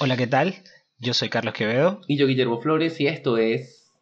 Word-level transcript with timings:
Hola, 0.00 0.16
¿qué 0.16 0.26
tal? 0.26 0.56
Yo 0.98 1.14
soy 1.14 1.28
Carlos 1.28 1.54
Quevedo. 1.54 2.00
Y 2.08 2.18
yo, 2.18 2.26
Guillermo 2.26 2.60
Flores, 2.60 3.00
y 3.00 3.06
esto 3.06 3.38
es. 3.38 3.92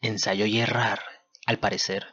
Ensayo 0.00 0.46
y 0.46 0.60
errar, 0.60 0.98
al 1.44 1.58
parecer. 1.58 2.06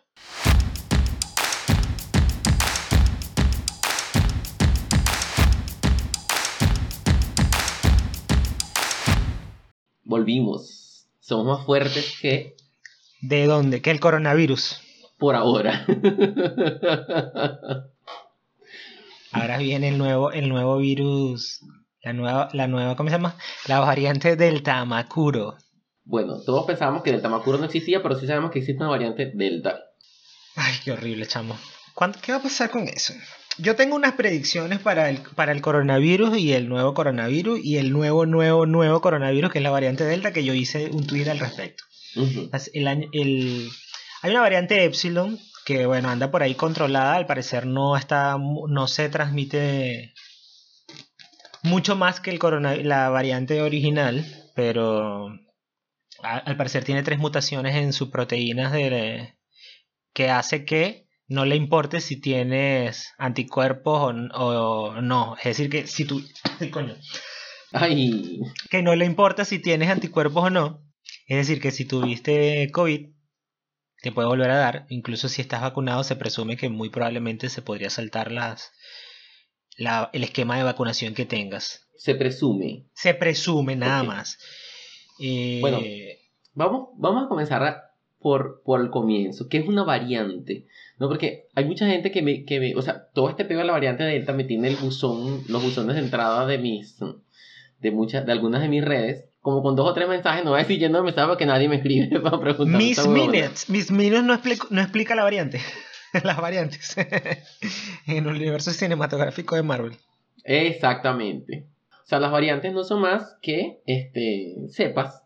Volvimos. 10.04 11.08
Somos 11.22 11.46
más 11.60 11.66
fuertes 11.66 12.18
que. 12.22 12.58
¿De 13.22 13.46
dónde? 13.46 13.82
¿Qué 13.82 13.92
el 13.92 14.02
coronavirus? 14.02 14.82
Por 15.18 15.36
ahora. 15.36 15.86
Ahora 19.32 19.60
viene 19.60 19.88
el 19.88 19.98
nuevo, 19.98 20.34
el 20.34 20.50
nuevo 20.50 20.78
virus 20.78 21.64
la 22.04 22.14
nueva, 22.14 22.50
la 22.54 22.68
nueva, 22.68 22.96
¿cómo 22.96 23.10
se 23.10 23.16
llama? 23.16 23.36
La 23.68 23.80
variante 23.80 24.36
Delta 24.36 24.84
Macuro. 24.86 25.58
Bueno, 26.04 26.42
todos 26.46 26.66
pensábamos 26.66 27.04
que 27.04 27.12
Delta 27.12 27.30
Macuro 27.30 27.58
no 27.58 27.66
existía, 27.66 28.02
pero 28.02 28.20
sí 28.20 28.28
sabemos 28.28 28.52
que 28.52 28.60
existe 28.60 28.82
una 28.82 28.92
variante 28.92 29.32
Delta. 29.34 29.80
Ay, 30.56 30.74
qué 30.84 30.92
horrible, 30.92 31.28
chamo. 31.28 31.58
¿Qué 32.22 32.32
va 32.32 32.40
a 32.40 32.42
pasar 32.42 32.70
con 32.72 32.88
eso? 32.88 33.14
Yo 33.58 33.76
tengo 33.76 33.96
unas 33.96 34.14
predicciones 34.14 34.80
para 34.80 35.10
el, 35.10 35.20
para 35.36 35.52
el 35.52 35.62
coronavirus 35.62 36.38
y 36.38 36.54
el 36.54 36.68
nuevo 36.70 36.94
coronavirus 36.94 37.60
y 37.64 37.78
el 37.78 37.92
nuevo, 37.92 38.26
nuevo, 38.26 38.66
nuevo 38.66 39.02
coronavirus, 39.02 39.52
que 39.52 39.60
es 39.60 39.64
la 39.64 39.70
variante 39.70 40.04
Delta, 40.04 40.34
que 40.34 40.44
yo 40.44 40.54
hice 40.54 40.90
un 40.90 41.06
tweet 41.06 41.30
al 41.30 41.40
respecto. 41.40 41.84
el, 42.74 42.88
el, 43.12 43.70
hay 44.22 44.32
una 44.32 44.42
variante 44.42 44.84
Epsilon 44.84 45.38
que, 45.66 45.86
bueno, 45.86 46.10
anda 46.10 46.32
por 46.32 46.42
ahí 46.42 46.56
controlada, 46.56 47.16
al 47.16 47.28
parecer 47.28 47.68
no, 47.68 47.96
está, 47.96 48.38
no 48.38 48.88
se 48.88 49.10
transmite 49.10 50.14
mucho 51.64 51.96
más 51.96 52.20
que 52.20 52.32
el 52.32 52.40
la 52.88 53.10
variante 53.10 53.62
original, 53.62 54.26
pero 54.56 55.28
al 56.22 56.58
parecer 56.58 56.84
tiene 56.84 57.04
tres 57.04 57.20
mutaciones 57.20 57.76
en 57.76 57.94
sus 57.94 58.10
proteínas 58.10 58.72
de, 58.72 59.36
que 60.14 60.30
hace 60.30 60.66
que 60.66 61.08
no 61.28 61.46
le 61.46 61.56
importe 61.56 62.02
si 62.02 62.20
tienes 62.20 63.14
anticuerpos 63.18 64.14
o, 64.34 65.02
no. 65.02 65.36
Es 65.38 65.46
decir, 65.46 65.70
que 65.70 65.88
si 65.88 66.06
tú... 66.06 66.22
coño. 66.72 66.96
Ay. 67.72 68.40
Que 68.70 68.84
no 68.84 68.96
le 68.96 69.06
importa 69.06 69.46
si 69.46 69.60
tienes 69.60 69.90
anticuerpos 69.90 70.46
o 70.46 70.50
no. 70.50 70.84
Es 71.28 71.38
decir, 71.38 71.62
que 71.62 71.72
si 71.72 71.86
tuviste 71.86 72.70
COVID, 72.72 73.12
te 74.02 74.12
puede 74.12 74.28
volver 74.28 74.52
a 74.52 74.58
dar. 74.58 74.86
Incluso 74.90 75.30
si 75.30 75.42
estás 75.42 75.62
vacunado, 75.62 76.04
se 76.04 76.18
presume 76.18 76.58
que 76.58 76.68
muy 76.68 76.90
probablemente 76.90 77.48
se 77.48 77.62
podría 77.62 77.90
saltar 77.90 78.32
las, 78.32 78.74
el 80.12 80.24
esquema 80.24 80.58
de 80.58 80.64
vacunación 80.64 81.14
que 81.14 81.26
tengas. 81.26 81.88
Se 81.96 82.16
presume. 82.16 82.86
Se 82.94 83.14
presume 83.14 83.76
nada 83.76 84.04
más. 84.04 84.38
Eh, 85.20 85.60
bueno, 85.62 85.80
vamos, 86.54 86.90
vamos 86.98 87.26
a 87.26 87.28
comenzar 87.28 87.92
por, 88.20 88.62
por 88.64 88.82
el 88.82 88.90
comienzo. 88.90 89.48
¿Qué 89.50 89.58
es 89.58 89.68
una 89.68 89.84
variante? 89.84 90.68
¿No? 90.98 91.08
Porque 91.08 91.48
hay 91.56 91.66
mucha 91.66 91.88
gente 91.88 92.12
que 92.12 92.22
me, 92.22 92.46
que 92.46 92.60
me, 92.60 92.76
o 92.76 92.82
sea, 92.82 93.10
todo 93.14 93.30
este 93.30 93.46
pego 93.46 93.60
de 93.60 93.68
la 93.68 93.74
variante 93.74 94.04
Delta 94.04 94.34
me 94.34 94.44
tiene 94.44 94.68
el 94.70 94.78
buzón, 94.78 95.44
los 95.48 95.64
buzones 95.64 95.96
de 95.96 96.02
entrada 96.02 96.46
de 96.46 96.58
mis, 96.58 96.98
de 97.80 97.92
muchas, 97.92 98.26
de 98.26 98.32
algunas 98.32 98.62
de 98.62 98.70
mis 98.70 98.84
redes, 98.84 99.26
como 99.40 99.64
con 99.64 99.76
dos 99.76 99.90
o 99.90 99.94
tres 99.94 100.08
mensajes, 100.08 100.44
no 100.44 100.52
voy 100.52 100.60
a 100.60 100.64
decir 100.64 100.80
yendo 100.80 101.00
de 101.00 101.06
mensajes 101.06 101.30
porque 101.30 101.48
nadie 101.48 101.68
me 101.68 101.78
escribe 101.78 102.20
para 102.22 102.40
preguntar. 102.40 102.80
Mis 102.80 103.08
minutes, 103.08 103.70
mis 103.70 103.92
minutes 103.92 104.24
no, 104.24 104.40
no 104.70 104.82
explica 104.82 105.16
la 105.16 105.24
variante. 105.24 105.60
las 106.24 106.38
variantes 106.38 106.96
en 108.08 108.18
el 108.18 108.28
universo 108.28 108.72
cinematográfico 108.72 109.56
de 109.56 109.64
Marvel. 109.64 109.94
Exactamente. 110.44 111.66
O 112.04 112.06
sea, 112.06 112.20
las 112.20 112.32
variantes 112.32 112.74
no 112.74 112.84
son 112.84 113.02
más 113.02 113.38
que 113.42 113.82
este, 113.86 114.56
cepas 114.70 115.24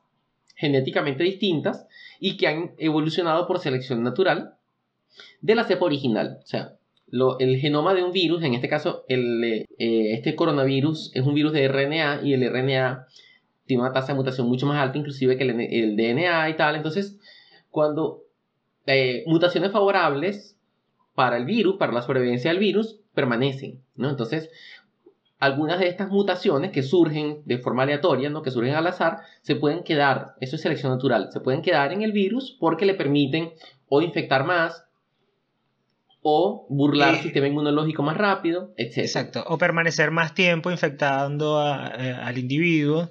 genéticamente 0.56 1.24
distintas 1.24 1.88
y 2.20 2.38
que 2.38 2.48
han 2.48 2.72
evolucionado 2.78 3.48
por 3.48 3.60
selección 3.60 4.04
natural 4.04 4.56
de 5.42 5.56
la 5.56 5.64
cepa 5.64 5.86
original. 5.86 6.40
O 6.44 6.48
sea, 6.48 6.76
el 7.40 7.58
genoma 7.60 7.94
de 7.94 8.04
un 8.04 8.12
virus, 8.12 8.44
en 8.44 8.54
este 8.54 8.68
caso 8.68 9.06
el, 9.08 9.44
eh, 9.44 9.66
este 9.78 10.36
coronavirus 10.36 11.12
es 11.14 11.24
un 11.26 11.34
virus 11.34 11.54
de 11.54 11.68
RNA 11.68 12.22
y 12.24 12.34
el 12.34 12.50
RNA 12.50 13.08
tiene 13.66 13.84
una 13.84 13.94
tasa 13.94 14.08
de 14.08 14.16
mutación 14.16 14.48
mucho 14.48 14.66
más 14.66 14.78
alta 14.78 14.98
inclusive 14.98 15.38
que 15.38 15.44
el, 15.44 15.96
DNA 15.96 16.50
y 16.50 16.56
tal. 16.56 16.76
Entonces, 16.76 17.18
cuando 17.70 18.24
eh, 18.86 19.24
mutaciones 19.28 19.72
favorables 19.72 20.55
para 21.16 21.38
el 21.38 21.46
virus, 21.46 21.78
para 21.78 21.94
la 21.94 22.02
sobrevivencia 22.02 22.52
del 22.52 22.60
virus, 22.60 23.00
permanecen, 23.14 23.82
¿no? 23.96 24.10
Entonces, 24.10 24.50
algunas 25.40 25.80
de 25.80 25.88
estas 25.88 26.10
mutaciones 26.10 26.72
que 26.72 26.84
surgen 26.84 27.42
de 27.46 27.58
forma 27.58 27.84
aleatoria, 27.84 28.30
¿no? 28.30 28.42
que 28.42 28.52
surgen 28.52 28.76
al 28.76 28.88
azar, 28.88 29.20
se 29.42 29.56
pueden 29.56 29.84
quedar, 29.84 30.36
eso 30.40 30.56
es 30.56 30.62
selección 30.62 30.92
natural, 30.92 31.30
se 31.32 31.40
pueden 31.40 31.62
quedar 31.62 31.92
en 31.92 32.02
el 32.02 32.12
virus 32.12 32.56
porque 32.60 32.86
le 32.86 32.94
permiten 32.96 33.52
o 33.88 34.02
infectar 34.02 34.46
más, 34.46 34.86
o 36.22 36.66
burlar 36.70 37.16
el 37.16 37.22
sistema 37.22 37.48
inmunológico 37.48 38.02
más 38.02 38.18
rápido, 38.18 38.74
etc. 38.78 38.98
Exacto, 39.00 39.44
o 39.48 39.60
permanecer 39.60 40.10
más 40.10 40.34
tiempo 40.34 40.72
infectando 40.72 41.62
eh, 41.62 42.14
al 42.20 42.38
individuo. 42.40 43.10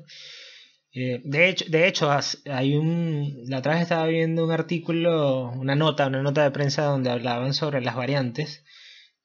Eh, 0.94 1.20
de 1.24 1.48
hecho, 1.48 1.64
de 1.68 1.88
hecho, 1.88 2.10
hay 2.50 2.76
un, 2.76 3.42
la 3.46 3.58
otra 3.58 3.74
vez 3.74 3.82
estaba 3.82 4.06
viendo 4.06 4.44
un 4.44 4.52
artículo, 4.52 5.50
una 5.50 5.74
nota, 5.74 6.06
una 6.06 6.22
nota 6.22 6.44
de 6.44 6.52
prensa 6.52 6.84
donde 6.84 7.10
hablaban 7.10 7.52
sobre 7.52 7.80
las 7.80 7.96
variantes, 7.96 8.64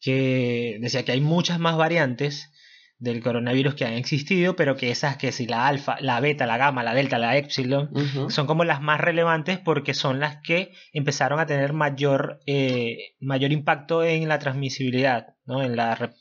que 0.01 0.77
decía 0.81 1.05
que 1.05 1.11
hay 1.11 1.21
muchas 1.21 1.59
más 1.59 1.77
variantes 1.77 2.51
del 2.97 3.21
coronavirus 3.21 3.75
que 3.75 3.85
han 3.85 3.93
existido, 3.93 4.55
pero 4.55 4.75
que 4.75 4.89
esas 4.91 5.17
que 5.17 5.31
si 5.31 5.45
la 5.45 5.67
alfa, 5.67 5.97
la 6.01 6.19
beta, 6.19 6.47
la 6.47 6.57
gamma, 6.57 6.83
la 6.83 6.95
delta, 6.95 7.17
la 7.17 7.37
epsilon, 7.37 7.91
son 8.29 8.47
como 8.47 8.65
las 8.65 8.81
más 8.81 8.99
relevantes 8.99 9.57
porque 9.59 9.93
son 9.93 10.19
las 10.19 10.41
que 10.41 10.73
empezaron 10.91 11.39
a 11.39 11.45
tener 11.45 11.71
mayor, 11.71 12.41
eh, 12.45 13.15
mayor 13.19 13.51
impacto 13.53 14.03
en 14.03 14.27
la 14.27 14.39
transmisibilidad, 14.39 15.35
¿no? 15.45 15.61
en 15.61 15.77
la 15.77 16.11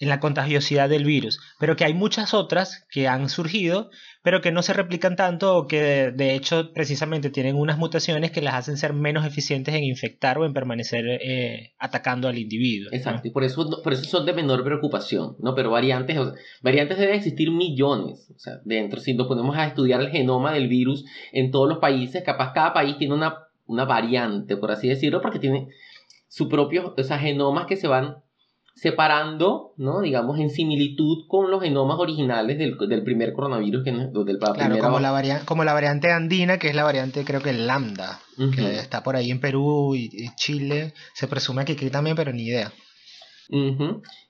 en 0.00 0.08
la 0.08 0.20
contagiosidad 0.20 0.88
del 0.88 1.04
virus, 1.04 1.40
pero 1.58 1.74
que 1.74 1.84
hay 1.84 1.92
muchas 1.92 2.32
otras 2.32 2.86
que 2.90 3.08
han 3.08 3.28
surgido, 3.28 3.90
pero 4.22 4.40
que 4.40 4.52
no 4.52 4.62
se 4.62 4.72
replican 4.72 5.16
tanto 5.16 5.56
o 5.56 5.66
que 5.66 6.12
de 6.14 6.34
hecho 6.34 6.72
precisamente 6.72 7.30
tienen 7.30 7.56
unas 7.56 7.78
mutaciones 7.78 8.30
que 8.30 8.40
las 8.40 8.54
hacen 8.54 8.76
ser 8.76 8.92
menos 8.92 9.26
eficientes 9.26 9.74
en 9.74 9.82
infectar 9.82 10.38
o 10.38 10.44
en 10.44 10.52
permanecer 10.52 11.04
eh, 11.06 11.72
atacando 11.78 12.28
al 12.28 12.38
individuo. 12.38 12.90
Exacto, 12.92 13.26
y 13.26 13.30
por 13.32 13.42
eso, 13.42 13.82
por 13.82 13.92
eso 13.92 14.04
son 14.04 14.24
de 14.24 14.34
menor 14.34 14.62
preocupación, 14.62 15.36
¿no? 15.40 15.54
Pero 15.56 15.70
variantes, 15.70 16.16
variantes 16.62 16.98
deben 16.98 17.16
existir 17.16 17.50
millones, 17.50 18.30
o 18.34 18.38
sea, 18.38 18.60
dentro, 18.64 19.00
si 19.00 19.14
nos 19.14 19.26
ponemos 19.26 19.56
a 19.56 19.66
estudiar 19.66 20.00
el 20.00 20.10
genoma 20.10 20.52
del 20.52 20.68
virus 20.68 21.04
en 21.32 21.50
todos 21.50 21.68
los 21.68 21.78
países, 21.78 22.22
capaz 22.22 22.52
cada 22.52 22.72
país 22.72 22.96
tiene 22.98 23.14
una, 23.14 23.48
una 23.66 23.84
variante, 23.84 24.56
por 24.56 24.70
así 24.70 24.88
decirlo, 24.88 25.20
porque 25.20 25.40
tiene 25.40 25.68
su 26.28 26.48
propio, 26.48 26.94
o 26.96 27.02
sea, 27.02 27.18
genomas 27.18 27.66
que 27.66 27.76
se 27.76 27.88
van 27.88 28.18
separando, 28.80 29.72
¿no? 29.76 30.00
digamos, 30.00 30.38
en 30.38 30.50
similitud 30.50 31.26
con 31.26 31.50
los 31.50 31.62
genomas 31.62 31.98
originales 31.98 32.58
del, 32.58 32.76
primer 33.02 33.32
coronavirus, 33.32 33.82
que 33.82 33.90
del 33.92 34.38
claro, 34.38 34.78
como, 34.78 35.00
la 35.00 35.42
como 35.44 35.64
la 35.64 35.72
variante 35.72 36.12
andina, 36.12 36.58
que 36.58 36.68
es 36.68 36.76
la 36.76 36.84
variante, 36.84 37.24
creo 37.24 37.40
que 37.40 37.52
lambda, 37.52 38.20
que 38.54 38.76
está 38.76 39.02
por 39.02 39.16
ahí 39.16 39.30
en 39.32 39.40
Perú 39.40 39.96
y, 39.96 40.28
Chile, 40.36 40.92
se 41.12 41.26
presume 41.26 41.64
que 41.64 41.72
aquí 41.72 41.90
también, 41.90 42.14
pero 42.14 42.32
ni 42.32 42.44
idea. 42.44 42.72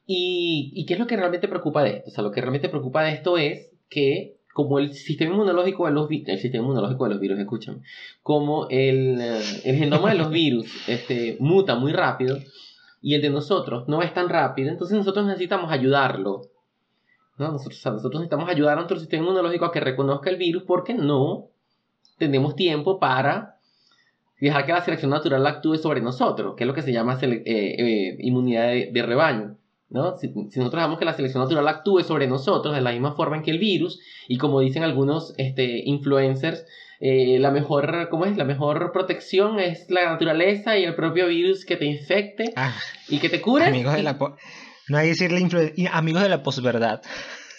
¿Y, 0.07 0.87
qué 0.87 0.95
es 0.95 1.01
lo 1.01 1.07
que 1.07 1.17
realmente 1.17 1.49
preocupa 1.49 1.83
de 1.83 1.99
esto? 1.99 2.09
O 2.09 2.11
sea, 2.11 2.25
lo 2.25 2.31
que 2.31 2.41
realmente 2.41 2.71
preocupa 2.71 3.03
de 3.03 3.13
esto 3.13 3.37
es 3.37 3.71
que 3.91 4.39
como 4.55 4.79
el 4.79 4.95
sistema 4.95 5.35
inmunológico 5.35 5.87
de 5.87 5.93
los 5.93 6.11
el 6.11 6.39
sistema 6.39 6.65
inmunológico 6.65 7.05
de 7.05 7.11
los 7.11 7.21
virus, 7.21 7.39
escuchan, 7.39 7.83
como 8.23 8.67
el, 8.71 9.21
el 9.65 9.77
genoma 9.77 10.11
de 10.11 10.19
los 10.19 10.31
virus 10.33 10.67
este, 10.89 11.37
muta 11.39 11.77
muy 11.77 11.93
rápido, 11.93 12.39
y 13.01 13.15
el 13.15 13.23
de 13.23 13.31
nosotros 13.31 13.89
no 13.89 14.03
es 14.03 14.13
tan 14.13 14.29
rápido, 14.29 14.71
entonces 14.71 14.97
nosotros 14.97 15.27
necesitamos 15.27 15.71
ayudarlo. 15.71 16.43
¿no? 17.39 17.53
Nosotros, 17.53 17.81
nosotros 17.85 18.21
necesitamos 18.21 18.49
ayudar 18.49 18.73
a 18.73 18.77
nuestro 18.77 18.99
sistema 18.99 19.23
inmunológico 19.23 19.65
a 19.65 19.73
que 19.73 19.81
reconozca 19.81 20.31
el 20.31 20.37
virus 20.37 20.65
porque 20.65 20.95
no 20.95 21.47
tenemos 22.19 22.56
tiempo 22.56 22.99
para 22.99 23.59
dejar 24.41 24.67
que 24.67 24.73
la 24.73 24.85
selección 24.85 25.11
natural 25.11 25.47
actúe 25.47 25.77
sobre 25.77 26.00
nosotros, 26.00 26.55
que 26.56 26.65
es 26.65 26.69
lo 26.69 26.75
que 26.75 26.83
se 26.83 26.93
llama 26.93 27.19
eh, 27.23 27.43
eh, 27.47 28.17
inmunidad 28.21 28.69
de, 28.93 29.03
rebaño. 29.03 29.56
¿No? 29.90 30.17
Si, 30.19 30.29
si, 30.29 30.35
nosotros 30.58 30.73
dejamos 30.73 30.99
que 30.99 31.05
la 31.05 31.14
selección 31.14 31.43
natural 31.43 31.67
actúe 31.69 32.00
sobre 32.00 32.26
nosotros 32.26 32.75
de 32.75 32.81
la 32.81 32.93
misma 32.93 33.14
forma 33.14 33.37
en 33.37 33.43
que 33.43 33.50
el 33.50 33.58
virus, 33.58 34.00
y 34.29 34.38
como 34.38 34.61
dicen 34.61 34.82
algunos 34.82 35.35
este, 35.37 35.82
influencers, 35.85 36.64
eh, 37.00 37.38
la 37.38 37.50
mejor, 37.50 38.08
¿cómo 38.11 38.25
es? 38.25 38.37
La 38.37 38.44
mejor 38.44 38.90
protección 38.93 39.61
es 39.61 39.88
la 39.88 40.06
naturaleza 40.06 40.76
y 40.76 40.85
el 40.85 40.94
propio 40.96 41.29
virus 41.29 41.64
que 41.64 41.76
te 41.76 41.85
infecte 41.85 42.52
ah. 42.56 42.75
y 43.08 43.19
que 43.19 43.29
te 43.29 43.40
cure. 43.40 43.67
Amigos 43.67 43.94
de 43.94 44.02
la 44.02 44.19
no 44.88 44.96
hay 44.96 45.05
que 45.05 45.08
decirle 45.11 45.88
amigos 45.93 46.23
de 46.23 46.29
la 46.29 46.43
posverdad. 46.43 47.02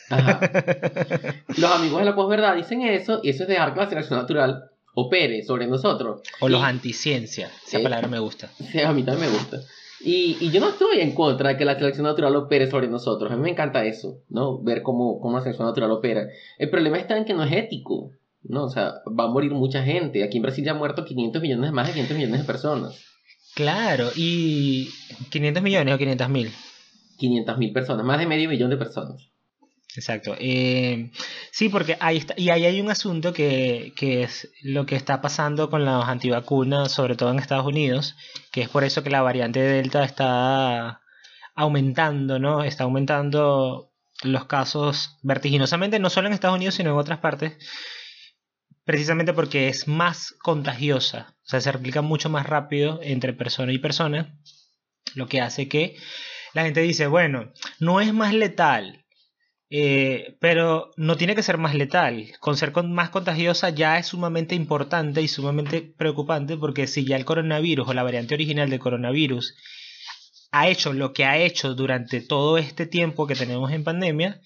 Los 1.58 1.72
amigos 1.72 2.00
de 2.00 2.06
la 2.06 2.16
posverdad 2.16 2.56
dicen 2.56 2.82
eso 2.82 3.22
y 3.24 3.30
eso 3.30 3.44
es 3.44 3.50
dejar 3.50 3.74
que 3.74 3.80
la 3.82 3.90
selección 3.90 4.20
natural 4.20 4.72
opere 4.96 5.44
sobre 5.44 5.68
nosotros. 5.68 6.22
O 6.40 6.50
los 6.50 6.64
anticiencia, 6.64 7.52
esa 7.66 7.80
palabra 7.80 8.08
me 8.08 8.18
gusta. 8.18 8.50
Sí, 8.72 8.82
a 8.82 8.92
mí 8.92 9.04
también 9.04 9.32
me 9.32 9.38
gusta. 9.38 9.60
Y, 10.02 10.38
y, 10.40 10.52
yo 10.52 10.62
no 10.62 10.70
estoy 10.70 11.02
en 11.02 11.14
contra 11.14 11.50
de 11.50 11.58
que 11.58 11.66
la 11.66 11.78
selección 11.78 12.06
natural 12.06 12.36
opere 12.36 12.70
sobre 12.70 12.88
nosotros. 12.88 13.32
A 13.32 13.36
mí 13.36 13.42
me 13.42 13.50
encanta 13.50 13.84
eso, 13.84 14.22
¿no? 14.30 14.62
Ver 14.62 14.82
cómo, 14.82 15.20
cómo 15.20 15.38
la 15.38 15.44
selección 15.44 15.68
natural 15.68 15.92
opera. 15.92 16.28
El 16.58 16.70
problema 16.70 16.98
está 16.98 17.18
en 17.18 17.26
que 17.26 17.34
no 17.34 17.44
es 17.44 17.52
ético, 17.52 18.12
¿no? 18.44 18.66
O 18.66 18.70
sea, 18.70 18.94
va 19.08 19.26
a 19.26 19.30
morir 19.30 19.52
mucha 19.52 19.84
gente. 19.84 20.24
Aquí 20.24 20.38
en 20.38 20.44
Brasil 20.44 20.64
ya 20.64 20.72
han 20.72 20.78
muerto 20.78 21.04
500 21.04 21.42
millones, 21.42 21.72
más 21.74 21.88
de 21.88 21.94
500 21.94 22.18
millones 22.18 22.40
de 22.42 22.46
personas. 22.46 23.06
Claro, 23.56 24.10
y 24.16 24.90
500 25.32 25.62
millones 25.62 25.94
o 25.94 25.98
500 25.98 26.30
mil. 26.30 26.52
500 27.18 27.58
mil 27.58 27.74
personas, 27.74 28.06
más 28.06 28.20
de 28.20 28.26
medio 28.26 28.50
millón 28.50 28.70
de 28.70 28.78
personas. 28.78 29.30
Exacto. 29.96 30.36
Eh, 30.40 31.12
sí, 31.52 31.70
porque 31.70 31.98
ahí 32.00 32.18
está, 32.18 32.36
y 32.38 32.50
ahí 32.50 32.66
hay 32.66 32.80
un 32.80 32.92
asunto 32.92 33.34
que, 33.34 33.94
que, 33.96 34.24
es 34.24 34.50
lo 34.62 34.86
que 34.86 34.96
está 34.96 35.22
pasando 35.22 35.70
con 35.70 35.84
las 35.84 36.08
antivacunas, 36.08 36.92
sobre 36.92 37.16
todo 37.16 37.32
en 37.32 37.40
Estados 37.40 37.66
Unidos, 37.66 38.16
que 38.52 38.62
es 38.62 38.70
por 38.70 38.84
eso 38.84 39.04
que 39.04 39.10
la 39.10 39.22
variante 39.22 39.60
Delta 39.60 40.04
está 40.04 41.02
aumentando, 41.56 42.40
¿no? 42.40 42.64
Está 42.64 42.84
aumentando 42.84 43.92
los 44.24 44.46
casos 44.46 45.18
vertiginosamente, 45.24 46.00
no 46.00 46.10
solo 46.10 46.28
en 46.28 46.34
Estados 46.34 46.58
Unidos, 46.58 46.76
sino 46.76 46.92
en 46.92 46.98
otras 46.98 47.20
partes, 47.20 47.58
precisamente 48.86 49.34
porque 49.34 49.70
es 49.70 49.88
más 49.88 50.36
contagiosa, 50.42 51.36
o 51.44 51.48
sea, 51.48 51.62
se 51.62 51.72
replica 51.72 52.02
mucho 52.02 52.30
más 52.30 52.46
rápido 52.46 53.00
entre 53.02 53.34
persona 53.34 53.72
y 53.72 53.78
persona, 53.78 54.38
lo 55.16 55.28
que 55.28 55.42
hace 55.42 55.68
que 55.68 55.96
la 56.54 56.64
gente 56.64 56.82
dice, 56.82 57.08
bueno, 57.08 57.52
no 57.80 58.02
es 58.02 58.14
más 58.14 58.34
letal, 58.34 59.06
eh, 59.72 60.36
pero 60.40 60.92
no 60.98 61.16
tiene 61.16 61.36
que 61.36 61.44
ser 61.44 61.58
más 61.58 61.76
letal. 61.76 62.32
Con 62.40 62.58
ser 62.58 62.74
más 62.84 63.10
contagiosa 63.10 63.70
ya 63.70 64.00
es 64.00 64.08
sumamente 64.08 64.56
importante 64.56 65.22
y 65.22 65.28
sumamente 65.28 65.94
preocupante 65.96 66.58
porque 66.58 66.88
si 66.88 67.06
ya 67.06 67.16
el 67.16 67.26
coronavirus 67.26 67.88
o 67.88 67.94
la 67.94 68.04
variante 68.04 68.34
original 68.34 68.70
del 68.70 68.80
coronavirus 68.80 69.56
ha 70.52 70.68
hecho 70.68 70.94
lo 70.94 71.14
que 71.14 71.26
ha 71.26 71.38
hecho 71.38 71.76
durante 71.76 72.22
todo 72.22 72.58
este 72.58 72.88
tiempo 72.88 73.28
que 73.28 73.36
tenemos 73.36 73.72
en 73.72 73.84
pandemia, 73.84 74.42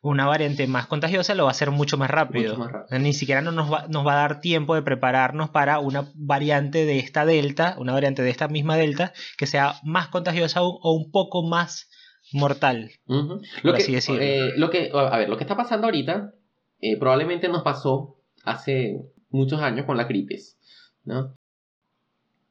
una 0.00 0.26
variante 0.26 0.66
más 0.66 0.86
contagiosa 0.86 1.34
lo 1.34 1.44
va 1.44 1.50
a 1.50 1.52
hacer 1.52 1.70
mucho 1.70 1.98
más 1.98 2.10
rápido. 2.10 2.56
Ni 2.90 3.12
siquiera 3.12 3.42
nos 3.42 3.70
va, 3.70 3.86
nos 3.88 4.06
va 4.06 4.14
a 4.14 4.16
dar 4.16 4.40
tiempo 4.40 4.74
de 4.74 4.82
prepararnos 4.82 5.50
para 5.50 5.80
una 5.80 6.10
variante 6.14 6.86
de 6.86 6.98
esta 6.98 7.26
delta, 7.26 7.76
una 7.78 7.92
variante 7.92 8.22
de 8.22 8.30
esta 8.30 8.48
misma 8.48 8.76
delta, 8.76 9.12
que 9.36 9.46
sea 9.46 9.74
más 9.84 10.08
contagiosa 10.08 10.62
o 10.62 10.92
un 10.92 11.10
poco 11.12 11.42
más 11.42 11.88
mortal. 12.32 12.90
lo, 13.06 13.74
que, 13.74 14.00
eh, 14.20 14.52
lo 14.56 14.70
que, 14.70 14.90
a 14.92 15.18
ver, 15.18 15.28
lo 15.28 15.36
que 15.36 15.44
está 15.44 15.56
pasando 15.56 15.86
ahorita 15.86 16.34
eh, 16.80 16.96
probablemente 16.98 17.48
nos 17.48 17.62
pasó 17.62 18.16
hace 18.44 19.00
muchos 19.30 19.60
años 19.60 19.86
con 19.86 19.96
la 19.96 20.04
gripes, 20.04 20.58
¿no? 21.04 21.36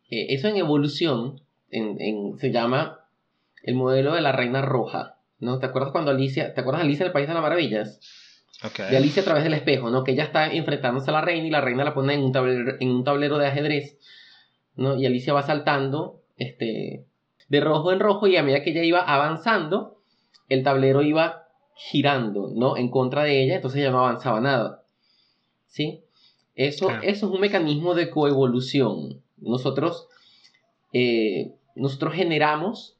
Eh, 0.09 0.33
eso 0.33 0.47
en 0.47 0.57
evolución 0.57 1.41
en, 1.69 2.37
se 2.37 2.51
llama 2.51 2.99
el 3.63 3.75
modelo 3.75 4.13
de 4.13 4.21
la 4.21 4.31
reina 4.31 4.61
roja, 4.61 5.17
¿no? 5.39 5.59
¿Te 5.59 5.67
acuerdas 5.67 5.91
cuando 5.91 6.11
Alicia, 6.11 6.53
te 6.53 6.61
acuerdas 6.61 6.81
de 6.81 6.87
Alicia 6.87 7.05
del 7.05 7.13
País 7.13 7.27
de 7.27 7.33
las 7.33 7.43
Maravillas? 7.43 7.99
De 8.77 8.97
Alicia 8.97 9.23
a 9.23 9.25
través 9.25 9.43
del 9.43 9.55
espejo, 9.55 9.89
¿no? 9.89 10.03
Que 10.03 10.11
ella 10.11 10.23
está 10.23 10.51
enfrentándose 10.51 11.09
a 11.09 11.13
la 11.13 11.21
reina 11.21 11.47
y 11.47 11.49
la 11.49 11.61
reina 11.61 11.83
la 11.83 11.93
pone 11.93 12.13
en 12.13 12.21
un 12.21 12.31
tablero, 12.31 12.75
en 12.79 12.89
un 12.89 13.03
tablero 13.03 13.37
de 13.37 13.47
ajedrez, 13.47 13.97
¿no? 14.75 14.97
Y 14.97 15.05
Alicia 15.05 15.33
va 15.33 15.41
saltando, 15.41 16.21
este, 16.37 17.05
de 17.51 17.59
rojo 17.59 17.91
en 17.91 17.99
rojo 17.99 18.27
y 18.27 18.37
a 18.37 18.43
medida 18.43 18.63
que 18.63 18.69
ella 18.69 18.85
iba 18.85 19.01
avanzando, 19.01 19.97
el 20.47 20.63
tablero 20.63 21.01
iba 21.01 21.49
girando, 21.75 22.49
¿no? 22.55 22.77
En 22.77 22.89
contra 22.89 23.23
de 23.23 23.43
ella, 23.43 23.55
entonces 23.55 23.81
ella 23.81 23.91
no 23.91 23.99
avanzaba 23.99 24.39
nada. 24.39 24.83
¿Sí? 25.67 26.01
Eso, 26.55 26.89
eso 27.01 27.25
es 27.27 27.33
un 27.33 27.41
mecanismo 27.41 27.93
de 27.93 28.09
coevolución. 28.09 29.21
Nosotros, 29.37 30.07
eh, 30.93 31.51
nosotros 31.75 32.13
generamos 32.13 32.95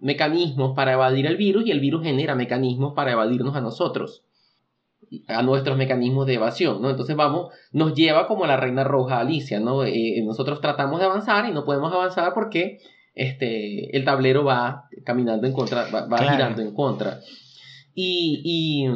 mecanismos 0.00 0.74
para 0.74 0.94
evadir 0.94 1.26
el 1.26 1.36
virus 1.36 1.66
y 1.66 1.72
el 1.72 1.80
virus 1.80 2.02
genera 2.02 2.34
mecanismos 2.34 2.94
para 2.94 3.12
evadirnos 3.12 3.54
a 3.54 3.60
nosotros, 3.60 4.22
a 5.26 5.42
nuestros 5.42 5.76
mecanismos 5.76 6.26
de 6.26 6.34
evasión, 6.34 6.80
¿no? 6.80 6.88
Entonces 6.88 7.16
vamos, 7.16 7.52
nos 7.72 7.92
lleva 7.92 8.26
como 8.26 8.46
la 8.46 8.56
reina 8.56 8.82
roja 8.82 9.20
Alicia, 9.20 9.60
¿no? 9.60 9.84
Eh, 9.84 10.22
nosotros 10.24 10.62
tratamos 10.62 11.00
de 11.00 11.04
avanzar 11.04 11.46
y 11.50 11.52
no 11.52 11.66
podemos 11.66 11.92
avanzar 11.92 12.32
porque 12.32 12.78
este, 13.14 13.96
el 13.96 14.04
tablero 14.04 14.44
va 14.44 14.88
caminando 15.04 15.46
en 15.46 15.52
contra, 15.52 15.88
va, 15.90 16.18
girando 16.18 16.62
en 16.62 16.74
contra. 16.74 17.20
Y, 17.94 18.88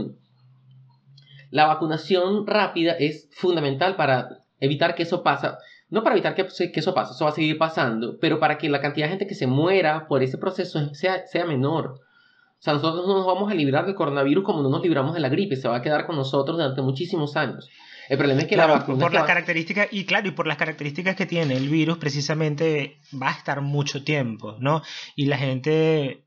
la 1.50 1.66
vacunación 1.66 2.49
rápida 2.49 2.93
es 2.93 3.28
fundamental 3.32 3.94
para 3.94 4.40
evitar 4.58 4.96
que 4.96 5.05
eso 5.05 5.22
pase. 5.22 5.49
No 5.88 6.02
para 6.02 6.16
evitar 6.16 6.34
que, 6.34 6.46
que, 6.72 6.81
eso 6.81 6.94
pase, 6.94 7.12
eso 7.12 7.25
va 7.25 7.31
a 7.31 7.34
seguir 7.34 7.58
pasando, 7.58 8.19
pero 8.20 8.40
para 8.40 8.58
que 8.58 8.69
la 8.69 8.81
cantidad 8.81 9.06
de 9.06 9.11
gente 9.11 9.26
que 9.28 9.37
se 9.37 9.46
muera 9.46 10.08
por 10.08 10.25
ese 10.25 10.37
proceso 10.37 10.93
sea, 10.94 11.25
sea 11.26 11.44
menor. 11.44 12.00
O 12.58 12.62
sea, 12.64 12.72
nosotros 12.72 13.06
no 13.06 13.14
nos 13.14 13.26
vamos 13.26 13.52
a 13.52 13.55
librar 13.55 13.87
del 13.87 13.94
coronavirus 13.94 14.43
como 14.43 14.62
no 14.62 14.70
nos 14.70 14.82
libramos 14.82 15.14
de 15.14 15.20
la 15.20 15.28
gripe, 15.28 15.55
se 15.55 15.69
va 15.69 15.76
a 15.76 15.82
quedar 15.82 16.06
con 16.06 16.17
nosotros 16.17 16.56
durante 16.56 16.82
muchísimos 16.82 17.37
años. 17.37 17.69
El 18.08 18.18
problema 18.18 18.42
es 18.42 18.48
que 18.48 18.56
la 18.56 18.66
vacuna 18.66 19.00
por 19.00 19.14
las 19.14 19.24
características 19.24 19.88
y 19.90 20.04
claro 20.04 20.28
y 20.28 20.32
por 20.32 20.46
las 20.46 20.56
características 20.56 21.16
que 21.16 21.26
tiene 21.26 21.54
el 21.54 21.68
virus 21.68 21.98
precisamente 21.98 22.98
va 23.20 23.30
a 23.30 23.32
estar 23.32 23.60
mucho 23.60 24.04
tiempo, 24.04 24.56
¿no? 24.60 24.82
Y 25.16 25.26
la 25.26 25.38
gente, 25.38 26.26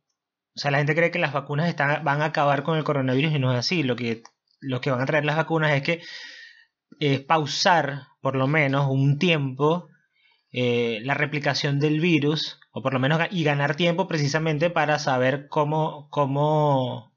o 0.55 0.59
sea, 0.59 0.71
la 0.71 0.79
gente 0.79 0.95
cree 0.95 1.11
que 1.11 1.19
las 1.19 1.33
vacunas 1.33 1.69
están, 1.69 2.03
van 2.03 2.21
a 2.21 2.25
acabar 2.25 2.63
con 2.63 2.77
el 2.77 2.83
coronavirus 2.83 3.33
y 3.33 3.39
no 3.39 3.51
es 3.51 3.59
así. 3.59 3.83
Lo 3.83 3.95
que 3.95 4.23
lo 4.59 4.81
que 4.81 4.91
van 4.91 5.01
a 5.01 5.05
traer 5.05 5.25
las 5.25 5.37
vacunas 5.37 5.71
es 5.71 5.83
que 5.83 6.01
eh, 6.99 7.19
pausar 7.19 8.07
por 8.21 8.35
lo 8.35 8.47
menos 8.47 8.87
un 8.89 9.19
tiempo 9.19 9.87
eh, 10.51 10.99
la 11.03 11.13
replicación 11.13 11.79
del 11.79 11.99
virus 11.99 12.59
o 12.71 12.81
por 12.81 12.93
lo 12.93 12.99
menos 12.99 13.21
y 13.31 13.43
ganar 13.43 13.75
tiempo 13.75 14.07
precisamente 14.07 14.69
para 14.69 14.97
saber 14.97 15.47
cómo 15.49 16.07
cómo 16.09 17.16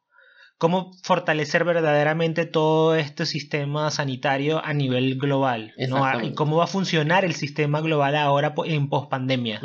cómo 0.61 0.93
fortalecer 1.03 1.65
verdaderamente 1.65 2.45
todo 2.45 2.95
este 2.95 3.25
sistema 3.25 3.91
sanitario 3.91 4.63
a 4.63 4.75
nivel 4.75 5.19
global, 5.19 5.73
¿no? 5.89 6.21
Y 6.21 6.35
cómo 6.35 6.59
va 6.59 6.65
a 6.65 6.67
funcionar 6.67 7.25
el 7.25 7.33
sistema 7.33 7.81
global 7.81 8.15
ahora 8.15 8.53
en 8.67 8.91
pospandemia. 8.91 9.63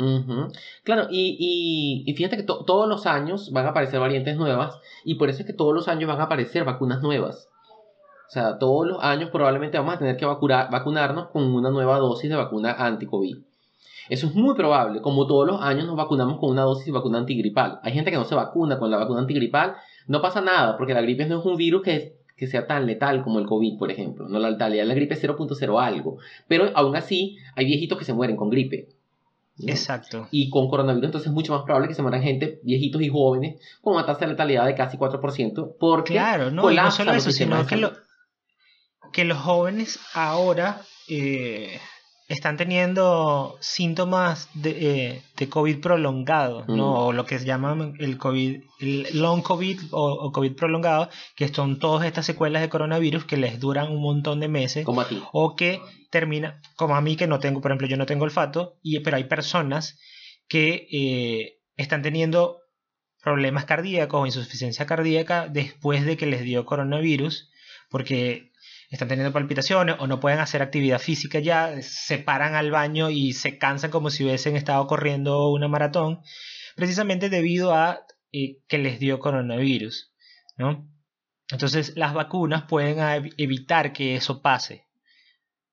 Claro, 0.84 1.08
y, 1.10 2.04
y, 2.06 2.14
fíjate 2.14 2.38
que 2.38 2.44
todos 2.44 2.88
los 2.88 3.04
años 3.04 3.52
van 3.52 3.66
a 3.66 3.70
aparecer 3.70 4.00
variantes 4.00 4.38
nuevas 4.38 4.80
y 5.04 5.16
por 5.16 5.28
eso 5.28 5.40
es 5.40 5.46
que 5.46 5.52
todos 5.52 5.74
los 5.74 5.86
años 5.86 6.08
van 6.08 6.18
a 6.18 6.24
aparecer 6.24 6.64
vacunas 6.64 7.02
nuevas. 7.02 7.46
O 8.28 8.30
sea, 8.30 8.58
todos 8.58 8.86
los 8.86 9.04
años 9.04 9.28
probablemente 9.28 9.76
vamos 9.76 9.96
a 9.96 9.98
tener 9.98 10.16
que 10.16 10.24
vacunar, 10.24 10.70
vacunarnos 10.70 11.28
con 11.28 11.42
una 11.42 11.68
nueva 11.68 11.98
dosis 11.98 12.30
de 12.30 12.36
vacuna 12.36 12.72
anti-COVID. 12.72 13.36
Eso 14.08 14.28
es 14.28 14.34
muy 14.34 14.54
probable, 14.54 15.02
como 15.02 15.26
todos 15.26 15.46
los 15.46 15.60
años 15.60 15.84
nos 15.84 15.96
vacunamos 15.96 16.38
con 16.38 16.50
una 16.50 16.62
dosis 16.62 16.86
de 16.86 16.92
vacuna 16.92 17.18
antigripal. 17.18 17.80
Hay 17.82 17.92
gente 17.92 18.10
que 18.10 18.16
no 18.16 18.24
se 18.24 18.34
vacuna 18.34 18.78
con 18.78 18.90
la 18.90 18.96
vacuna 18.96 19.20
antigripal 19.20 19.76
no 20.06 20.22
pasa 20.22 20.40
nada, 20.40 20.76
porque 20.76 20.94
la 20.94 21.02
gripe 21.02 21.26
no 21.26 21.40
es 21.40 21.44
un 21.44 21.56
virus 21.56 21.82
que, 21.82 22.16
que 22.36 22.46
sea 22.46 22.66
tan 22.66 22.86
letal 22.86 23.22
como 23.22 23.38
el 23.38 23.46
COVID, 23.46 23.78
por 23.78 23.90
ejemplo. 23.90 24.28
No 24.28 24.38
la 24.38 24.50
letalidad 24.50 24.82
de 24.82 24.88
la 24.88 24.94
gripe 24.94 25.14
es 25.14 25.22
0.0 25.22 25.82
algo. 25.82 26.18
Pero 26.48 26.70
aún 26.74 26.96
así, 26.96 27.38
hay 27.54 27.66
viejitos 27.66 27.98
que 27.98 28.04
se 28.04 28.12
mueren 28.12 28.36
con 28.36 28.50
gripe. 28.50 28.88
Exacto. 29.58 30.28
Y 30.30 30.50
con 30.50 30.68
coronavirus 30.68 31.06
entonces 31.06 31.28
es 31.28 31.34
mucho 31.34 31.52
más 31.54 31.62
probable 31.62 31.88
que 31.88 31.94
se 31.94 32.02
mueran 32.02 32.22
gente, 32.22 32.60
viejitos 32.62 33.00
y 33.00 33.08
jóvenes, 33.08 33.60
con 33.80 33.94
una 33.94 34.04
tasa 34.04 34.20
de 34.20 34.32
letalidad 34.32 34.66
de 34.66 34.74
casi 34.74 34.98
4%, 34.98 35.76
porque 35.80 36.12
claro, 36.12 36.50
no, 36.50 36.70
no 36.70 36.90
solo 36.90 37.12
eso, 37.12 37.30
sino 37.30 37.66
que, 37.66 37.90
que 39.12 39.24
los 39.24 39.38
jóvenes 39.38 39.98
ahora 40.12 40.82
eh, 41.08 41.80
están 42.28 42.56
teniendo 42.56 43.56
síntomas 43.60 44.48
de, 44.54 44.70
eh, 44.70 45.22
de 45.36 45.48
COVID 45.48 45.80
prolongado, 45.80 46.64
¿no? 46.66 46.74
Mm. 46.74 46.96
O 46.96 47.12
lo 47.12 47.24
que 47.24 47.38
se 47.38 47.44
llama 47.44 47.92
el 47.98 48.18
COVID, 48.18 48.62
el 48.80 49.06
long 49.12 49.42
COVID 49.42 49.80
o, 49.92 50.32
COVID 50.32 50.56
prolongado, 50.56 51.08
que 51.36 51.48
son 51.48 51.78
todas 51.78 52.06
estas 52.06 52.26
secuelas 52.26 52.62
de 52.62 52.68
coronavirus 52.68 53.24
que 53.24 53.36
les 53.36 53.60
duran 53.60 53.92
un 53.92 54.02
montón 54.02 54.40
de 54.40 54.48
meses. 54.48 54.84
Como 54.84 55.02
a 55.02 55.08
ti. 55.08 55.22
O 55.32 55.54
que 55.54 55.80
termina, 56.10 56.60
como 56.74 56.96
a 56.96 57.00
mí 57.00 57.16
que 57.16 57.28
no 57.28 57.38
tengo, 57.38 57.60
por 57.60 57.70
ejemplo, 57.70 57.86
yo 57.86 57.96
no 57.96 58.06
tengo 58.06 58.24
olfato, 58.24 58.76
y, 58.82 58.98
pero 59.00 59.16
hay 59.16 59.24
personas 59.24 59.98
que 60.48 60.88
eh, 60.90 61.58
están 61.76 62.02
teniendo 62.02 62.58
problemas 63.22 63.64
cardíacos 63.64 64.20
o 64.20 64.26
insuficiencia 64.26 64.86
cardíaca 64.86 65.48
después 65.48 66.04
de 66.04 66.16
que 66.16 66.26
les 66.26 66.42
dio 66.42 66.64
coronavirus, 66.64 67.50
porque 67.88 68.52
están 68.96 69.08
teniendo 69.08 69.32
palpitaciones 69.32 69.96
o 69.98 70.06
no 70.06 70.20
pueden 70.20 70.40
hacer 70.40 70.62
actividad 70.62 70.98
física 70.98 71.38
ya, 71.38 71.80
se 71.82 72.18
paran 72.18 72.54
al 72.54 72.70
baño 72.70 73.10
y 73.10 73.32
se 73.32 73.58
cansan 73.58 73.90
como 73.90 74.10
si 74.10 74.24
hubiesen 74.24 74.56
estado 74.56 74.86
corriendo 74.86 75.50
una 75.50 75.68
maratón, 75.68 76.20
precisamente 76.74 77.28
debido 77.28 77.74
a 77.74 78.00
eh, 78.32 78.58
que 78.68 78.78
les 78.78 78.98
dio 78.98 79.18
coronavirus, 79.18 80.12
¿no? 80.56 80.90
Entonces 81.50 81.96
las 81.96 82.12
vacunas 82.14 82.64
pueden 82.64 83.30
evitar 83.36 83.92
que 83.92 84.16
eso 84.16 84.42
pase 84.42 84.85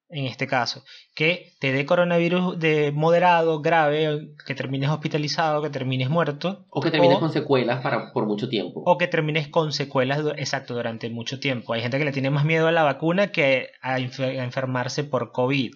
en 0.10 0.26
este 0.26 0.46
caso, 0.46 0.84
que 1.16 1.54
te 1.60 1.72
dé 1.72 1.86
coronavirus 1.86 2.60
de 2.60 2.92
moderado, 2.92 3.62
grave, 3.62 4.30
que 4.46 4.54
termines 4.54 4.90
hospitalizado, 4.90 5.62
que 5.64 5.70
termines 5.72 6.10
muerto. 6.10 6.66
O 6.70 6.82
que 6.82 6.92
termines 6.92 7.18
con 7.18 7.32
secuelas 7.32 7.82
para, 7.82 8.14
por 8.14 8.28
mucho 8.28 8.48
tiempo. 8.48 8.84
O 8.86 8.98
que 8.98 9.08
termines 9.08 9.48
con 9.48 9.74
secuelas, 9.74 10.22
exacto, 10.38 10.76
durante 10.76 11.10
mucho 11.10 11.40
tiempo. 11.40 11.74
Hay 11.74 11.82
gente 11.82 11.98
que 11.98 12.06
le 12.06 12.12
tiene 12.12 12.30
más 12.30 12.46
miedo 12.46 12.68
a 12.68 12.72
la 12.72 12.84
vacuna 12.84 13.32
que 13.32 13.70
a, 13.82 13.98
enfermarse 14.00 15.04
por 15.04 15.32
COVID, 15.32 15.74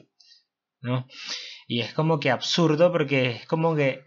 ¿no? 0.81 1.07
Y 1.67 1.81
es 1.81 1.93
como 1.93 2.19
que 2.19 2.29
absurdo 2.29 2.91
porque 2.91 3.31
es 3.31 3.48
como 3.48 3.75
que 3.75 4.03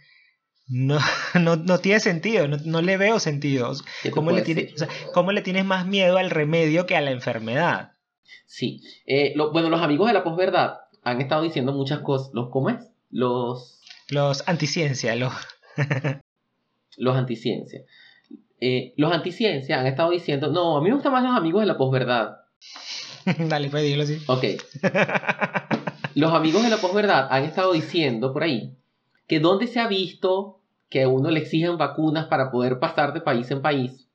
no, 0.69 0.99
no, 1.35 1.57
no 1.57 1.79
tiene 1.79 1.99
sentido, 1.99 2.47
no, 2.47 2.57
no 2.65 2.83
le 2.83 2.97
veo 2.97 3.19
sentido. 3.19 3.73
¿Qué 4.03 4.11
te 4.11 4.15
¿Cómo 4.15 4.27
puedo 4.27 4.39
le, 4.39 4.45
tiene- 4.45 4.62
decir? 4.62 4.77
o 4.77 4.79
sea, 4.79 4.89
¿Cómo 5.12 5.33
le 5.33 5.43
tienes 5.43 5.65
más 5.65 5.87
miedo 5.87 6.19
al 6.19 6.31
remedio 6.31 6.87
que 6.87 6.97
a 6.97 7.00
la 7.00 7.11
enfermedad? 7.11 7.95
Sí. 8.47 8.83
Eh, 9.07 9.33
lo- 9.37 9.53
bueno, 9.53 9.69
los 9.71 9.81
amigos 9.83 10.09
de 10.09 10.15
la 10.15 10.25
posverdad 10.25 10.79
han 11.03 11.21
estado 11.21 11.43
diciendo 11.43 11.73
muchas 11.73 12.01
cosas. 12.01 12.31
¿Los, 12.35 12.51
¿Cómo 12.51 12.71
es? 12.71 12.77
Los, 13.11 13.81
Los 14.09 14.47
anticiencia, 14.49 15.15
los... 15.17 15.33
los 16.97 17.17
anticiencia. 17.17 17.83
Eh, 18.61 18.93
los 18.97 19.13
anticiencia 19.13 19.81
han 19.81 19.87
estado 19.87 20.11
diciendo, 20.11 20.51
no, 20.51 20.77
a 20.77 20.81
mí 20.83 20.89
me 20.89 20.95
gustan 20.95 21.13
más 21.13 21.23
los 21.25 21.37
amigos 21.37 21.63
de 21.63 21.67
la 21.67 21.77
posverdad. 21.79 22.37
Dale, 23.49 23.71
pues 23.71 23.83
dilo 23.85 24.03
así. 24.03 24.19
Ok. 24.27 24.45
Los 26.15 26.33
amigos 26.35 26.63
de 26.63 26.71
la 26.71 26.77
posverdad 26.79 27.29
han 27.31 27.45
estado 27.45 27.73
diciendo 27.73 28.33
por 28.33 28.43
ahí 28.43 28.75
que 29.27 29.39
donde 29.41 29.67
se 29.69 29.79
ha 29.81 29.87
visto 29.87 30.61
que 30.89 31.05
a 31.05 31.09
uno 31.09 31.31
le 31.31 31.41
exigen 31.41 31.79
vacunas 31.79 32.27
para 32.27 32.51
poder 32.51 32.81
pasar 32.81 33.13
de 33.15 33.21
país 33.21 33.49
en 33.53 33.63
país, 33.63 34.09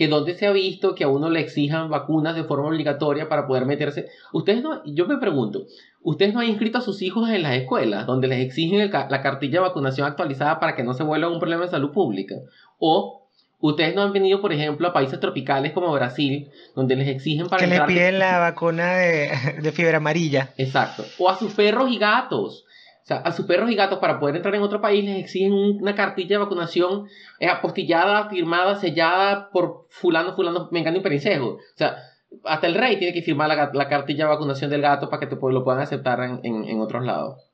que 0.00 0.08
donde 0.08 0.34
se 0.34 0.46
ha 0.46 0.50
visto 0.50 0.94
que 0.94 1.04
a 1.04 1.08
uno 1.08 1.28
le 1.28 1.40
exijan 1.40 1.90
vacunas 1.90 2.34
de 2.34 2.44
forma 2.44 2.68
obligatoria 2.68 3.28
para 3.28 3.46
poder 3.46 3.66
meterse. 3.66 4.08
Ustedes 4.32 4.62
no, 4.62 4.82
yo 4.86 5.04
me 5.04 5.18
pregunto, 5.18 5.66
¿ustedes 6.00 6.32
no 6.32 6.40
han 6.40 6.48
inscrito 6.48 6.78
a 6.78 6.80
sus 6.80 7.02
hijos 7.02 7.28
en 7.28 7.42
las 7.42 7.52
escuelas 7.56 8.06
donde 8.06 8.26
les 8.26 8.40
exigen 8.40 8.80
el 8.80 8.90
la 8.90 9.20
cartilla 9.20 9.60
de 9.60 9.68
vacunación 9.68 10.06
actualizada 10.06 10.58
para 10.58 10.74
que 10.74 10.84
no 10.84 10.94
se 10.94 11.02
vuelva 11.02 11.28
un 11.28 11.38
problema 11.38 11.64
de 11.64 11.70
salud 11.70 11.90
pública? 11.90 12.36
O 12.78 13.26
ustedes 13.60 13.94
no 13.94 14.00
han 14.00 14.14
venido, 14.14 14.40
por 14.40 14.54
ejemplo, 14.54 14.88
a 14.88 14.94
países 14.94 15.20
tropicales 15.20 15.72
como 15.72 15.92
Brasil, 15.92 16.48
donde 16.74 16.96
les 16.96 17.08
exigen 17.08 17.48
para 17.48 17.62
que 17.62 17.68
les 17.68 17.82
piden 17.82 18.18
la 18.18 18.38
vacuna 18.38 18.94
de, 18.94 19.60
de 19.60 19.70
fiebre 19.70 19.98
amarilla. 19.98 20.54
Exacto. 20.56 21.04
O 21.18 21.28
a 21.28 21.36
sus 21.36 21.52
perros 21.52 21.90
y 21.90 21.98
gatos. 21.98 22.64
Sea, 23.10 23.22
a 23.22 23.32
sus 23.32 23.44
perros 23.46 23.68
y 23.70 23.74
gatos 23.74 23.98
para 23.98 24.20
poder 24.20 24.36
entrar 24.36 24.54
en 24.54 24.62
otro 24.62 24.80
país 24.80 25.04
les 25.04 25.18
exigen 25.24 25.52
un- 25.52 25.78
una 25.82 25.96
cartilla 25.96 26.36
de 26.36 26.44
vacunación 26.44 27.08
eh, 27.40 27.48
apostillada, 27.48 28.28
firmada, 28.30 28.76
sellada 28.76 29.50
por 29.50 29.86
fulano, 29.90 30.36
fulano, 30.36 30.68
mengano 30.70 30.98
y 30.98 31.00
perencejo. 31.00 31.46
O 31.54 31.58
sea, 31.76 31.96
hasta 32.44 32.68
el 32.68 32.74
rey 32.76 32.98
tiene 32.98 33.12
que 33.12 33.22
firmar 33.22 33.48
la, 33.48 33.70
la 33.74 33.88
cartilla 33.88 34.24
de 34.26 34.30
vacunación 34.30 34.70
del 34.70 34.82
gato 34.82 35.10
para 35.10 35.18
que 35.18 35.26
te, 35.26 35.36
pu- 35.36 35.50
lo 35.52 35.64
puedan 35.64 35.80
aceptar 35.82 36.20
en, 36.20 36.40
en- 36.44 36.64
en 36.64 36.80
otros 36.80 37.04
lados. 37.04 37.50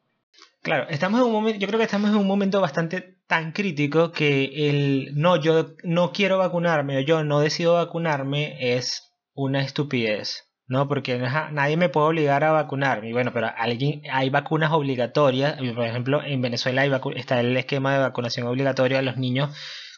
Claro, 0.61 0.87
estamos 0.91 1.21
en 1.21 1.27
un 1.27 1.33
momento, 1.33 1.59
yo 1.61 1.69
creo 1.69 1.79
que 1.79 1.85
estamos 1.87 2.11
en 2.11 2.17
un 2.17 2.27
momento 2.27 2.61
bastante 2.61 3.17
tan 3.27 3.53
crítico 3.53 4.13
que 4.13 4.69
el 4.69 5.13
no, 5.15 5.37
yo 5.41 5.69
no 5.85 6.13
quiero 6.13 6.37
vacunarme 6.39 6.99
o 6.99 7.01
yo 7.01 7.25
no 7.25 7.41
decido 7.41 7.75
vacunarme 7.75 8.77
es 8.77 9.11
una 9.33 9.63
estupidez, 9.63 10.46
¿no? 10.69 10.89
Porque 10.89 11.15
ajá, 11.15 11.51
nadie 11.53 11.77
me 11.77 11.89
puede 11.89 12.09
obligar 12.09 12.45
a 12.45 12.53
vacunarme. 12.53 13.09
Y 13.11 13.13
bueno, 13.13 13.33
pero 13.33 13.49
alguien, 13.57 14.03
hay 14.11 14.31
vacunas 14.31 14.73
obligatorias. 14.73 15.57
Por 15.75 15.85
ejemplo, 15.87 16.23
en 16.25 16.41
Venezuela 16.43 16.83
hay 16.83 16.91
está 17.17 17.41
el 17.41 17.57
esquema 17.57 17.93
de 17.95 18.01
vacunación 18.01 18.47
obligatoria 18.47 18.99
a 18.99 19.03
los 19.03 19.17
niños 19.17 19.51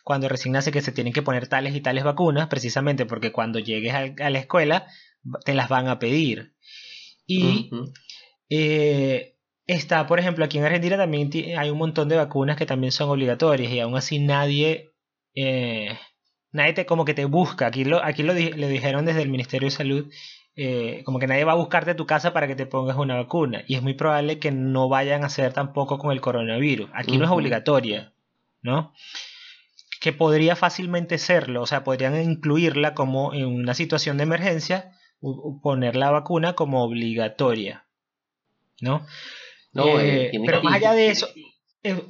cuando 0.05 0.29
recién 0.29 0.53
nace 0.53 0.73
que 0.73 0.81
se 0.81 0.93
tienen 0.93 1.13
que 1.13 1.23
poner 1.23 1.49
tales 1.49 1.75
y 1.75 1.81
tales 1.83 2.03
vacunas, 2.05 2.49
precisamente 2.49 3.05
porque 3.07 3.31
cuando 3.33 3.59
llegues 3.59 3.93
a 3.95 4.31
la 4.31 4.39
escuela 4.39 4.87
te 5.45 5.55
las 5.55 5.69
van 5.69 5.89
a 5.89 5.99
pedir. 5.99 6.55
Y 7.27 7.71
eh, 8.51 9.37
está, 9.67 10.07
por 10.07 10.19
ejemplo, 10.19 10.45
aquí 10.45 10.59
en 10.59 10.65
Argentina 10.65 10.97
también 10.97 11.31
hay 11.59 11.71
un 11.71 11.79
montón 11.79 12.09
de 12.09 12.17
vacunas 12.17 12.57
que 12.57 12.67
también 12.67 12.93
son 12.93 13.11
obligatorias 13.11 13.73
y 13.73 13.81
aún 13.81 13.97
así 13.97 14.19
nadie, 14.19 14.93
eh, 15.35 15.99
nadie 16.53 16.73
te 16.73 16.87
como 16.87 17.05
que 17.05 17.15
te 17.15 17.25
busca. 17.27 17.67
Aquí 17.67 17.85
lo, 17.85 18.03
aquí 18.03 18.23
lo, 18.23 18.35
di- 18.35 18.53
lo 18.53 18.69
dijeron 18.69 19.05
desde 19.05 19.23
el 19.23 19.29
Ministerio 19.29 19.67
de 19.69 19.75
Salud, 19.77 20.11
eh, 20.61 21.03
como 21.05 21.21
que 21.21 21.29
nadie 21.29 21.45
va 21.45 21.53
a 21.53 21.55
buscarte 21.55 21.93
a 21.93 21.97
tu 21.97 22.05
casa 22.05 22.33
para 22.33 22.49
que 22.49 22.57
te 22.57 22.67
pongas 22.67 22.97
una 22.97 23.15
vacuna 23.15 23.62
y 23.69 23.77
es 23.77 23.83
muy 23.83 23.95
probable 23.95 24.41
que 24.41 24.50
no 24.50 24.88
vayan 24.88 25.23
a 25.23 25.27
hacer 25.27 25.53
tampoco 25.53 25.99
con 25.99 26.11
el 26.11 26.21
coronavirus. 26.21 26.91
Aquí 26.95 27.17
no 27.17 27.25
es 27.27 27.31
obligatoria, 27.31 28.12
¿no? 28.61 28.93
Que 30.00 30.12
podría 30.12 30.57
fácilmente 30.57 31.17
serlo, 31.19 31.62
o 31.62 31.67
sea, 31.67 31.85
podrían 31.85 32.21
incluirla 32.21 32.95
como 32.95 33.33
en 33.35 33.47
una 33.47 33.75
situación 33.75 34.17
de 34.17 34.25
emergencia, 34.25 34.91
poner 35.62 35.95
la 35.95 36.11
vacuna 36.11 36.55
como 36.55 36.83
obligatoria, 36.83 37.85
¿no? 38.81 39.07
No, 39.73 40.00
Eh, 40.00 40.31
eh, 40.33 40.41
pero 40.45 40.62
más 40.62 40.75
allá 40.75 40.93
de 40.93 41.09
eso, 41.11 41.29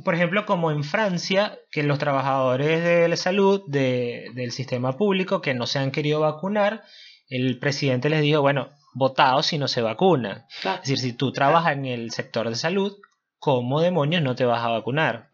por 0.05 0.14
ejemplo, 0.14 0.47
como 0.47 0.71
en 0.71 0.85
Francia, 0.85 1.59
que 1.71 1.83
los 1.83 1.99
trabajadores 1.99 2.83
de 2.83 3.09
la 3.09 3.17
salud 3.17 3.62
de- 3.67 4.31
del 4.35 4.52
sistema 4.52 4.97
público 4.97 5.40
que 5.43 5.52
no 5.55 5.67
se 5.67 5.78
han 5.78 5.90
querido 5.90 6.21
vacunar, 6.21 6.83
el 7.28 7.58
presidente 7.58 8.11
les 8.11 8.23
dijo, 8.23 8.40
bueno, 8.40 8.70
votaos 8.94 9.47
si 9.47 9.58
no 9.58 9.68
se 9.68 9.82
vacunan. 9.82 10.47
Claro. 10.62 10.82
Es 10.82 10.88
decir, 10.88 10.99
si 10.99 11.12
tú 11.12 11.32
trabajas 11.32 11.73
en 11.73 11.87
el 11.87 12.11
sector 12.11 12.49
de 12.49 12.56
salud, 12.56 12.97
¿cómo 13.38 13.80
demonios 13.80 14.23
no 14.23 14.35
te 14.35 14.44
vas 14.44 14.64
a 14.64 14.68
vacunar? 14.68 15.30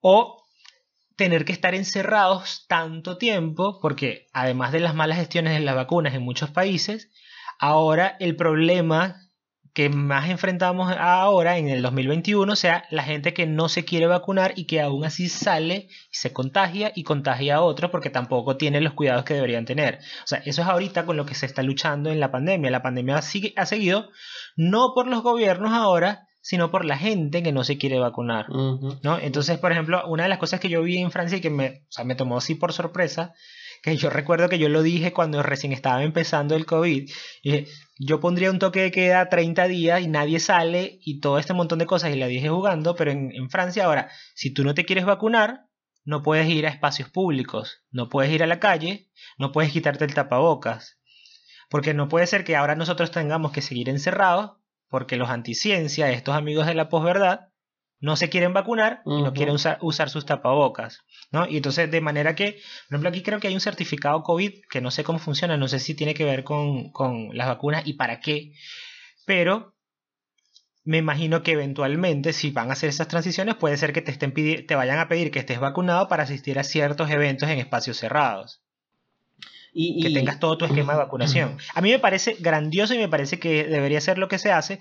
O 0.00 0.42
tener 1.16 1.44
que 1.44 1.52
estar 1.52 1.74
encerrados 1.74 2.66
tanto 2.68 3.18
tiempo, 3.18 3.78
porque 3.80 4.26
además 4.32 4.72
de 4.72 4.80
las 4.80 4.94
malas 4.94 5.18
gestiones 5.18 5.54
de 5.54 5.60
las 5.60 5.76
vacunas 5.76 6.14
en 6.14 6.22
muchos 6.22 6.50
países, 6.50 7.10
ahora 7.58 8.16
el 8.18 8.36
problema 8.36 9.23
que 9.74 9.88
más 9.88 10.30
enfrentamos 10.30 10.94
ahora 10.96 11.58
en 11.58 11.68
el 11.68 11.82
2021 11.82 12.54
sea 12.54 12.84
la 12.90 13.02
gente 13.02 13.34
que 13.34 13.44
no 13.44 13.68
se 13.68 13.84
quiere 13.84 14.06
vacunar 14.06 14.52
y 14.54 14.66
que 14.66 14.80
aún 14.80 15.04
así 15.04 15.28
sale 15.28 15.88
y 15.90 16.16
se 16.16 16.32
contagia 16.32 16.92
y 16.94 17.02
contagia 17.02 17.56
a 17.56 17.60
otros 17.60 17.90
porque 17.90 18.08
tampoco 18.08 18.56
tiene 18.56 18.80
los 18.80 18.92
cuidados 18.92 19.24
que 19.24 19.34
deberían 19.34 19.64
tener. 19.64 19.98
O 20.22 20.26
sea, 20.26 20.38
eso 20.44 20.62
es 20.62 20.68
ahorita 20.68 21.04
con 21.04 21.16
lo 21.16 21.26
que 21.26 21.34
se 21.34 21.46
está 21.46 21.64
luchando 21.64 22.10
en 22.10 22.20
la 22.20 22.30
pandemia. 22.30 22.70
La 22.70 22.82
pandemia 22.82 23.20
sigue, 23.20 23.52
ha 23.56 23.66
seguido 23.66 24.10
no 24.56 24.92
por 24.94 25.08
los 25.08 25.24
gobiernos 25.24 25.72
ahora, 25.72 26.28
sino 26.40 26.70
por 26.70 26.84
la 26.84 26.96
gente 26.96 27.42
que 27.42 27.52
no 27.52 27.64
se 27.64 27.76
quiere 27.76 27.98
vacunar. 27.98 28.46
¿no? 28.50 29.18
Entonces, 29.18 29.58
por 29.58 29.72
ejemplo, 29.72 30.06
una 30.06 30.22
de 30.22 30.28
las 30.28 30.38
cosas 30.38 30.60
que 30.60 30.68
yo 30.68 30.82
vi 30.82 30.98
en 30.98 31.10
Francia 31.10 31.38
y 31.38 31.40
que 31.40 31.50
me, 31.50 31.84
o 31.88 31.92
sea, 31.92 32.04
me 32.04 32.14
tomó 32.14 32.36
así 32.36 32.54
por 32.54 32.72
sorpresa, 32.72 33.34
que 33.84 33.96
yo 33.96 34.08
recuerdo 34.08 34.48
que 34.48 34.58
yo 34.58 34.70
lo 34.70 34.82
dije 34.82 35.12
cuando 35.12 35.42
recién 35.42 35.72
estaba 35.74 36.02
empezando 36.02 36.56
el 36.56 36.64
COVID, 36.64 37.10
dije, 37.42 37.66
yo 37.98 38.18
pondría 38.18 38.50
un 38.50 38.58
toque 38.58 38.80
de 38.80 38.90
queda 38.90 39.28
30 39.28 39.68
días 39.68 40.00
y 40.00 40.08
nadie 40.08 40.40
sale 40.40 40.98
y 41.02 41.20
todo 41.20 41.38
este 41.38 41.52
montón 41.52 41.78
de 41.78 41.86
cosas 41.86 42.14
y 42.14 42.18
la 42.18 42.26
dije 42.26 42.48
jugando, 42.48 42.96
pero 42.96 43.10
en, 43.10 43.30
en 43.34 43.50
Francia 43.50 43.84
ahora, 43.84 44.10
si 44.34 44.54
tú 44.54 44.64
no 44.64 44.72
te 44.74 44.86
quieres 44.86 45.04
vacunar, 45.04 45.66
no 46.02 46.22
puedes 46.22 46.48
ir 46.48 46.66
a 46.66 46.70
espacios 46.70 47.10
públicos, 47.10 47.84
no 47.90 48.08
puedes 48.08 48.32
ir 48.32 48.42
a 48.42 48.46
la 48.46 48.58
calle, 48.58 49.10
no 49.36 49.52
puedes 49.52 49.70
quitarte 49.70 50.06
el 50.06 50.14
tapabocas, 50.14 50.98
porque 51.68 51.92
no 51.92 52.08
puede 52.08 52.26
ser 52.26 52.44
que 52.44 52.56
ahora 52.56 52.76
nosotros 52.76 53.10
tengamos 53.10 53.52
que 53.52 53.60
seguir 53.60 53.90
encerrados 53.90 54.52
porque 54.88 55.16
los 55.16 55.28
anticiencia, 55.28 56.10
estos 56.10 56.34
amigos 56.36 56.66
de 56.66 56.74
la 56.74 56.88
posverdad, 56.88 57.48
no 58.04 58.16
se 58.16 58.28
quieren 58.28 58.52
vacunar 58.52 59.00
y 59.06 59.22
no 59.22 59.32
quieren 59.32 59.54
usar, 59.54 59.78
usar 59.80 60.10
sus 60.10 60.26
tapabocas, 60.26 61.00
¿no? 61.32 61.48
Y 61.48 61.56
entonces, 61.56 61.90
de 61.90 62.00
manera 62.02 62.34
que, 62.34 62.52
por 62.88 62.96
ejemplo, 62.96 63.08
aquí 63.08 63.22
creo 63.22 63.40
que 63.40 63.48
hay 63.48 63.54
un 63.54 63.60
certificado 63.60 64.22
COVID 64.22 64.52
que 64.70 64.80
no 64.82 64.90
sé 64.90 65.04
cómo 65.04 65.18
funciona, 65.18 65.56
no 65.56 65.68
sé 65.68 65.78
si 65.78 65.94
tiene 65.94 66.12
que 66.12 66.24
ver 66.26 66.44
con, 66.44 66.90
con 66.92 67.36
las 67.36 67.46
vacunas 67.48 67.86
y 67.86 67.94
para 67.94 68.20
qué, 68.20 68.52
pero 69.24 69.74
me 70.84 70.98
imagino 70.98 71.42
que 71.42 71.52
eventualmente, 71.52 72.34
si 72.34 72.50
van 72.50 72.68
a 72.68 72.74
hacer 72.74 72.90
esas 72.90 73.08
transiciones, 73.08 73.54
puede 73.54 73.78
ser 73.78 73.94
que 73.94 74.02
te, 74.02 74.10
estén 74.10 74.34
te 74.34 74.74
vayan 74.74 74.98
a 74.98 75.08
pedir 75.08 75.30
que 75.30 75.38
estés 75.38 75.58
vacunado 75.58 76.08
para 76.08 76.24
asistir 76.24 76.58
a 76.58 76.64
ciertos 76.64 77.10
eventos 77.10 77.48
en 77.48 77.58
espacios 77.58 77.96
cerrados 77.96 78.60
Y, 79.72 80.02
que 80.02 80.10
y- 80.10 80.14
tengas 80.14 80.38
todo 80.40 80.58
tu 80.58 80.66
esquema 80.66 80.92
de 80.92 80.98
vacunación. 80.98 81.56
A 81.74 81.80
mí 81.80 81.90
me 81.90 81.98
parece 81.98 82.36
grandioso 82.38 82.92
y 82.94 82.98
me 82.98 83.08
parece 83.08 83.38
que 83.38 83.64
debería 83.64 84.00
ser 84.02 84.18
lo 84.18 84.28
que 84.28 84.38
se 84.38 84.52
hace 84.52 84.78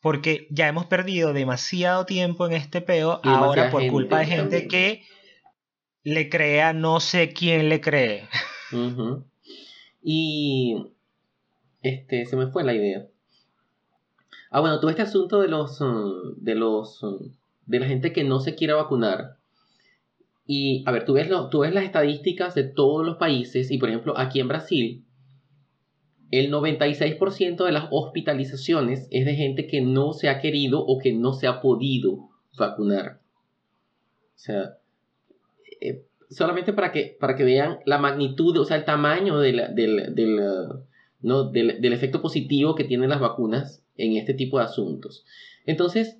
porque 0.00 0.46
ya 0.50 0.68
hemos 0.68 0.86
perdido 0.86 1.32
demasiado 1.32 2.06
tiempo 2.06 2.46
en 2.46 2.52
este 2.52 2.80
peo 2.80 3.20
Y 3.24 3.28
ahora 3.28 3.70
por 3.70 3.86
culpa 3.88 4.20
de 4.20 4.26
gente 4.26 4.60
también. 4.60 4.68
que 4.68 5.02
le 6.04 6.28
crea 6.28 6.72
no 6.72 7.00
sé 7.00 7.32
quién 7.32 7.68
le 7.68 7.80
cree. 7.80 8.28
Y 10.02 10.76
este, 11.82 12.26
se 12.26 12.36
me 12.36 12.46
fue 12.48 12.62
la 12.64 12.74
idea. 12.74 13.06
Ah, 14.50 14.60
bueno, 14.60 14.78
todo 14.78 14.90
este 14.90 15.02
asunto 15.02 15.40
de 15.40 15.48
los 15.48 15.80
mm, 15.80 16.36
de 16.36 16.54
los 16.54 17.02
mm, 17.02 17.24
de 17.66 17.80
la 17.80 17.86
gente 17.86 18.12
que 18.12 18.22
no 18.22 18.40
se 18.40 18.54
quiere 18.54 18.74
vacunar. 18.74 19.36
Y 20.46 20.84
a 20.86 20.92
ver, 20.92 21.04
tú 21.04 21.14
ves, 21.14 21.28
lo, 21.28 21.48
tú 21.48 21.60
ves 21.60 21.74
las 21.74 21.82
estadísticas 21.84 22.54
de 22.54 22.62
todos 22.62 23.04
los 23.04 23.16
países 23.16 23.70
y 23.72 23.78
por 23.78 23.88
ejemplo, 23.88 24.16
aquí 24.16 24.38
en 24.38 24.46
Brasil 24.48 25.05
el 26.30 26.50
96% 26.50 27.64
de 27.64 27.72
las 27.72 27.88
hospitalizaciones 27.90 29.08
es 29.10 29.24
de 29.24 29.34
gente 29.34 29.66
que 29.66 29.80
no 29.80 30.12
se 30.12 30.28
ha 30.28 30.40
querido 30.40 30.84
o 30.84 30.98
que 30.98 31.12
no 31.12 31.32
se 31.32 31.46
ha 31.46 31.60
podido 31.60 32.30
vacunar. 32.58 33.20
O 34.34 34.38
sea, 34.38 34.78
eh, 35.80 36.02
solamente 36.30 36.72
para 36.72 36.92
que, 36.92 37.16
para 37.18 37.36
que 37.36 37.44
vean 37.44 37.78
la 37.84 37.98
magnitud, 37.98 38.56
o 38.58 38.64
sea, 38.64 38.76
el 38.76 38.84
tamaño 38.84 39.38
del, 39.38 39.74
del, 39.74 40.40
uh, 40.40 40.80
¿no? 41.20 41.44
del, 41.44 41.80
del 41.80 41.92
efecto 41.92 42.20
positivo 42.20 42.74
que 42.74 42.84
tienen 42.84 43.10
las 43.10 43.20
vacunas 43.20 43.84
en 43.96 44.16
este 44.16 44.34
tipo 44.34 44.58
de 44.58 44.64
asuntos. 44.64 45.24
Entonces, 45.64 46.18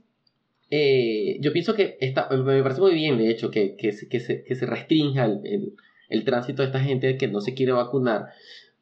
eh, 0.71 1.39
yo 1.41 1.53
pienso 1.53 1.75
que 1.75 1.97
está, 2.01 2.29
me 2.31 2.63
parece 2.63 2.81
muy 2.81 2.95
bien, 2.95 3.19
de 3.19 3.31
hecho, 3.31 3.51
que, 3.51 3.77
que, 3.77 3.93
se, 3.93 4.09
que, 4.09 4.21
se, 4.21 4.45
que 4.45 4.55
se 4.55 4.67
restrinja 4.67 5.25
el, 5.25 5.75
el 6.09 6.25
tránsito 6.25 6.63
de 6.63 6.67
esta 6.67 6.81
gente 6.81 7.17
que 7.17 7.29
no 7.29 7.41
se 7.41 7.55
quiere 7.55 7.73
vacunar, 7.73 8.27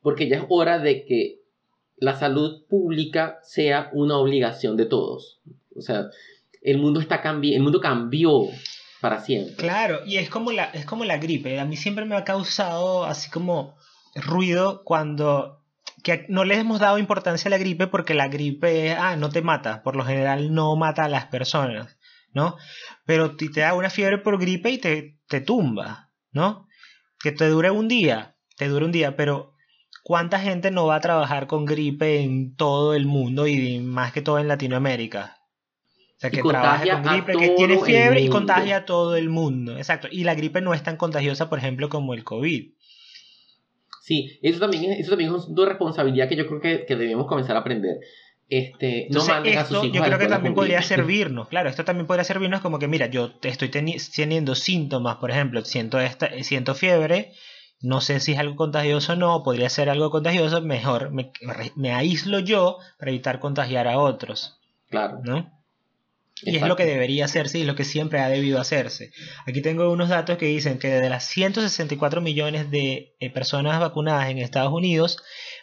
porque 0.04 0.28
ya 0.28 0.36
es 0.36 0.44
hora 0.50 0.78
de 0.78 1.06
que 1.06 1.40
la 1.96 2.14
salud 2.14 2.66
pública 2.68 3.38
sea 3.42 3.88
una 3.94 4.18
obligación 4.18 4.76
de 4.76 4.84
todos. 4.84 5.40
O 5.74 5.80
sea, 5.80 6.10
el 6.60 6.76
mundo 6.76 7.00
está 7.00 7.22
cambi 7.22 7.54
el 7.54 7.62
mundo 7.62 7.80
cambió 7.80 8.42
para 9.00 9.20
siempre. 9.20 9.56
Claro, 9.56 10.00
y 10.04 10.18
es 10.18 10.28
como 10.28 10.52
la, 10.52 10.64
es 10.64 10.84
como 10.84 11.06
la 11.06 11.16
gripe. 11.16 11.58
A 11.58 11.64
mí 11.64 11.76
siempre 11.76 12.04
me 12.04 12.16
ha 12.16 12.24
causado 12.24 13.04
así 13.04 13.30
como 13.30 13.76
ruido 14.14 14.84
cuando 14.84 15.62
que 16.02 16.26
no 16.28 16.44
le 16.44 16.58
hemos 16.58 16.80
dado 16.80 16.98
importancia 16.98 17.48
a 17.48 17.50
la 17.50 17.58
gripe 17.58 17.86
porque 17.86 18.12
la 18.12 18.28
gripe 18.28 18.92
ah, 18.92 19.16
no 19.16 19.30
te 19.30 19.40
mata, 19.40 19.82
por 19.82 19.96
lo 19.96 20.04
general 20.04 20.52
no 20.52 20.76
mata 20.76 21.04
a 21.04 21.08
las 21.08 21.26
personas, 21.26 21.96
¿no? 22.34 22.58
Pero 23.06 23.36
te 23.36 23.48
da 23.60 23.72
una 23.72 23.88
fiebre 23.88 24.18
por 24.18 24.38
gripe 24.38 24.70
y 24.70 24.76
te, 24.76 25.18
te 25.28 25.40
tumba, 25.40 26.10
¿no? 26.30 26.68
Que 27.20 27.32
te 27.32 27.48
dure 27.48 27.70
un 27.70 27.88
día, 27.88 28.36
te 28.58 28.68
dure 28.68 28.84
un 28.84 28.92
día, 28.92 29.16
pero 29.16 29.53
¿cuánta 30.04 30.38
gente 30.38 30.70
no 30.70 30.86
va 30.86 30.96
a 30.96 31.00
trabajar 31.00 31.48
con 31.48 31.64
gripe 31.64 32.20
en 32.20 32.54
todo 32.54 32.94
el 32.94 33.06
mundo 33.06 33.48
y 33.48 33.80
más 33.80 34.12
que 34.12 34.22
todo 34.22 34.38
en 34.38 34.46
Latinoamérica? 34.46 35.38
O 36.16 36.20
sea, 36.20 36.30
que 36.30 36.42
trabaja 36.42 37.02
con 37.02 37.12
gripe, 37.12 37.36
que 37.36 37.48
tiene 37.56 37.78
fiebre 37.80 38.20
y 38.20 38.28
contagia 38.28 38.76
a 38.76 38.84
todo 38.84 39.16
el 39.16 39.28
mundo. 39.28 39.76
Exacto. 39.76 40.06
Y 40.10 40.22
la 40.22 40.36
gripe 40.36 40.60
no 40.60 40.72
es 40.72 40.82
tan 40.84 40.96
contagiosa, 40.96 41.50
por 41.50 41.58
ejemplo, 41.58 41.88
como 41.88 42.14
el 42.14 42.22
COVID. 42.22 42.70
Sí, 44.02 44.38
eso 44.42 44.60
también 44.60 44.92
es, 44.92 45.00
eso 45.00 45.10
también 45.10 45.34
es 45.34 45.46
una 45.46 45.66
responsabilidad 45.66 46.28
que 46.28 46.36
yo 46.36 46.46
creo 46.46 46.60
que, 46.60 46.84
que 46.86 46.94
debemos 46.94 47.26
comenzar 47.26 47.56
a 47.56 47.60
aprender. 47.60 47.96
Este, 48.48 49.08
no 49.10 49.24
manden 49.24 49.56
a 49.56 49.64
sus 49.64 49.84
hijos 49.84 49.96
yo 49.96 50.02
creo 50.02 50.18
que 50.18 50.26
también 50.26 50.54
podría 50.54 50.82
servirnos, 50.82 51.48
claro, 51.48 51.70
esto 51.70 51.84
también 51.84 52.06
podría 52.06 52.24
servirnos 52.24 52.60
como 52.60 52.78
que, 52.78 52.86
mira, 52.86 53.06
yo 53.06 53.32
estoy 53.42 53.70
teniendo 53.70 54.54
síntomas, 54.54 55.16
por 55.16 55.30
ejemplo, 55.30 55.64
siento, 55.64 55.98
esta, 55.98 56.30
siento 56.42 56.74
fiebre, 56.74 57.32
no 57.84 58.00
sé 58.00 58.18
si 58.18 58.32
es 58.32 58.38
algo 58.38 58.56
contagioso 58.56 59.12
o 59.12 59.16
no, 59.16 59.42
podría 59.42 59.68
ser 59.68 59.90
algo 59.90 60.10
contagioso, 60.10 60.62
mejor 60.62 61.10
me, 61.10 61.32
me 61.76 61.92
aíslo 61.92 62.38
yo 62.38 62.78
para 62.98 63.10
evitar 63.10 63.40
contagiar 63.40 63.88
a 63.88 63.98
otros. 63.98 64.58
Claro. 64.88 65.20
¿No? 65.22 65.52
Y 66.42 66.56
es 66.56 66.62
lo 66.62 66.76
que 66.76 66.86
debería 66.86 67.26
hacerse 67.26 67.58
y 67.58 67.64
lo 67.64 67.74
que 67.74 67.84
siempre 67.84 68.20
ha 68.20 68.28
debido 68.28 68.60
hacerse. 68.60 69.12
Aquí 69.46 69.60
tengo 69.60 69.92
unos 69.92 70.08
datos 70.08 70.38
que 70.38 70.46
dicen 70.46 70.78
que 70.78 70.88
de 70.88 71.10
las 71.10 71.24
164 71.26 72.20
millones 72.20 72.70
de 72.70 73.14
eh, 73.20 73.30
personas 73.30 73.80
vacunadas 73.80 74.30
en 74.30 74.38
Estados 74.38 74.72
Unidos, 74.72 75.18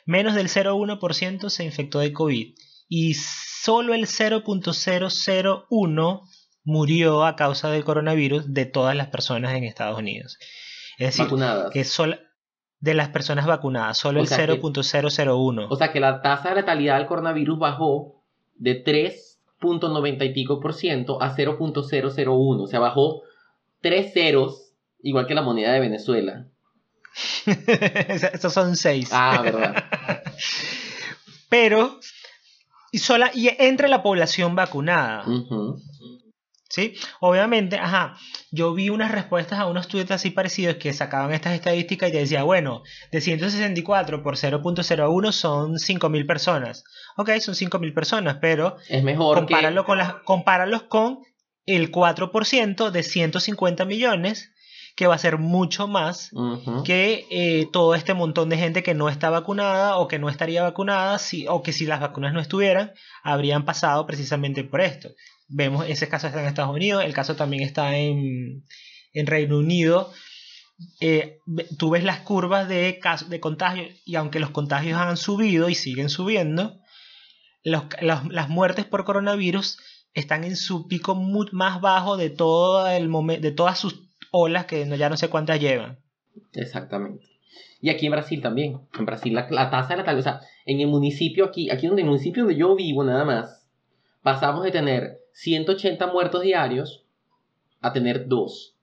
menos 0.05 0.35
del 0.35 0.47
0,1% 0.47 1.49
se 1.49 1.65
infectó 1.65 1.99
de 1.99 2.13
COVID 2.13 2.53
y 2.87 3.15
solo 3.15 3.93
el 3.93 4.05
0.001 4.05 6.21
murió 6.63 7.25
a 7.25 7.35
causa 7.35 7.69
del 7.69 7.83
coronavirus 7.83 8.53
de 8.53 8.65
todas 8.65 8.95
las 8.95 9.07
personas 9.07 9.55
en 9.55 9.63
Estados 9.63 9.97
Unidos. 9.97 10.37
Es 10.98 11.07
decir, 11.07 11.25
vacunadas. 11.25 11.71
que 11.71 11.83
solo 11.83 12.17
de 12.79 12.93
las 12.93 13.10
personas 13.10 13.45
vacunadas, 13.45 13.98
solo 13.98 14.21
el 14.21 14.27
0.001. 14.27 15.67
O 15.69 15.75
sea 15.75 15.91
que 15.91 16.00
la 16.00 16.21
tasa 16.21 16.50
de 16.50 16.55
letalidad 16.55 16.98
del 16.98 17.07
coronavirus 17.07 17.60
bajó 17.60 18.24
de 18.55 18.75
3 18.75 19.31
0.90 19.62 20.25
y 20.25 20.33
pico 20.33 20.60
por 20.60 20.74
ciento 20.74 21.21
a 21.21 21.36
0.001. 21.36 22.62
O 22.62 22.67
sea, 22.67 22.79
bajó 22.79 23.21
tres 23.81 24.13
ceros, 24.13 24.74
igual 25.01 25.27
que 25.27 25.36
la 25.36 25.41
moneda 25.41 25.71
de 25.71 25.79
Venezuela. 25.79 26.48
Estos 27.45 28.53
son 28.53 28.75
seis. 28.75 29.10
Ah, 29.12 29.41
verdad. 29.43 29.83
Pero, 31.50 32.00
y, 32.91 33.00
sola, 33.00 33.31
y 33.33 33.50
entre 33.60 33.89
la 33.89 34.01
población 34.01 34.55
vacunada. 34.55 35.25
¿Sí? 36.71 36.95
Obviamente, 37.19 37.77
ajá, 37.77 38.15
yo 38.49 38.73
vi 38.73 38.89
unas 38.89 39.11
respuestas 39.11 39.59
a 39.59 39.65
unos 39.65 39.89
tweets 39.89 40.11
así 40.11 40.29
parecidos 40.29 40.77
que 40.77 40.93
sacaban 40.93 41.33
estas 41.33 41.53
estadísticas 41.53 42.09
y 42.09 42.13
decía, 42.13 42.43
bueno, 42.43 42.83
de 43.11 43.19
164 43.19 44.23
por 44.23 44.37
0.01 44.37 45.31
son 45.33 45.73
5.000 45.73 46.25
personas. 46.25 46.85
Ok, 47.17 47.29
son 47.41 47.55
5.000 47.55 47.93
personas, 47.93 48.37
pero 48.39 48.77
es 48.87 49.03
mejor 49.03 49.39
compáralo 49.39 49.83
con 49.83 49.97
las, 49.97 50.13
compáralos 50.23 50.83
con 50.83 51.19
el 51.65 51.91
4% 51.91 52.89
de 52.89 53.03
150 53.03 53.83
millones, 53.83 54.51
que 54.95 55.07
va 55.07 55.15
a 55.15 55.17
ser 55.17 55.37
mucho 55.37 55.89
más 55.89 56.31
que 56.85 57.25
eh, 57.31 57.67
todo 57.71 57.95
este 57.95 58.13
montón 58.13 58.47
de 58.47 58.57
gente 58.57 58.83
que 58.83 58.93
no 58.93 59.09
está 59.09 59.29
vacunada 59.29 59.97
o 59.97 60.07
que 60.07 60.19
no 60.19 60.29
estaría 60.29 60.63
vacunada, 60.63 61.17
si, 61.17 61.47
o 61.47 61.63
que 61.63 61.73
si 61.73 61.85
las 61.85 61.99
vacunas 61.99 62.33
no 62.33 62.39
estuvieran, 62.39 62.93
habrían 63.23 63.65
pasado 63.65 64.05
precisamente 64.05 64.63
por 64.63 64.79
esto. 64.81 65.09
Vemos, 65.53 65.87
ese 65.90 66.07
caso 66.07 66.27
está 66.27 66.42
en 66.42 66.48
Estados 66.48 66.74
Unidos, 66.74 67.03
el 67.03 67.14
caso 67.14 67.35
también 67.35 67.64
está 67.64 67.98
en, 67.98 68.64
en 69.14 69.27
Reino 69.27 69.57
Unido. 69.57 70.11
Eh, 71.00 71.40
tú 71.77 71.92
ves 71.92 72.03
las 72.03 72.22
curvas 72.22 72.68
de, 72.68 73.00
de 73.27 73.40
contagio 73.40 73.83
y 74.05 74.16
aunque 74.16 74.40
los 74.40 74.50
contagios 74.51 74.98
han 74.98 75.18
subido 75.18 75.70
y 75.70 75.75
siguen 75.75 76.09
subiendo, 76.09 76.79
las 77.64 78.50
muertes 78.50 78.85
por 78.85 79.03
coronavirus 79.03 79.77
están 80.14 80.44
en 80.44 80.55
su 80.55 80.87
pico 80.87 81.16
más 81.16 81.81
bajo 81.81 82.18
de, 82.18 82.29
todo 82.29 82.87
el 82.87 83.09
de 83.42 83.51
todas 83.51 83.77
sus 83.77 84.07
olas 84.31 84.66
que 84.66 84.85
ya 84.98 85.09
no 85.09 85.18
sé 85.18 85.29
cuántas 85.29 85.59
llevan. 85.59 86.00
Exactamente. 86.53 87.25
Y 87.81 87.90
aquí 87.90 88.05
en 88.05 88.11
Brasil 88.11 88.42
también. 88.42 88.81
En 88.98 89.05
Brasil 89.05 89.33
la, 89.33 89.70
tasa 89.70 89.90
de 89.90 89.98
la 89.98 90.03
tal, 90.03 90.18
o 90.18 90.22
sea, 90.22 90.42
en 90.66 90.79
el 90.79 90.87
municipio 90.87 91.46
aquí, 91.46 91.70
aquí 91.70 91.87
donde 91.87 92.03
el 92.03 92.07
municipio 92.07 92.44
donde 92.44 92.57
yo 92.57 92.75
vivo 92.75 93.03
nada 93.03 93.25
más, 93.25 93.66
pasamos 94.22 94.64
de 94.64 94.72
tener 94.72 95.21
180 95.33 96.07
muertos 96.07 96.41
diarios 96.41 97.03
a 97.81 97.94
tener 97.94 98.27
dos. 98.27 98.75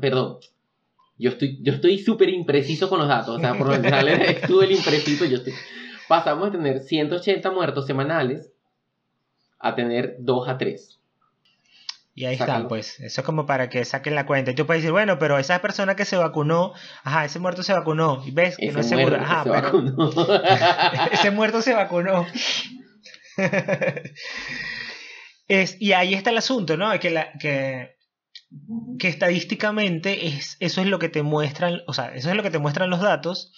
perdón, 0.00 0.38
yo 1.16 1.30
estoy 1.30 1.58
yo 1.62 1.72
estoy 1.72 1.98
súper 1.98 2.28
impreciso 2.28 2.88
con 2.88 2.98
los 2.98 3.08
datos, 3.08 3.36
o 3.36 3.40
sea, 3.40 3.56
por 3.56 3.68
lo 3.68 3.74
general 3.74 4.08
estuve 4.08 4.64
el 4.64 4.72
impreciso, 4.72 5.24
yo 5.24 5.36
estoy 5.36 5.54
pasamos 6.08 6.52
de 6.52 6.58
tener 6.58 6.80
180 6.80 7.50
muertos 7.50 7.86
semanales 7.86 8.50
a 9.58 9.74
tener 9.74 10.16
2 10.18 10.48
a 10.48 10.58
3. 10.58 11.00
Y 12.16 12.26
ahí 12.26 12.34
está, 12.34 12.68
pues. 12.68 13.00
Eso 13.00 13.22
es 13.22 13.24
como 13.24 13.44
para 13.44 13.68
que 13.68 13.84
saquen 13.84 14.14
la 14.14 14.24
cuenta. 14.24 14.52
Y 14.52 14.54
tú 14.54 14.66
puedes 14.66 14.82
decir, 14.82 14.92
bueno, 14.92 15.18
pero 15.18 15.36
esa 15.38 15.60
persona 15.60 15.96
que 15.96 16.04
se 16.04 16.16
vacunó, 16.16 16.72
ajá, 17.02 17.24
ese 17.24 17.40
muerto 17.40 17.64
se 17.64 17.72
vacunó. 17.72 18.22
Y 18.24 18.30
ves 18.30 18.56
que 18.56 18.70
no 18.70 18.80
es 18.80 18.88
seguro. 18.88 19.16
Ajá, 19.16 19.42
pero... 19.42 19.72
ese 21.12 21.32
muerto 21.32 21.60
se 21.60 21.74
vacunó. 21.74 22.24
es, 25.48 25.76
y 25.80 25.92
ahí 25.92 26.14
está 26.14 26.30
el 26.30 26.38
asunto, 26.38 26.76
¿no? 26.76 26.98
Que, 26.98 27.10
la, 27.10 27.32
que, 27.38 27.96
que 28.98 29.08
estadísticamente 29.08 30.26
es, 30.26 30.56
eso 30.60 30.80
es 30.80 30.86
lo 30.86 30.98
que 30.98 31.08
te 31.08 31.22
muestran, 31.22 31.82
o 31.86 31.92
sea, 31.92 32.14
eso 32.14 32.30
es 32.30 32.36
lo 32.36 32.42
que 32.42 32.50
te 32.50 32.58
muestran 32.58 32.90
los 32.90 33.00
datos. 33.00 33.52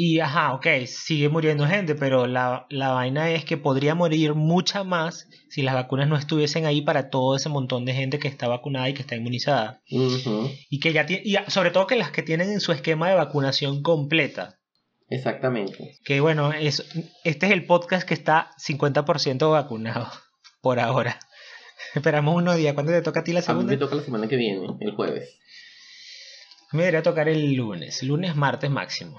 Y 0.00 0.20
ajá, 0.20 0.54
ok, 0.54 0.66
sigue 0.86 1.28
muriendo 1.28 1.66
gente, 1.66 1.96
pero 1.96 2.28
la, 2.28 2.66
la, 2.70 2.90
vaina 2.90 3.32
es 3.32 3.44
que 3.44 3.56
podría 3.56 3.96
morir 3.96 4.34
mucha 4.34 4.84
más 4.84 5.28
si 5.50 5.62
las 5.62 5.74
vacunas 5.74 6.06
no 6.06 6.16
estuviesen 6.16 6.66
ahí 6.66 6.82
para 6.82 7.10
todo 7.10 7.34
ese 7.34 7.48
montón 7.48 7.84
de 7.84 7.94
gente 7.94 8.20
que 8.20 8.28
está 8.28 8.46
vacunada 8.46 8.88
y 8.88 8.94
que 8.94 9.02
está 9.02 9.16
inmunizada. 9.16 9.82
Y 9.88 10.78
que 10.78 10.92
ya 10.92 11.04
y 11.08 11.34
sobre 11.48 11.72
todo 11.72 11.88
que 11.88 11.96
las 11.96 12.12
que 12.12 12.22
tienen 12.22 12.52
en 12.52 12.60
su 12.60 12.70
esquema 12.70 13.08
de 13.08 13.16
vacunación 13.16 13.82
completa. 13.82 14.60
Exactamente. 15.08 15.98
Que 16.04 16.20
bueno, 16.20 16.52
es, 16.52 16.88
este 17.24 17.46
es 17.46 17.52
el 17.52 17.66
podcast 17.66 18.06
que 18.06 18.14
está 18.14 18.50
50% 18.64 19.50
vacunado 19.50 20.08
por 20.68 20.80
ahora. 20.80 21.18
Esperamos 21.94 22.36
unos 22.36 22.58
días. 22.58 22.74
¿Cuándo 22.74 22.92
te 22.92 23.00
toca 23.00 23.20
a 23.20 23.24
ti 23.24 23.32
la 23.32 23.40
segunda? 23.40 23.62
A 23.62 23.66
mí 23.68 23.70
me 23.70 23.78
toca 23.78 23.94
la 23.94 24.02
semana 24.02 24.28
que 24.28 24.36
viene, 24.36 24.66
el 24.80 24.92
jueves. 24.94 25.38
Me 26.72 26.80
debería 26.82 27.02
tocar 27.02 27.26
el 27.26 27.54
lunes, 27.54 28.02
lunes, 28.02 28.36
martes 28.36 28.70
máximo. 28.70 29.18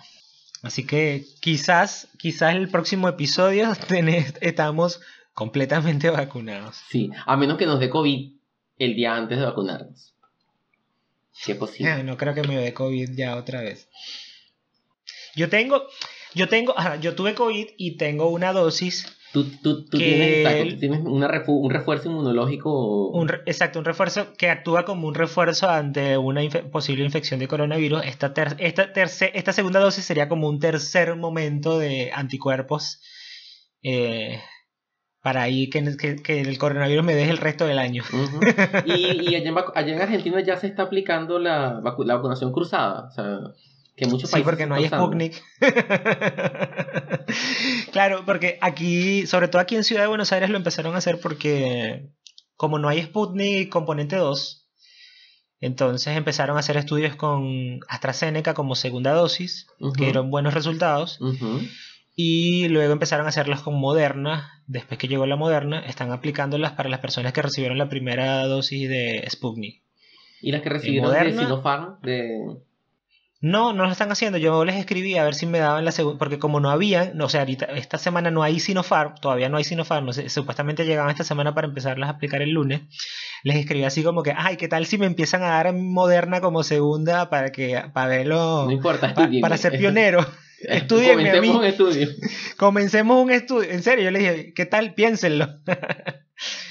Así 0.62 0.86
que 0.86 1.26
quizás, 1.42 2.08
quizás 2.20 2.54
el 2.54 2.70
próximo 2.70 3.10
episodio 3.10 3.72
estamos 4.42 5.02
completamente 5.34 6.12
vacunados. 6.12 6.76
Sí, 6.88 7.10
a 7.26 7.36
menos 7.36 7.58
que 7.58 7.66
nos 7.66 7.80
dé 7.80 7.90
COVID 7.90 8.32
el 8.78 8.96
día 8.96 9.16
antes 9.16 9.40
de 9.40 9.46
vacunarnos. 9.46 10.14
¿Qué 11.44 11.56
posible? 11.56 12.04
no 12.04 12.16
creo 12.16 12.36
que 12.36 12.44
me 12.44 12.58
dé 12.58 12.76
COVID 12.76 13.10
ya 13.16 13.38
otra 13.38 13.62
vez. 13.62 13.90
Yo 15.36 15.50
tengo, 15.50 15.88
yo 16.36 16.48
tengo, 16.48 16.76
yo 17.02 17.16
tuve 17.16 17.34
COVID 17.34 17.70
y 17.76 17.98
tengo 17.98 18.30
una 18.30 18.54
dosis 18.54 19.19
Tú, 19.32 19.46
tú, 19.62 19.86
tú 19.86 19.98
tienes, 19.98 20.80
tienes 20.80 21.02
un 21.06 21.70
refuerzo 21.70 22.10
inmunológico. 22.10 23.12
exacto, 23.46 23.78
un 23.78 23.86
refuerzo 23.86 24.34
que 24.34 24.50
actúa 24.50 24.86
como 24.86 25.08
un 25.08 25.14
refuerzo 25.14 25.70
ante 25.70 26.18
una 26.18 26.42
posible 26.72 27.06
infección 27.06 27.40
de 27.40 27.48
coronavirus. 27.48 28.04
Esta, 28.06 28.34
esta, 28.58 28.90
esta 28.94 29.54
segunda 29.54 29.80
dosis 29.80 30.04
sería 30.04 30.28
como 30.28 30.50
un 30.50 30.60
tercer 30.60 31.16
momento 31.16 31.78
de 31.78 32.12
anticuerpos 32.12 33.02
eh, 33.84 34.42
para 35.22 35.44
ahí 35.44 35.70
que, 35.70 36.18
que, 36.24 36.42
el 36.42 36.58
coronavirus 36.58 37.06
me 37.06 37.14
deje 37.14 37.30
el 37.30 37.38
resto 37.38 37.68
del 37.68 37.78
año. 37.78 38.04
y, 38.86 39.30
y 39.30 39.36
allá, 39.36 39.50
en, 39.76 40.02
Argentina 40.02 40.42
ya 40.42 40.58
se 40.58 40.68
está 40.68 40.84
aplicando 40.84 41.38
la, 41.38 41.82
la 41.84 42.16
vacunación 42.16 42.52
cruzada. 42.52 43.10
O 43.10 43.12
sea, 43.12 43.40
que 44.00 44.08
muchos 44.08 44.32
países. 44.32 44.40
Sí, 44.40 44.44
porque 44.44 44.66
no 44.66 44.76
hay 44.76 44.88
Sputnik. 44.88 45.44
claro, 47.92 48.24
porque 48.26 48.58
aquí, 48.62 49.28
sobre 49.28 49.50
todo 49.50 49.62
aquí 49.62 49.76
en 49.76 49.84
Ciudad 49.84 50.04
de 50.04 50.08
Buenos 50.08 50.32
Aires, 50.32 50.50
lo 50.50 50.58
empezaron 50.58 50.96
a 50.96 51.00
hacer 51.00 51.20
porque, 51.20 52.10
como 52.56 52.80
no 52.80 52.88
hay 52.88 53.04
Sputnik 53.04 53.70
componente 53.70 54.16
2, 54.16 54.68
entonces 55.60 56.16
empezaron 56.16 56.56
a 56.56 56.62
hacer 56.62 56.78
estudios 56.78 57.18
con 57.18 57.82
AstraZeneca 57.90 58.54
como 58.54 58.76
segunda 58.76 59.12
dosis, 59.12 59.68
que 59.98 60.06
dieron 60.06 60.32
buenos 60.32 60.54
resultados. 60.54 61.20
Y 62.16 62.70
luego 62.70 62.94
empezaron 62.94 63.26
a 63.26 63.30
hacerlas 63.30 63.62
con 63.62 63.76
Moderna. 63.76 64.64
Después 64.68 64.98
que 64.98 65.10
llegó 65.10 65.26
la 65.26 65.36
Moderna, 65.36 65.82
están 65.82 66.12
aplicándolas 66.12 66.72
para 66.72 66.90
las 66.90 67.00
personas 67.00 67.34
que 67.34 67.42
recibieron 67.42 67.78
la 67.78 67.90
primera 67.90 68.46
dosis 68.46 68.88
de 68.88 69.28
Sputnik. 69.30 69.84
¿Y 70.42 70.54
las 70.54 70.62
que 70.62 70.70
recibieron 70.70 71.12
de 71.12 71.34
Sinopharm? 71.34 72.00
De... 72.02 72.62
No, 73.42 73.72
no 73.72 73.86
lo 73.86 73.92
están 73.92 74.12
haciendo. 74.12 74.38
Yo 74.38 74.66
les 74.66 74.76
escribí 74.76 75.16
a 75.16 75.24
ver 75.24 75.34
si 75.34 75.46
me 75.46 75.60
daban 75.60 75.86
la 75.86 75.92
segunda. 75.92 76.20
Porque 76.20 76.40
como 76.40 76.60
no 76.60 76.70
había, 76.70 77.12
no, 77.14 77.26
o 77.26 77.30
sea, 77.30 77.42
ahorita, 77.42 77.66
esta 77.66 77.98
semana 77.98 78.32
no 78.32 78.44
hay 78.44 78.60
Sinopharm, 78.60 79.16
todavía 79.16 79.48
no 79.48 79.58
hay 79.58 79.64
Sinopharm. 79.64 80.06
No 80.06 80.14
sé, 80.14 80.28
supuestamente 80.28 80.86
llegaban 80.86 81.12
esta 81.12 81.24
semana 81.24 81.56
para 81.56 81.68
empezarlas 81.68 82.10
a 82.10 82.14
aplicar 82.14 82.42
el 82.42 82.52
lunes. 82.52 82.82
Les 83.44 83.56
escribí 83.56 83.86
así 83.86 84.04
como 84.04 84.24
que, 84.24 84.34
ay, 84.36 84.58
¿qué 84.58 84.68
tal 84.68 84.86
si 84.86 84.98
me 84.98 85.06
empiezan 85.06 85.44
a 85.44 85.50
dar 85.50 85.74
Moderna 85.74 86.42
como 86.42 86.64
segunda 86.64 87.30
para 87.30 87.52
que 87.52 87.82
para 87.94 88.08
verlo. 88.08 88.66
No 88.66 88.72
importa, 88.72 89.14
para 89.42 89.58
ser 89.58 89.78
pionero. 89.78 90.26
Estudienme 90.62 91.32
Comencemos 91.32 91.56
un 91.56 91.66
estudio. 91.66 92.08
Comencemos 92.58 93.24
un 93.24 93.32
estudio. 93.32 93.72
En 93.72 93.82
serio, 93.82 94.04
yo 94.04 94.12
le 94.12 94.20
dije, 94.20 94.54
¿qué 94.54 94.66
tal? 94.66 94.94
Piénsenlo. 94.94 95.48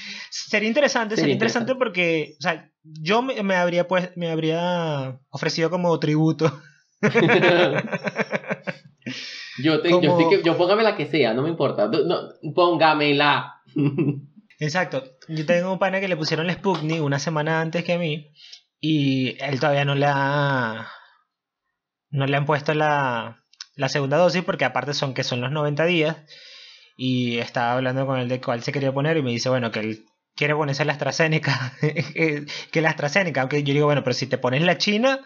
sería 0.49 0.67
interesante, 0.67 1.15
sería, 1.15 1.33
interesante, 1.33 1.75
porque, 1.75 2.35
o 2.39 2.41
sea, 2.41 2.71
yo 2.83 3.21
me, 3.21 3.55
habría 3.55 3.87
pues, 3.87 4.09
me 4.15 4.31
habría 4.31 5.19
ofrecido 5.29 5.69
como 5.69 5.99
tributo. 5.99 6.51
yo, 9.59 9.81
te, 9.81 9.89
yo, 9.89 9.99
estoy 10.01 10.29
que, 10.29 10.41
yo 10.43 10.57
póngame 10.57 10.81
la 10.83 10.95
que 10.97 11.05
sea, 11.05 11.35
no 11.35 11.43
me 11.43 11.49
importa. 11.49 11.87
No, 11.87 12.29
póngamela. 12.55 13.61
Exacto. 14.59 15.03
Yo 15.27 15.45
tengo 15.45 15.71
un 15.71 15.77
pana 15.79 15.99
que 15.99 16.07
le 16.07 16.17
pusieron 16.17 16.49
el 16.49 16.55
Sputnik 16.55 17.03
una 17.03 17.19
semana 17.19 17.61
antes 17.61 17.83
que 17.83 17.93
a 17.93 17.99
mí 17.99 18.33
y 18.81 19.37
él 19.43 19.59
todavía 19.59 19.85
no 19.85 19.93
le 19.93 20.07
ha 20.07 20.89
no 22.09 22.25
le 22.25 22.35
han 22.35 22.45
puesto 22.45 22.73
la, 22.73 23.43
la 23.75 23.89
segunda 23.89 24.17
dosis 24.17 24.43
porque 24.43 24.65
aparte 24.65 24.93
son 24.93 25.13
que 25.13 25.23
son 25.23 25.41
los 25.41 25.51
90 25.51 25.85
días 25.85 26.17
y 26.97 27.37
estaba 27.37 27.73
hablando 27.73 28.05
con 28.05 28.19
él 28.19 28.27
de 28.27 28.41
cuál 28.41 28.61
se 28.63 28.73
quería 28.73 28.91
poner 28.91 29.15
y 29.15 29.21
me 29.21 29.31
dice, 29.31 29.47
bueno, 29.47 29.71
que 29.71 29.79
él 29.79 30.05
quiere 30.39 30.55
ponerse 30.55 30.85
la 30.85 30.93
AstraZeneca, 30.93 31.73
que 32.71 32.81
la 32.81 32.91
AstraZeneca, 32.91 33.41
aunque 33.41 33.61
yo 33.61 33.73
digo, 33.73 33.87
bueno, 33.87 34.05
pero 34.05 34.13
si 34.13 34.25
te 34.25 34.37
pones 34.37 34.61
la 34.61 34.77
China, 34.77 35.19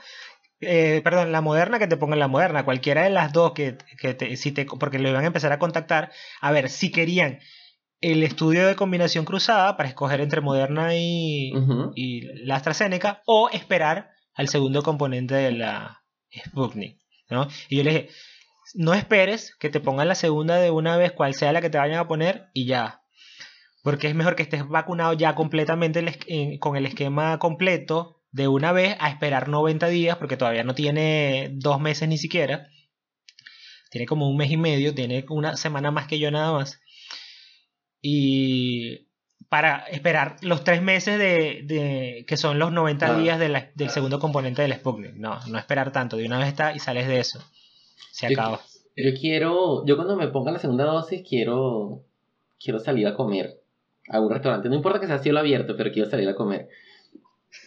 eh, 0.60 1.02
perdón, 1.04 1.32
la 1.32 1.40
moderna, 1.40 1.78
que 1.78 1.86
te 1.86 1.98
pongan 1.98 2.18
la 2.18 2.28
moderna, 2.28 2.66
cualquiera 2.66 3.04
de 3.04 3.12
las 3.12 3.32
dos 3.32 3.52
que, 3.52 3.78
que 4.00 4.16
te, 4.16 4.36
si 4.38 4.52
te, 4.52 4.66
porque 4.66 4.98
le 4.98 5.14
van 5.14 5.24
a 5.24 5.28
empezar 5.28 5.52
a 5.52 5.60
contactar, 5.60 6.12
a 6.42 6.52
ver 6.52 6.68
si 6.68 6.92
querían 6.92 7.38
el 8.02 8.24
estudio 8.24 8.66
de 8.66 8.76
combinación 8.76 9.24
cruzada 9.24 9.78
para 9.78 9.88
escoger 9.88 10.20
entre 10.20 10.42
Moderna 10.42 10.96
y, 10.96 11.54
y 11.94 12.22
la 12.46 12.56
AstraZeneca 12.56 13.22
o 13.28 13.52
esperar 13.52 14.10
al 14.34 14.48
segundo 14.48 14.82
componente 14.82 15.36
de 15.36 15.52
la 15.52 16.02
Sputnik, 16.36 16.98
¿no? 17.30 17.48
Y 17.70 17.78
yo 17.78 17.84
le 17.84 17.92
dije, 17.92 18.10
no 18.74 18.96
esperes 18.96 19.56
que 19.60 19.70
te 19.70 19.80
pongan 19.80 20.08
la 20.08 20.16
segunda 20.16 20.56
de 20.56 20.72
una 20.72 20.98
vez, 20.98 21.12
cual 21.12 21.36
sea 21.36 21.54
la 21.54 21.62
que 21.62 21.70
te 21.70 21.78
vayan 21.78 22.00
a 22.00 22.08
poner, 22.08 22.48
y 22.54 22.66
ya. 22.66 23.03
Porque 23.84 24.08
es 24.08 24.16
mejor 24.16 24.36
que 24.36 24.44
estés 24.44 24.68
vacunado 24.68 25.14
ya 25.14 25.36
completamente 25.36 26.60
con 26.60 26.78
el 26.78 26.86
esquema 26.86 27.38
completo 27.38 28.22
de 28.32 28.48
una 28.48 28.72
vez 28.72 28.96
a 29.00 29.10
esperar 29.10 29.50
90 29.50 29.88
días, 29.90 30.18
porque 30.18 30.38
todavía 30.38 30.64
no 30.64 30.74
tiene 30.74 31.52
dos 31.54 31.80
meses 31.80 32.08
ni 32.08 32.18
siquiera. 32.18 32.70
Tiene 33.92 34.08
como 34.08 34.28
un 34.28 34.38
mes 34.38 34.50
y 34.52 34.58
medio, 34.58 34.96
tiene 34.96 35.26
una 35.30 35.58
semana 35.58 35.92
más 35.92 36.08
que 36.08 36.18
yo 36.18 36.32
nada 36.32 36.54
más. 36.54 36.82
Y 38.02 39.10
para 39.50 39.86
esperar 39.92 40.38
los 40.42 40.64
tres 40.64 40.82
meses 40.82 41.20
de, 41.20 42.26
que 42.28 42.38
son 42.38 42.58
los 42.58 42.72
90 42.72 43.20
días 43.20 43.38
del 43.38 43.90
segundo 43.90 44.18
componente 44.18 44.62
del 44.62 44.74
Sputnik. 44.74 45.14
No, 45.16 45.40
no 45.48 45.60
esperar 45.60 45.92
tanto, 45.92 46.18
de 46.18 46.26
una 46.26 46.40
vez 46.40 46.48
está 46.48 46.74
y 46.74 46.80
sales 46.80 47.08
de 47.08 47.20
eso. 47.20 47.40
Se 48.12 48.28
acaba. 48.28 48.62
Yo 48.96 49.12
quiero, 49.20 49.86
yo 49.86 49.96
cuando 49.96 50.16
me 50.16 50.30
ponga 50.30 50.52
la 50.52 50.60
segunda 50.60 50.86
dosis 50.86 51.22
quiero, 51.28 52.06
quiero 52.60 52.80
salir 52.80 53.08
a 53.08 53.16
comer 53.16 53.63
a 54.10 54.20
un 54.20 54.32
restaurante. 54.32 54.70
No 54.70 54.76
importa 54.76 55.00
que 55.00 55.08
sea 55.08 55.20
cielo 55.20 55.40
abierto, 55.40 55.76
pero 55.78 55.92
quiero 55.92 56.10
salir 56.10 56.28
a 56.30 56.36
comer. 56.36 56.70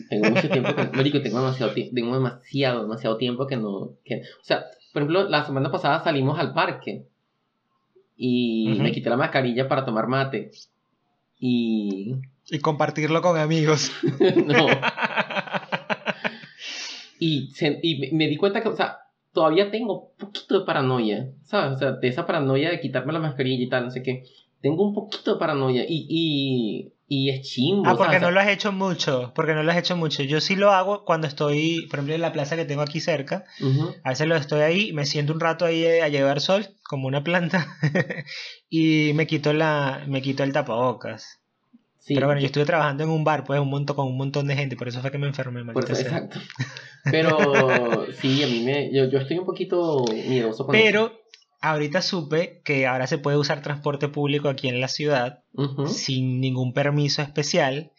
Tengo 0.08 0.30
mucho 0.30 0.48
tiempo 0.48 0.74
que, 0.74 1.20
tengo 1.20 1.38
demasiado, 1.38 1.72
tengo 1.72 2.14
demasiado, 2.14 2.82
demasiado 2.82 3.16
tiempo 3.16 3.46
que 3.46 3.56
no, 3.56 3.92
que, 4.04 4.16
o 4.16 4.44
sea, 4.44 4.64
por 4.92 5.02
ejemplo, 5.02 5.28
la 5.28 5.44
semana 5.44 5.70
pasada 5.70 6.02
salimos 6.02 6.38
al 6.38 6.52
parque 6.52 7.06
y 8.16 8.76
me 8.80 8.92
quité 8.92 9.10
la 9.10 9.16
mascarilla 9.16 9.68
para 9.68 9.84
tomar 9.84 10.08
mate 10.08 10.50
y 11.38 12.16
y 12.50 12.58
compartirlo 12.60 13.20
con 13.22 13.38
amigos. 13.38 13.90
no. 14.46 14.66
y, 17.18 17.50
y 17.82 18.14
me 18.14 18.28
di 18.28 18.36
cuenta 18.36 18.62
que, 18.62 18.68
o 18.68 18.76
sea, 18.76 18.98
todavía 19.32 19.70
tengo 19.70 20.10
un 20.10 20.16
poquito 20.16 20.60
de 20.60 20.64
paranoia, 20.64 21.28
¿sabes? 21.44 21.76
O 21.76 21.78
sea, 21.78 21.92
de 21.92 22.08
esa 22.08 22.26
paranoia 22.26 22.70
de 22.70 22.80
quitarme 22.80 23.12
la 23.12 23.18
mascarilla 23.18 23.64
y 23.64 23.68
tal, 23.68 23.84
no 23.84 23.90
sé 23.90 24.02
qué. 24.02 24.24
Tengo 24.60 24.86
un 24.86 24.94
poquito 24.94 25.34
de 25.34 25.38
paranoia 25.38 25.84
y, 25.86 26.06
y, 26.08 26.92
y 27.08 27.30
es 27.30 27.46
chimbo. 27.48 27.88
Ah, 27.88 27.94
porque 27.96 28.18
no 28.18 28.30
lo 28.30 28.40
has 28.40 28.48
hecho 28.48 28.72
mucho, 28.72 29.32
porque 29.34 29.54
no 29.54 29.62
lo 29.62 29.70
has 29.70 29.78
hecho 29.78 29.96
mucho. 29.96 30.22
Yo 30.22 30.40
sí 30.40 30.56
lo 30.56 30.72
hago 30.72 31.04
cuando 31.04 31.26
estoy, 31.26 31.86
por 31.88 31.98
ejemplo, 31.98 32.14
en 32.14 32.20
la 32.20 32.32
plaza 32.32 32.56
que 32.56 32.64
tengo 32.64 32.82
aquí 32.82 33.00
cerca. 33.00 33.44
A 34.02 34.10
veces 34.10 34.26
lo 34.26 34.36
estoy 34.36 34.60
ahí, 34.60 34.92
me 34.92 35.06
siento 35.06 35.32
un 35.32 35.40
rato 35.40 35.64
ahí 35.64 35.84
a 35.84 36.08
llevar 36.08 36.40
sol, 36.40 36.66
como 36.82 37.06
una 37.06 37.22
planta, 37.22 37.66
y 38.70 39.12
me 39.14 39.26
quito, 39.26 39.52
la, 39.52 40.04
me 40.08 40.22
quito 40.22 40.42
el 40.42 40.52
tapabocas. 40.52 41.40
Pero 42.08 42.26
bueno, 42.26 42.40
yo 42.40 42.46
estuve 42.46 42.64
trabajando 42.64 43.02
en 43.02 43.10
un 43.10 43.24
bar, 43.24 43.44
pues, 43.44 43.58
un 43.58 43.68
montón, 43.68 43.96
con 43.96 44.06
un 44.06 44.16
montón 44.16 44.46
de 44.46 44.54
gente, 44.54 44.76
por 44.76 44.86
eso 44.86 45.00
fue 45.00 45.10
que 45.10 45.18
me 45.18 45.26
enfermé. 45.26 45.64
Por 45.72 45.84
exacto. 45.90 46.38
Pero 47.10 48.06
sí, 48.20 48.42
a 48.44 48.46
mí 48.46 48.62
me, 48.64 48.92
yo, 48.92 49.06
yo 49.06 49.18
estoy 49.18 49.38
un 49.38 49.44
poquito 49.44 50.04
miedoso 50.12 50.66
con 50.66 50.72
Pero 50.72 51.12
ahorita 51.60 52.02
supe 52.02 52.60
que 52.64 52.86
ahora 52.86 53.06
se 53.06 53.18
puede 53.18 53.36
usar 53.36 53.62
transporte 53.62 54.08
público 54.08 54.48
aquí 54.48 54.68
en 54.68 54.80
la 54.80 54.88
ciudad 54.88 55.44
sin 55.86 56.40
ningún 56.40 56.72
permiso 56.72 57.22
especial 57.22 57.92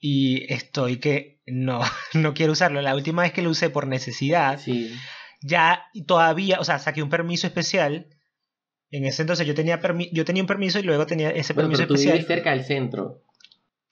y 0.00 0.52
estoy 0.52 0.98
que 0.98 1.40
no, 1.46 1.80
no 2.14 2.34
quiero 2.34 2.52
usarlo. 2.52 2.82
La 2.82 2.94
última 2.94 3.22
vez 3.22 3.32
que 3.32 3.42
lo 3.42 3.50
usé 3.50 3.70
por 3.70 3.86
necesidad, 3.86 4.60
sí. 4.60 4.94
ya 5.42 5.84
todavía, 6.06 6.60
o 6.60 6.64
sea, 6.64 6.78
saqué 6.78 7.02
un 7.02 7.10
permiso 7.10 7.46
especial. 7.46 8.06
En 8.90 9.04
ese 9.04 9.22
entonces 9.22 9.46
yo 9.46 9.54
tenía, 9.54 9.80
yo 10.12 10.24
tenía 10.24 10.42
un 10.42 10.46
permiso 10.46 10.78
y 10.78 10.82
luego 10.82 11.06
tenía 11.06 11.30
ese 11.30 11.52
permiso 11.54 11.82
pero 11.82 11.88
tú 11.88 11.94
especial. 11.94 12.24
cerca 12.26 12.50
del 12.50 12.64
centro. 12.64 13.22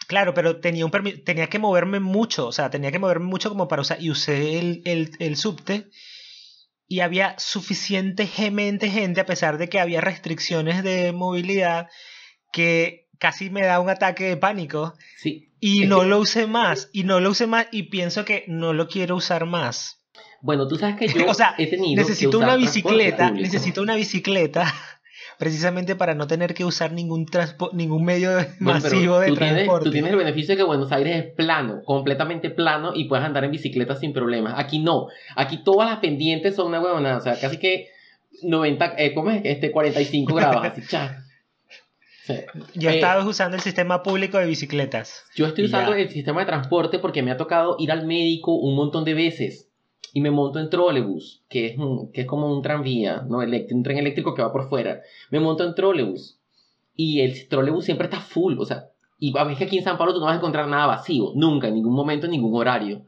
Claro, 0.06 0.34
pero 0.34 0.60
tenía, 0.60 0.86
un 0.86 0.92
tenía 1.24 1.48
que 1.48 1.58
moverme 1.58 1.98
mucho, 1.98 2.46
o 2.46 2.52
sea, 2.52 2.70
tenía 2.70 2.92
que 2.92 2.98
moverme 3.00 3.26
mucho 3.26 3.48
como 3.48 3.66
para 3.66 3.82
usar, 3.82 4.00
y 4.00 4.10
usé 4.10 4.58
el, 4.58 4.82
el, 4.84 5.10
el 5.18 5.36
subte 5.36 5.90
y 6.88 7.00
había 7.00 7.34
suficientemente 7.38 8.88
gente, 8.88 9.20
a 9.20 9.26
pesar 9.26 9.58
de 9.58 9.68
que 9.68 9.80
había 9.80 10.00
restricciones 10.00 10.82
de 10.82 11.12
movilidad, 11.12 11.88
que 12.52 13.08
casi 13.18 13.50
me 13.50 13.62
da 13.62 13.80
un 13.80 13.90
ataque 13.90 14.24
de 14.24 14.36
pánico. 14.36 14.94
Sí. 15.18 15.52
Y 15.58 15.86
no 15.86 16.04
lo 16.04 16.18
usé 16.18 16.46
más, 16.46 16.90
y 16.92 17.04
no 17.04 17.20
lo 17.20 17.30
usé 17.30 17.46
más, 17.46 17.66
y 17.72 17.84
pienso 17.84 18.24
que 18.24 18.44
no 18.46 18.72
lo 18.72 18.88
quiero 18.88 19.16
usar 19.16 19.46
más. 19.46 20.02
Bueno, 20.42 20.68
tú 20.68 20.76
sabes 20.76 20.96
que 20.96 21.08
yo 21.18 21.26
he 21.58 21.66
tenido 21.66 22.02
necesito 22.02 22.38
una 22.38 22.56
bicicleta, 22.56 23.30
necesito 23.30 23.82
una 23.82 23.96
bicicleta 23.96 24.72
precisamente 25.38 25.96
para 25.96 26.14
no 26.14 26.26
tener 26.26 26.54
que 26.54 26.64
usar 26.64 26.92
ningún, 26.92 27.26
ningún 27.72 28.04
medio 28.04 28.30
masivo 28.60 29.18
de 29.20 29.32
transporte. 29.32 29.84
tú 29.84 29.90
tienes 29.90 30.10
el 30.10 30.16
beneficio 30.16 30.54
de 30.54 30.58
que 30.58 30.62
Buenos 30.62 30.92
Aires 30.92 31.24
es 31.24 31.34
plano, 31.34 31.82
completamente 31.84 32.50
plano 32.50 32.92
y 32.94 33.04
puedes 33.04 33.24
andar 33.24 33.44
en 33.44 33.50
bicicleta 33.50 33.96
sin 33.96 34.12
problemas. 34.12 34.54
Aquí 34.56 34.78
no, 34.78 35.08
aquí 35.34 35.58
todas 35.58 35.90
las 35.90 35.98
pendientes 35.98 36.54
son 36.54 36.68
una 36.68 36.80
huevona, 36.80 37.16
o 37.16 37.20
sea, 37.20 37.38
casi 37.38 37.58
que 37.58 37.88
90, 38.42 38.94
eh, 38.98 39.14
¿cómo 39.14 39.30
es? 39.30 39.42
Este, 39.44 39.70
45 39.70 40.34
grados, 40.34 40.64
así, 40.64 40.82
cha. 40.86 41.22
Yo 42.74 42.90
eh, 42.90 42.96
estaba 42.96 43.24
usando 43.24 43.56
el 43.56 43.62
sistema 43.62 44.02
público 44.02 44.38
de 44.38 44.46
bicicletas. 44.46 45.24
Yo 45.36 45.46
estoy 45.46 45.66
usando 45.66 45.94
el 45.94 46.08
sistema 46.10 46.40
de 46.40 46.46
transporte 46.46 46.98
porque 46.98 47.22
me 47.22 47.30
ha 47.30 47.36
tocado 47.36 47.76
ir 47.78 47.92
al 47.92 48.06
médico 48.06 48.52
un 48.54 48.74
montón 48.74 49.04
de 49.04 49.14
veces 49.14 49.65
y 50.16 50.22
me 50.22 50.30
monto 50.30 50.58
en 50.58 50.70
trolebús, 50.70 51.42
que 51.46 51.66
es, 51.66 51.76
que 52.14 52.22
es 52.22 52.26
como 52.26 52.50
un 52.50 52.62
tranvía, 52.62 53.26
¿no? 53.28 53.40
un 53.40 53.82
tren 53.82 53.98
eléctrico 53.98 54.34
que 54.34 54.40
va 54.40 54.50
por 54.50 54.70
fuera. 54.70 55.02
Me 55.30 55.40
monto 55.40 55.62
en 55.62 55.74
trolebús 55.74 56.38
y 56.94 57.20
el 57.20 57.46
trolebús 57.50 57.84
siempre 57.84 58.06
está 58.06 58.20
full, 58.20 58.58
o 58.58 58.64
sea, 58.64 58.86
y 59.18 59.36
a 59.36 59.44
veces 59.44 59.66
aquí 59.66 59.76
en 59.76 59.84
San 59.84 59.98
Pablo 59.98 60.14
tú 60.14 60.20
no 60.20 60.24
vas 60.24 60.36
a 60.36 60.38
encontrar 60.38 60.68
nada 60.68 60.86
vacío, 60.86 61.32
nunca, 61.34 61.68
en 61.68 61.74
ningún 61.74 61.92
momento, 61.92 62.24
en 62.24 62.32
ningún 62.32 62.58
horario. 62.58 63.02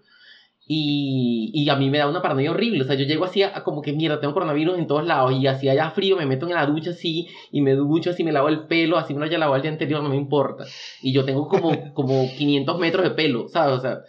Y, 0.67 1.51
y, 1.55 1.71
a 1.71 1.77
mí 1.77 1.89
me 1.89 1.97
da 1.97 2.11
una 2.11 2.21
paranoia 2.21 2.51
horrible. 2.51 2.83
O 2.83 2.85
sea, 2.85 2.95
yo 2.95 3.07
llego 3.07 3.25
así 3.25 3.43
a, 3.43 3.65
como 3.65 3.81
que 3.81 3.95
mierda, 3.95 4.21
tengo 4.21 4.35
coronavirus 4.35 4.77
en 4.77 4.87
todos 4.87 5.07
lados. 5.07 5.33
Y 5.33 5.47
así 5.47 5.67
allá 5.67 5.89
frío, 5.93 6.19
me 6.19 6.27
meto 6.27 6.47
en 6.47 6.53
la 6.53 6.67
ducha 6.67 6.91
así. 6.91 7.27
Y 7.51 7.63
me 7.63 7.73
ducho 7.73 8.11
así, 8.11 8.23
me 8.23 8.33
lavo 8.33 8.51
el 8.51 8.67
pelo. 8.67 8.99
Así 8.99 9.15
me 9.15 9.21
lo 9.21 9.25
haya 9.25 9.39
lavado 9.39 9.57
el 9.57 9.63
día 9.63 9.71
anterior, 9.71 10.03
no 10.03 10.11
me 10.11 10.17
importa. 10.17 10.67
Y 11.01 11.15
yo 11.15 11.25
tengo 11.25 11.49
como, 11.49 11.95
como 11.95 12.31
500 12.37 12.79
metros 12.79 13.03
de 13.03 13.13
pelo, 13.13 13.49
¿sabes? 13.49 13.79
O 13.79 13.81
sea, 13.81 14.01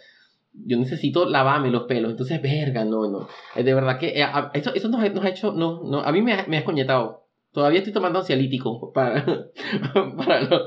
yo 0.52 0.78
necesito 0.78 1.28
lavarme 1.28 1.70
los 1.70 1.84
pelos. 1.84 2.10
Entonces, 2.10 2.40
verga, 2.42 2.84
no, 2.84 3.08
no. 3.08 3.28
Eh, 3.54 3.62
de 3.62 3.74
verdad 3.74 3.98
que 3.98 4.08
eh, 4.08 4.26
eso, 4.54 4.74
eso 4.74 4.88
nos, 4.88 5.00
ha, 5.02 5.28
hecho, 5.28 5.52
no, 5.52 5.82
no, 5.84 6.00
a 6.00 6.12
mí 6.12 6.22
me, 6.22 6.44
me 6.46 6.56
ha 6.56 6.60
escoñetado. 6.60 7.26
Todavía 7.52 7.78
estoy 7.78 7.92
tomando 7.92 8.20
ansialítico 8.20 8.92
para, 8.94 9.24
para, 10.16 10.40
los, 10.42 10.62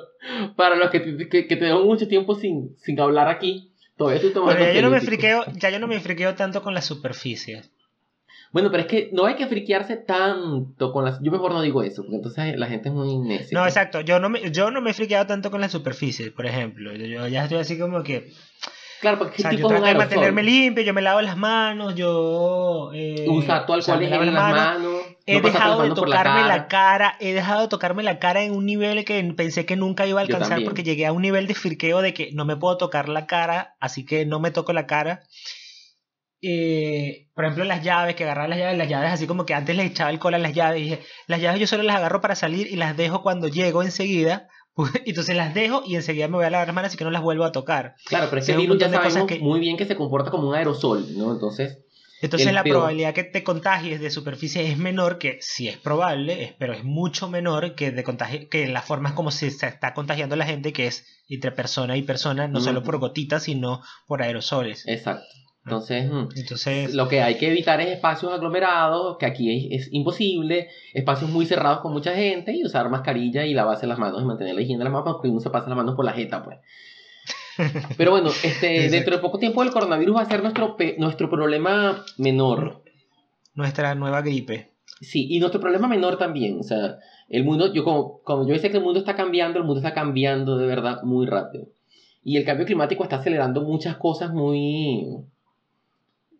para 0.55 0.75
los 0.75 0.89
que, 0.89 1.29
que, 1.29 1.47
que 1.47 1.55
tenemos 1.55 1.85
mucho 1.85 2.07
tiempo 2.07 2.35
sin, 2.35 2.75
sin 2.77 2.99
hablar 2.99 3.27
aquí. 3.27 3.71
Todavía 3.97 4.17
estoy 4.17 4.33
tomando 4.33 4.59
ya 4.59 4.73
yo, 4.73 4.81
no 4.81 4.89
me 4.89 5.01
friqueo, 5.01 5.45
ya 5.53 5.69
yo 5.69 5.79
no 5.79 5.87
me 5.87 5.99
friqueo 5.99 6.33
tanto 6.33 6.63
con 6.63 6.73
la 6.73 6.81
superficie. 6.81 7.61
Bueno, 8.51 8.69
pero 8.69 8.81
es 8.81 8.87
que 8.87 9.09
no 9.13 9.25
hay 9.25 9.35
que 9.35 9.47
friquearse 9.47 9.97
tanto 9.97 10.91
con 10.91 11.05
las... 11.05 11.19
Yo 11.23 11.31
mejor 11.31 11.53
no 11.53 11.61
digo 11.63 11.81
eso, 11.81 12.03
porque 12.03 12.17
entonces 12.17 12.57
la 12.57 12.67
gente 12.67 12.89
es 12.89 12.95
muy 12.95 13.17
necia. 13.17 13.57
No, 13.57 13.65
exacto. 13.65 14.01
Yo 14.01 14.19
no 14.19 14.29
me, 14.29 14.51
yo 14.51 14.69
no 14.69 14.79
me 14.79 14.91
he 14.91 14.93
friqueado 14.93 15.25
tanto 15.25 15.49
con 15.49 15.59
las 15.59 15.71
superficies, 15.71 16.29
por 16.29 16.45
ejemplo. 16.45 16.93
Yo 16.93 17.27
ya 17.27 17.43
estoy 17.43 17.57
así 17.57 17.79
como 17.79 18.03
que... 18.03 18.31
Claro, 19.03 19.17
porque 19.17 19.35
O 19.35 19.41
sea, 19.41 19.49
tipo 19.49 19.63
yo 19.63 19.67
trato 19.67 19.85
de 19.85 19.95
mantenerme 19.95 20.43
limpio, 20.43 20.81
yo 20.81 20.93
me 20.93 21.01
lavo 21.01 21.19
las 21.19 21.35
manos, 21.35 21.93
yo... 21.93 22.89
Eh, 22.93 23.25
Usa 23.27 23.65
tu 23.65 23.73
o 23.73 23.81
sea, 23.81 23.95
alcohol 23.95 24.21
me 24.21 24.27
en 24.29 24.33
las 24.33 24.49
manos. 24.49 25.01
He 25.25 25.41
no 25.41 25.41
dejado 25.41 25.83
de 25.83 25.89
tocarme 25.89 26.43
la, 26.43 26.47
cara. 26.47 26.67
cara, 26.69 27.17
he 27.19 27.33
dejado 27.33 27.63
de 27.63 27.67
tocarme 27.67 28.01
la 28.01 28.17
cara 28.17 28.43
en 28.43 28.55
un 28.55 28.65
nivel 28.65 29.03
que 29.03 29.21
pensé 29.35 29.65
que 29.65 29.75
nunca 29.75 30.05
iba 30.07 30.21
a 30.21 30.23
alcanzar 30.23 30.63
porque 30.63 30.83
llegué 30.83 31.05
a 31.05 31.11
un 31.11 31.21
nivel 31.21 31.47
de 31.47 31.53
firqueo 31.53 32.01
de 32.01 32.13
que 32.13 32.31
no 32.31 32.45
me 32.45 32.55
puedo 32.55 32.77
tocar 32.77 33.09
la 33.09 33.27
cara, 33.27 33.75
así 33.81 34.05
que 34.05 34.25
no 34.25 34.39
me 34.39 34.51
toco 34.51 34.71
la 34.71 34.87
cara. 34.87 35.23
Eh, 36.41 37.27
por 37.33 37.43
ejemplo, 37.43 37.65
las 37.65 37.83
llaves, 37.83 38.15
que 38.15 38.23
agarrar 38.23 38.47
las 38.47 38.57
llaves, 38.57 38.77
las 38.77 38.87
llaves 38.87 39.11
así 39.11 39.27
como 39.27 39.45
que 39.45 39.53
antes 39.53 39.75
le 39.75 39.83
echaba 39.83 40.11
alcohol 40.11 40.35
a 40.35 40.37
las 40.37 40.53
llaves 40.53 40.79
y 40.79 40.83
dije, 40.83 41.01
las 41.27 41.41
llaves 41.41 41.59
yo 41.59 41.67
solo 41.67 41.83
las 41.83 41.97
agarro 41.97 42.21
para 42.21 42.35
salir 42.35 42.67
y 42.67 42.77
las 42.77 42.95
dejo 42.95 43.21
cuando 43.21 43.49
llego 43.49 43.83
enseguida, 43.83 44.47
entonces 45.05 45.35
las 45.35 45.53
dejo 45.53 45.83
y 45.85 45.95
enseguida 45.95 46.27
me 46.27 46.37
voy 46.37 46.45
a 46.45 46.49
lavar 46.49 46.67
las 46.67 46.75
manos 46.75 46.87
así 46.89 46.97
que 46.97 47.03
no 47.03 47.11
las 47.11 47.21
vuelvo 47.21 47.43
a 47.43 47.51
tocar. 47.51 47.95
Claro, 48.05 48.27
pero 48.29 48.39
es 48.41 48.45
que 48.45 48.53
el 48.53 48.57
virus 48.59 48.77
ya 48.79 48.89
sabemos 48.89 49.27
que- 49.27 49.39
muy 49.39 49.59
bien 49.59 49.77
que 49.77 49.85
se 49.85 49.95
comporta 49.95 50.31
como 50.31 50.49
un 50.49 50.55
aerosol, 50.55 51.05
¿no? 51.17 51.31
Entonces, 51.33 51.79
Entonces 52.21 52.53
la 52.53 52.63
peor. 52.63 52.75
probabilidad 52.77 53.13
que 53.13 53.23
te 53.25 53.43
contagies 53.43 53.99
de 53.99 54.09
superficie 54.09 54.65
es 54.71 54.77
menor, 54.77 55.17
que 55.17 55.37
sí 55.41 55.67
es 55.67 55.77
probable, 55.77 56.43
es- 56.43 56.53
pero 56.57 56.73
es 56.73 56.83
mucho 56.83 57.29
menor 57.29 57.75
que 57.75 57.91
de 57.91 58.03
contagio, 58.03 58.47
que 58.49 58.67
las 58.67 58.85
formas 58.85 59.11
como 59.13 59.29
se, 59.31 59.51
se 59.51 59.67
está 59.67 59.93
contagiando 59.93 60.35
la 60.37 60.45
gente, 60.45 60.71
que 60.73 60.87
es 60.87 61.05
entre 61.29 61.51
persona 61.51 61.97
y 61.97 62.01
persona, 62.03 62.47
no 62.47 62.59
solo 62.61 62.81
por 62.83 62.97
gotitas, 62.97 63.43
sino 63.43 63.81
por 64.07 64.21
aerosoles. 64.23 64.83
exacto. 64.87 65.25
Entonces, 65.65 66.11
mm, 66.11 66.27
Entonces, 66.35 66.93
lo 66.93 67.07
que 67.07 67.21
hay 67.21 67.35
que 67.37 67.47
evitar 67.47 67.79
es 67.79 67.87
espacios 67.87 68.33
aglomerados, 68.33 69.17
que 69.17 69.25
aquí 69.25 69.67
es, 69.73 69.87
es 69.87 69.93
imposible, 69.93 70.67
espacios 70.93 71.29
muy 71.29 71.45
cerrados 71.45 71.79
con 71.79 71.93
mucha 71.93 72.13
gente 72.13 72.51
y 72.53 72.65
usar 72.65 72.89
mascarilla 72.89 73.45
y 73.45 73.53
lavarse 73.53 73.87
las 73.87 73.97
manos 73.97 74.21
y 74.21 74.25
mantener 74.25 74.55
la 74.55 74.61
higiene 74.61 74.79
de 74.79 74.83
las 74.85 74.93
manos 74.93 75.07
porque 75.13 75.29
uno 75.29 75.39
se 75.39 75.49
pasa 75.49 75.69
las 75.69 75.77
manos 75.77 75.95
por 75.95 76.03
la 76.05 76.11
jeta, 76.13 76.43
pues. 76.43 76.57
Pero 77.97 78.11
bueno, 78.11 78.29
este, 78.43 78.89
dentro 78.89 79.15
de 79.15 79.21
poco 79.21 79.37
tiempo 79.39 79.63
el 79.63 79.71
coronavirus 79.71 80.17
va 80.17 80.21
a 80.21 80.25
ser 80.29 80.41
nuestro, 80.41 80.75
pe- 80.75 80.95
nuestro 80.97 81.29
problema 81.29 82.03
menor. 82.17 82.83
nuestra 83.53 83.93
nueva 83.95 84.21
gripe. 84.21 84.71
Sí, 85.01 85.27
y 85.29 85.39
nuestro 85.39 85.61
problema 85.61 85.87
menor 85.87 86.17
también. 86.17 86.59
O 86.59 86.63
sea, 86.63 86.97
el 87.29 87.43
mundo, 87.43 87.71
yo 87.73 87.83
como, 87.83 88.21
como 88.23 88.47
yo 88.47 88.53
decía 88.53 88.71
que 88.71 88.77
el 88.77 88.83
mundo 88.83 88.99
está 88.99 89.15
cambiando, 89.15 89.59
el 89.59 89.65
mundo 89.65 89.79
está 89.79 89.93
cambiando 89.93 90.57
de 90.57 90.65
verdad 90.67 91.03
muy 91.03 91.25
rápido. 91.25 91.67
Y 92.23 92.37
el 92.37 92.45
cambio 92.45 92.65
climático 92.65 93.03
está 93.03 93.17
acelerando 93.17 93.61
muchas 93.61 93.97
cosas 93.97 94.31
muy, 94.33 95.07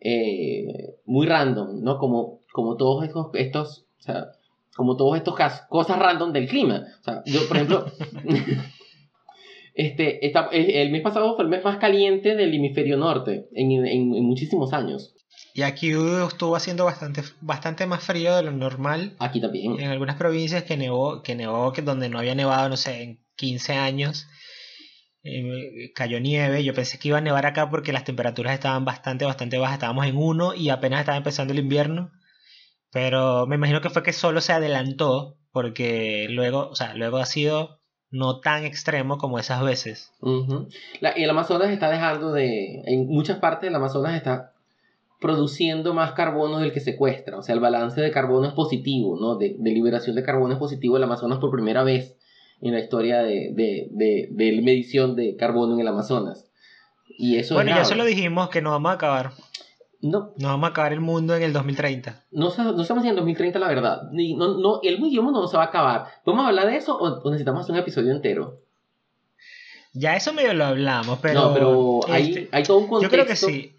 eh, 0.04 0.96
muy 1.06 1.26
random, 1.28 1.82
¿no? 1.82 1.98
Como, 1.98 2.40
como 2.52 2.76
todos 2.78 3.06
estos, 3.06 3.28
estos, 3.34 3.86
o 4.00 4.02
sea, 4.04 4.28
como 4.76 4.98
todos 4.98 5.18
estos 5.18 5.36
cas- 5.36 5.66
cosas 5.70 5.98
random 6.00 6.34
del 6.34 6.48
clima. 6.48 6.84
O 7.00 7.04
sea, 7.04 7.24
yo, 7.26 7.48
por 7.48 7.58
ejemplo, 7.58 7.86
este, 9.74 10.26
esta- 10.26 10.50
el, 10.52 10.70
el 10.70 10.92
mes 10.92 11.02
pasado 11.02 11.36
fue 11.36 11.46
el 11.46 11.50
mes 11.50 11.64
más 11.64 11.78
caliente 11.78 12.36
del 12.36 12.54
hemisferio 12.54 12.98
norte 12.98 13.48
en, 13.54 13.72
en- 13.72 13.86
en 14.16 14.24
muchísimos 14.24 14.74
años. 14.74 15.14
Y 15.56 15.62
aquí 15.64 15.92
estuvo 15.92 16.56
haciendo 16.56 16.86
bastante, 16.86 17.22
bastante 17.42 17.86
más 17.86 18.04
frío 18.04 18.36
de 18.36 18.44
lo 18.44 18.52
normal. 18.52 19.14
Aquí 19.20 19.40
también. 19.40 19.80
En 19.80 19.90
algunas 19.90 20.16
provincias 20.16 20.64
que 20.64 20.78
nevó, 20.78 21.22
que 21.22 21.36
nevó, 21.36 21.72
que 21.74 21.82
donde 21.84 22.10
no 22.10 22.20
había 22.20 22.34
nevado, 22.36 22.70
no 22.70 22.78
sé, 22.78 23.04
en 23.04 23.20
15 23.36 23.74
años, 23.74 24.28
eh, 25.24 25.92
cayó 25.96 26.20
nieve. 26.20 26.64
Yo 26.64 26.74
pensé 26.74 27.00
que 27.00 27.08
iba 27.10 27.18
a 27.18 27.22
nevar 27.22 27.46
acá 27.46 27.70
porque 27.70 27.94
las 27.94 28.04
temperaturas 28.04 28.54
estaban 28.54 28.86
bastante, 28.86 29.26
bastante 29.26 29.58
bajas. 29.58 29.76
Estábamos 29.76 30.06
en 30.06 30.18
1 30.18 30.54
y 30.56 30.70
apenas 30.70 31.00
estaba 31.02 31.18
empezando 31.18 31.54
el 31.54 31.60
invierno. 31.60 32.12
Pero 32.92 33.48
me 33.48 33.56
imagino 33.56 33.82
que 33.82 33.90
fue 33.90 34.04
que 34.04 34.14
solo 34.14 34.42
se 34.42 34.54
adelantó 34.54 35.38
porque 35.52 36.28
luego, 36.30 36.70
o 36.70 36.76
sea, 36.76 36.94
luego 36.96 37.18
ha 37.18 37.26
sido 37.26 37.80
no 38.12 38.40
tan 38.40 38.64
extremo 38.66 39.18
como 39.18 39.40
esas 39.40 39.64
veces. 39.64 40.12
Ujú. 40.20 40.68
La- 41.02 41.10
el 41.12 41.30
Amazonas 41.30 41.70
está 41.72 41.90
dejando 41.90 42.32
de, 42.32 42.82
en 42.86 43.08
muchas 43.08 43.40
partes 43.40 43.68
del 43.68 43.76
Amazonas 43.76 44.16
está 44.16 44.52
produciendo 45.20 45.94
más 45.94 46.12
carbono 46.12 46.60
del 46.60 46.74
que 46.74 46.82
secuestra, 46.82 47.38
o 47.38 47.42
sea, 47.42 47.56
el 47.56 47.62
balance 47.62 48.02
de 48.02 48.12
carbono 48.12 48.46
es 48.48 48.54
positivo, 48.54 49.18
¿no? 49.20 49.38
De, 49.38 49.56
de 49.58 49.72
liberación 49.72 50.16
de 50.16 50.24
carbono 50.24 50.54
es 50.54 50.60
positivo 50.60 50.98
el 50.98 51.04
Amazonas 51.04 51.40
por 51.40 51.50
primera 51.52 51.84
vez 51.84 52.18
en 52.62 52.74
la 52.74 52.80
historia 52.80 53.22
de, 53.24 53.52
de, 53.54 53.88
de, 53.92 54.28
de 54.32 54.62
medición 54.62 55.16
de 55.16 55.36
carbono 55.36 55.74
en 55.76 55.82
el 55.82 55.88
Amazonas. 55.88 56.46
Y 57.18 57.38
eso 57.38 57.56
bueno, 57.56 57.72
es 57.72 57.78
ya 57.78 57.86
se 57.86 57.96
lo 57.96 58.06
dijimos 58.06 58.50
que 58.50 58.62
no 58.62 58.72
vamos 58.72 58.92
a 58.92 58.96
acabar. 58.96 59.32
No, 60.02 60.34
No 60.38 60.50
vamos 60.50 60.68
a 60.68 60.72
acabar 60.72 60.92
el 60.92 61.00
mundo 61.00 61.36
en 61.36 61.44
el 61.44 61.54
2030. 61.54 62.24
no, 62.32 62.54
no 62.58 62.82
estamos 62.82 63.06
en 63.06 63.16
2030 63.16 63.58
la 63.60 63.68
verdad. 63.68 64.02
No, 64.12 64.58
no, 64.58 64.80
el 64.84 65.00
idioma 65.00 65.32
no 65.32 65.48
se 65.48 65.56
va 65.56 65.64
a 65.64 65.68
acabar. 65.68 66.06
¿Podemos 66.26 66.46
hablar 66.48 66.68
de 66.68 66.76
eso 66.78 66.98
o, 66.98 67.30
necesitamos 67.30 67.62
hacer 67.62 67.74
un 67.74 67.80
episodio 67.80 68.12
entero? 68.12 68.60
Ya 69.94 70.16
eso 70.16 70.34
medio 70.34 70.54
lo 70.54 70.66
hablamos, 70.66 71.20
pero... 71.22 71.42
no, 71.42 71.54
pero 71.54 72.00
hay, 72.12 72.30
este, 72.30 72.50
hay 72.52 72.64
todo 72.64 72.78
un 72.80 72.84
Yo 72.86 72.90
contexto. 72.90 73.14
creo 73.16 73.26
que 73.28 73.36
sí. 73.36 73.76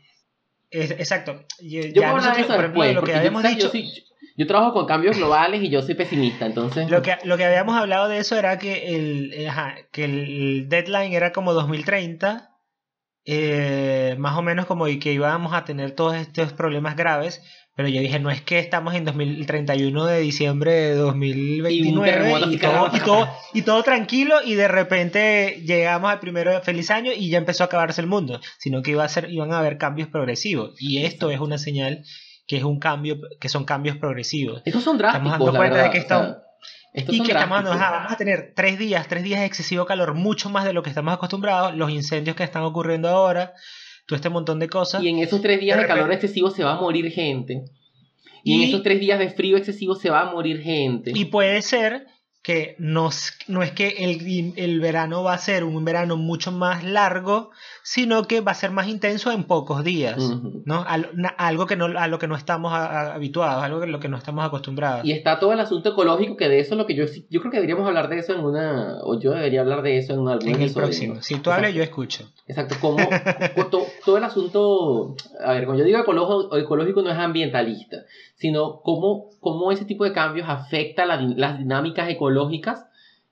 Es- 0.70 0.92
exacto. 0.92 1.44
Y- 1.60 1.92
Yo 1.92 2.00
ya 2.02 2.12
puedo 2.12 2.24
hablar 2.24 2.36
de 2.36 2.42
eso 2.42 2.62
después, 2.62 2.94
lo 2.94 3.02
que 3.02 3.12
yo, 3.12 3.18
habíamos 3.18 3.42
dicho, 3.42 3.58
yo, 3.66 3.68
soy- 3.70 4.04
yo 4.36 4.46
trabajo 4.46 4.72
con 4.72 4.86
cambios 4.86 5.16
globales 5.16 5.62
y 5.62 5.70
yo 5.70 5.80
soy 5.82 5.94
pesimista, 5.94 6.46
entonces... 6.46 6.90
lo 6.90 7.02
que, 7.02 7.16
lo 7.24 7.36
que 7.36 7.44
habíamos 7.44 7.76
hablado 7.76 8.08
de 8.08 8.18
eso 8.18 8.36
era 8.36 8.58
que 8.58 8.96
el, 8.96 9.32
eh, 9.32 9.48
ajá, 9.48 9.76
que 9.92 10.04
el 10.04 10.68
deadline 10.68 11.12
era 11.12 11.32
como 11.32 11.52
2030, 11.52 12.50
eh, 13.26 14.16
más 14.18 14.36
o 14.36 14.42
menos 14.42 14.66
como 14.66 14.88
y 14.88 14.98
que 14.98 15.12
íbamos 15.12 15.54
a 15.54 15.64
tener 15.64 15.92
todos 15.92 16.16
estos 16.16 16.52
problemas 16.52 16.96
graves, 16.96 17.42
pero 17.76 17.88
yo 17.88 18.00
dije, 18.00 18.18
no 18.18 18.30
es 18.30 18.40
que 18.40 18.58
estamos 18.58 18.94
en 18.94 19.04
2031 19.04 20.04
de 20.04 20.20
diciembre 20.20 20.72
de 20.72 20.94
2029 20.94 22.10
terremoto 22.10 22.50
y, 22.50 22.56
así, 22.56 22.58
todo, 22.58 22.90
y, 22.92 23.00
todo, 23.00 23.28
y 23.52 23.62
todo 23.62 23.82
tranquilo 23.82 24.36
y 24.44 24.54
de 24.54 24.68
repente 24.68 25.60
llegamos 25.64 26.10
al 26.10 26.20
primero 26.20 26.52
de 26.52 26.60
feliz 26.60 26.90
año 26.90 27.12
y 27.12 27.30
ya 27.30 27.38
empezó 27.38 27.64
a 27.64 27.66
acabarse 27.66 28.00
el 28.00 28.06
mundo, 28.06 28.40
sino 28.58 28.82
que 28.82 28.92
iba 28.92 29.04
a 29.04 29.08
ser, 29.08 29.30
iban 29.30 29.52
a 29.52 29.58
haber 29.58 29.78
cambios 29.78 30.08
progresivos. 30.08 30.74
Y 30.78 31.04
esto 31.04 31.30
es 31.30 31.40
una 31.40 31.58
señal 31.58 32.04
que 32.46 32.56
es 32.58 32.64
un 32.64 32.78
cambio, 32.78 33.16
que 33.40 33.48
son 33.48 33.64
cambios 33.64 33.96
progresivos. 33.96 34.62
Estos 34.64 34.82
son 34.82 34.98
drásticos, 34.98 35.26
Estamos 35.32 35.46
dando 35.46 35.52
la 35.52 35.58
cuenta 35.58 35.82
de 35.84 35.90
que 35.90 35.98
o 35.98 36.02
sea, 36.02 36.16
estamos- 36.18 36.36
estos 36.92 37.14
Y 37.14 37.20
que 37.22 37.32
estamos 37.32 37.64
dando, 37.64 37.78
vamos 37.78 38.12
a 38.12 38.16
tener 38.16 38.52
tres 38.54 38.78
días, 38.78 39.08
tres 39.08 39.24
días 39.24 39.40
de 39.40 39.46
excesivo 39.46 39.84
calor, 39.86 40.14
mucho 40.14 40.48
más 40.50 40.64
de 40.64 40.72
lo 40.72 40.82
que 40.82 40.90
estamos 40.90 41.12
acostumbrados, 41.14 41.74
los 41.74 41.90
incendios 41.90 42.36
que 42.36 42.44
están 42.44 42.62
ocurriendo 42.62 43.08
ahora, 43.08 43.52
todo 44.06 44.16
este 44.16 44.28
montón 44.28 44.58
de 44.60 44.68
cosas. 44.68 45.02
Y 45.02 45.08
en 45.08 45.18
esos 45.18 45.40
tres 45.42 45.58
días 45.60 45.76
De 45.76 45.82
de, 45.82 45.88
calor 45.88 46.12
excesivo 46.12 46.50
se 46.50 46.62
va 46.62 46.72
a 46.74 46.80
morir 46.80 47.10
gente. 47.10 47.64
Y, 48.44 48.52
Y- 48.52 48.62
en 48.62 48.68
esos 48.68 48.82
tres 48.82 49.00
días 49.00 49.18
de 49.18 49.30
frío 49.30 49.56
excesivo 49.56 49.94
se 49.94 50.10
va 50.10 50.20
a 50.20 50.32
morir 50.32 50.60
gente. 50.60 51.12
Y 51.14 51.24
puede 51.24 51.62
ser 51.62 52.06
que 52.44 52.76
no, 52.78 53.08
no 53.48 53.62
es 53.62 53.72
que 53.72 53.88
el, 53.88 54.52
el 54.56 54.78
verano 54.78 55.22
va 55.22 55.32
a 55.32 55.38
ser 55.38 55.64
un 55.64 55.82
verano 55.82 56.18
mucho 56.18 56.52
más 56.52 56.84
largo, 56.84 57.50
sino 57.82 58.24
que 58.24 58.42
va 58.42 58.52
a 58.52 58.54
ser 58.54 58.70
más 58.70 58.86
intenso 58.86 59.32
en 59.32 59.44
pocos 59.44 59.82
días. 59.82 60.18
¿no? 60.66 60.84
Al- 60.86 61.08
na- 61.14 61.30
algo 61.38 61.64
que 61.66 61.74
no, 61.76 61.86
a 61.86 62.06
lo 62.06 62.18
que 62.18 62.28
no 62.28 62.36
estamos 62.36 62.74
a- 62.74 62.84
a- 62.84 63.14
habituados, 63.14 63.64
algo 63.64 63.80
que 63.80 63.86
lo 63.86 63.98
que 63.98 64.10
no 64.10 64.18
estamos 64.18 64.44
acostumbrados. 64.44 65.06
Y 65.06 65.12
está 65.12 65.40
todo 65.40 65.54
el 65.54 65.60
asunto 65.60 65.88
ecológico, 65.92 66.36
que 66.36 66.50
de 66.50 66.60
eso 66.60 66.74
es 66.74 66.78
lo 66.78 66.86
que 66.86 66.94
yo 66.94 67.06
yo 67.30 67.40
creo 67.40 67.50
que 67.50 67.56
deberíamos 67.56 67.86
hablar 67.88 68.10
de 68.10 68.18
eso 68.18 68.34
en 68.34 68.40
una, 68.44 68.98
o 69.04 69.18
yo 69.18 69.30
debería 69.32 69.62
hablar 69.62 69.80
de 69.80 69.96
eso 69.96 70.12
en 70.12 70.28
algún 70.28 70.48
en 70.50 70.54
el 70.56 70.62
episodio, 70.64 70.86
próximo. 70.86 71.14
¿no? 71.14 71.22
Si 71.22 71.36
tú 71.38 71.50
hablas, 71.50 71.72
yo 71.72 71.82
escucho. 71.82 72.30
Exacto, 72.46 72.76
como 72.78 72.98
todo 74.04 74.18
el 74.18 74.24
asunto, 74.24 75.16
a 75.40 75.52
ver, 75.52 75.64
cuando 75.64 75.82
yo 75.82 75.86
digo 75.86 75.98
ecológico, 75.98 77.02
no 77.02 77.10
es 77.10 77.18
ambientalista, 77.18 78.04
sino 78.34 78.80
cómo, 78.82 79.30
cómo 79.40 79.72
ese 79.72 79.84
tipo 79.84 80.04
de 80.04 80.12
cambios 80.12 80.48
afecta 80.48 81.06
las 81.06 81.58
dinámicas 81.58 82.08
ecológicas 82.08 82.86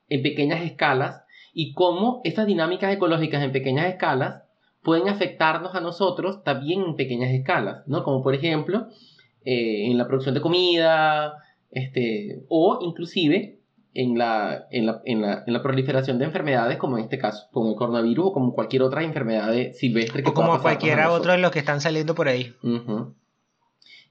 en 0.08 0.22
pequeñas 0.22 0.62
escalas 0.62 1.22
y 1.52 1.72
cómo 1.74 2.20
estas 2.24 2.46
dinámicas 2.46 2.92
ecológicas 2.92 3.42
en 3.42 3.52
pequeñas 3.52 3.86
escalas 3.86 4.42
pueden 4.82 5.08
afectarnos 5.08 5.74
a 5.74 5.80
nosotros 5.80 6.42
también 6.42 6.82
en 6.82 6.96
pequeñas 6.96 7.30
escalas, 7.30 7.86
¿no? 7.86 8.02
Como 8.02 8.22
por 8.22 8.34
ejemplo 8.34 8.88
eh, 9.44 9.90
en 9.90 9.98
la 9.98 10.06
producción 10.06 10.34
de 10.34 10.40
comida, 10.40 11.34
este, 11.70 12.44
o 12.48 12.80
inclusive 12.82 13.61
en 13.94 14.16
la, 14.16 14.66
en, 14.70 14.86
la, 14.86 15.02
en, 15.04 15.20
la, 15.20 15.44
en 15.46 15.52
la 15.52 15.62
proliferación 15.62 16.18
de 16.18 16.24
enfermedades, 16.24 16.78
como 16.78 16.96
en 16.96 17.04
este 17.04 17.18
caso, 17.18 17.48
como 17.52 17.70
el 17.70 17.76
coronavirus 17.76 18.26
o 18.28 18.32
como 18.32 18.54
cualquier 18.54 18.82
otra 18.82 19.02
enfermedad 19.04 19.50
de- 19.52 19.74
silvestre 19.74 20.22
que 20.22 20.30
O 20.30 20.34
como 20.34 20.58
cualquiera 20.60 21.10
otro 21.10 21.32
de 21.32 21.38
los 21.38 21.50
que 21.50 21.58
están 21.58 21.80
saliendo 21.80 22.14
por 22.14 22.28
ahí. 22.28 22.54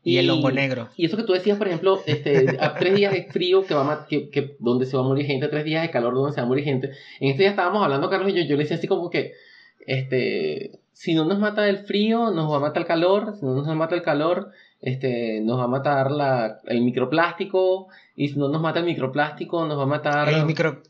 Y, 0.04 0.18
el 0.18 0.30
hongo 0.32 0.52
negro. 0.52 0.90
Y 0.98 1.06
eso 1.06 1.16
que 1.18 1.24
tú 1.24 1.34
decías, 1.34 1.58
por 1.60 1.68
ejemplo, 1.68 2.02
este, 2.08 2.58
a 2.60 2.74
tres 2.76 2.96
días 2.96 3.14
de 3.14 3.24
frío 3.26 3.66
que 3.66 3.76
va 3.76 3.82
a 3.82 3.84
ma- 3.84 4.06
que, 4.10 4.30
que, 4.30 4.56
donde 4.60 4.86
se 4.88 4.98
va 4.98 5.04
a 5.04 5.08
morir 5.08 5.26
gente, 5.28 5.48
tres 5.48 5.64
días 5.64 5.84
de 5.84 5.92
calor 5.92 6.14
donde 6.16 6.34
se 6.34 6.42
va 6.42 6.46
a 6.46 6.50
morir 6.50 6.64
gente. 6.64 6.92
En 7.20 7.30
este 7.30 7.44
día 7.44 7.52
estábamos 7.52 7.84
hablando, 7.84 8.10
Carlos 8.10 8.32
y 8.32 8.34
yo, 8.36 8.42
yo 8.44 8.58
le 8.58 8.64
decía 8.64 8.78
así 8.78 8.88
como 8.88 9.10
que, 9.12 9.34
este, 9.86 10.80
si 11.02 11.16
no 11.16 11.26
nos 11.26 11.40
mata 11.40 11.68
el 11.68 11.80
frío, 11.80 12.30
nos 12.30 12.52
va 12.52 12.58
a 12.58 12.60
matar 12.60 12.84
el 12.84 12.88
calor, 12.88 13.34
si 13.40 13.44
no 13.44 13.56
nos 13.56 13.76
mata 13.76 13.96
el 13.96 14.04
calor, 14.04 14.52
este, 14.82 15.42
nos 15.42 15.58
va 15.60 15.64
a 15.64 15.68
matar 15.68 16.12
la, 16.12 16.60
el 16.68 16.84
microplástico, 16.84 17.88
y 18.16 18.28
si 18.28 18.38
no 18.38 18.50
nos 18.50 18.62
mata 18.62 18.82
el 18.82 18.86
microplástico, 18.86 19.66
nos 19.66 19.80
va 19.80 19.84
a 19.84 19.88
matar... 19.88 20.30
El, 20.30 20.46
micro, 20.46 20.84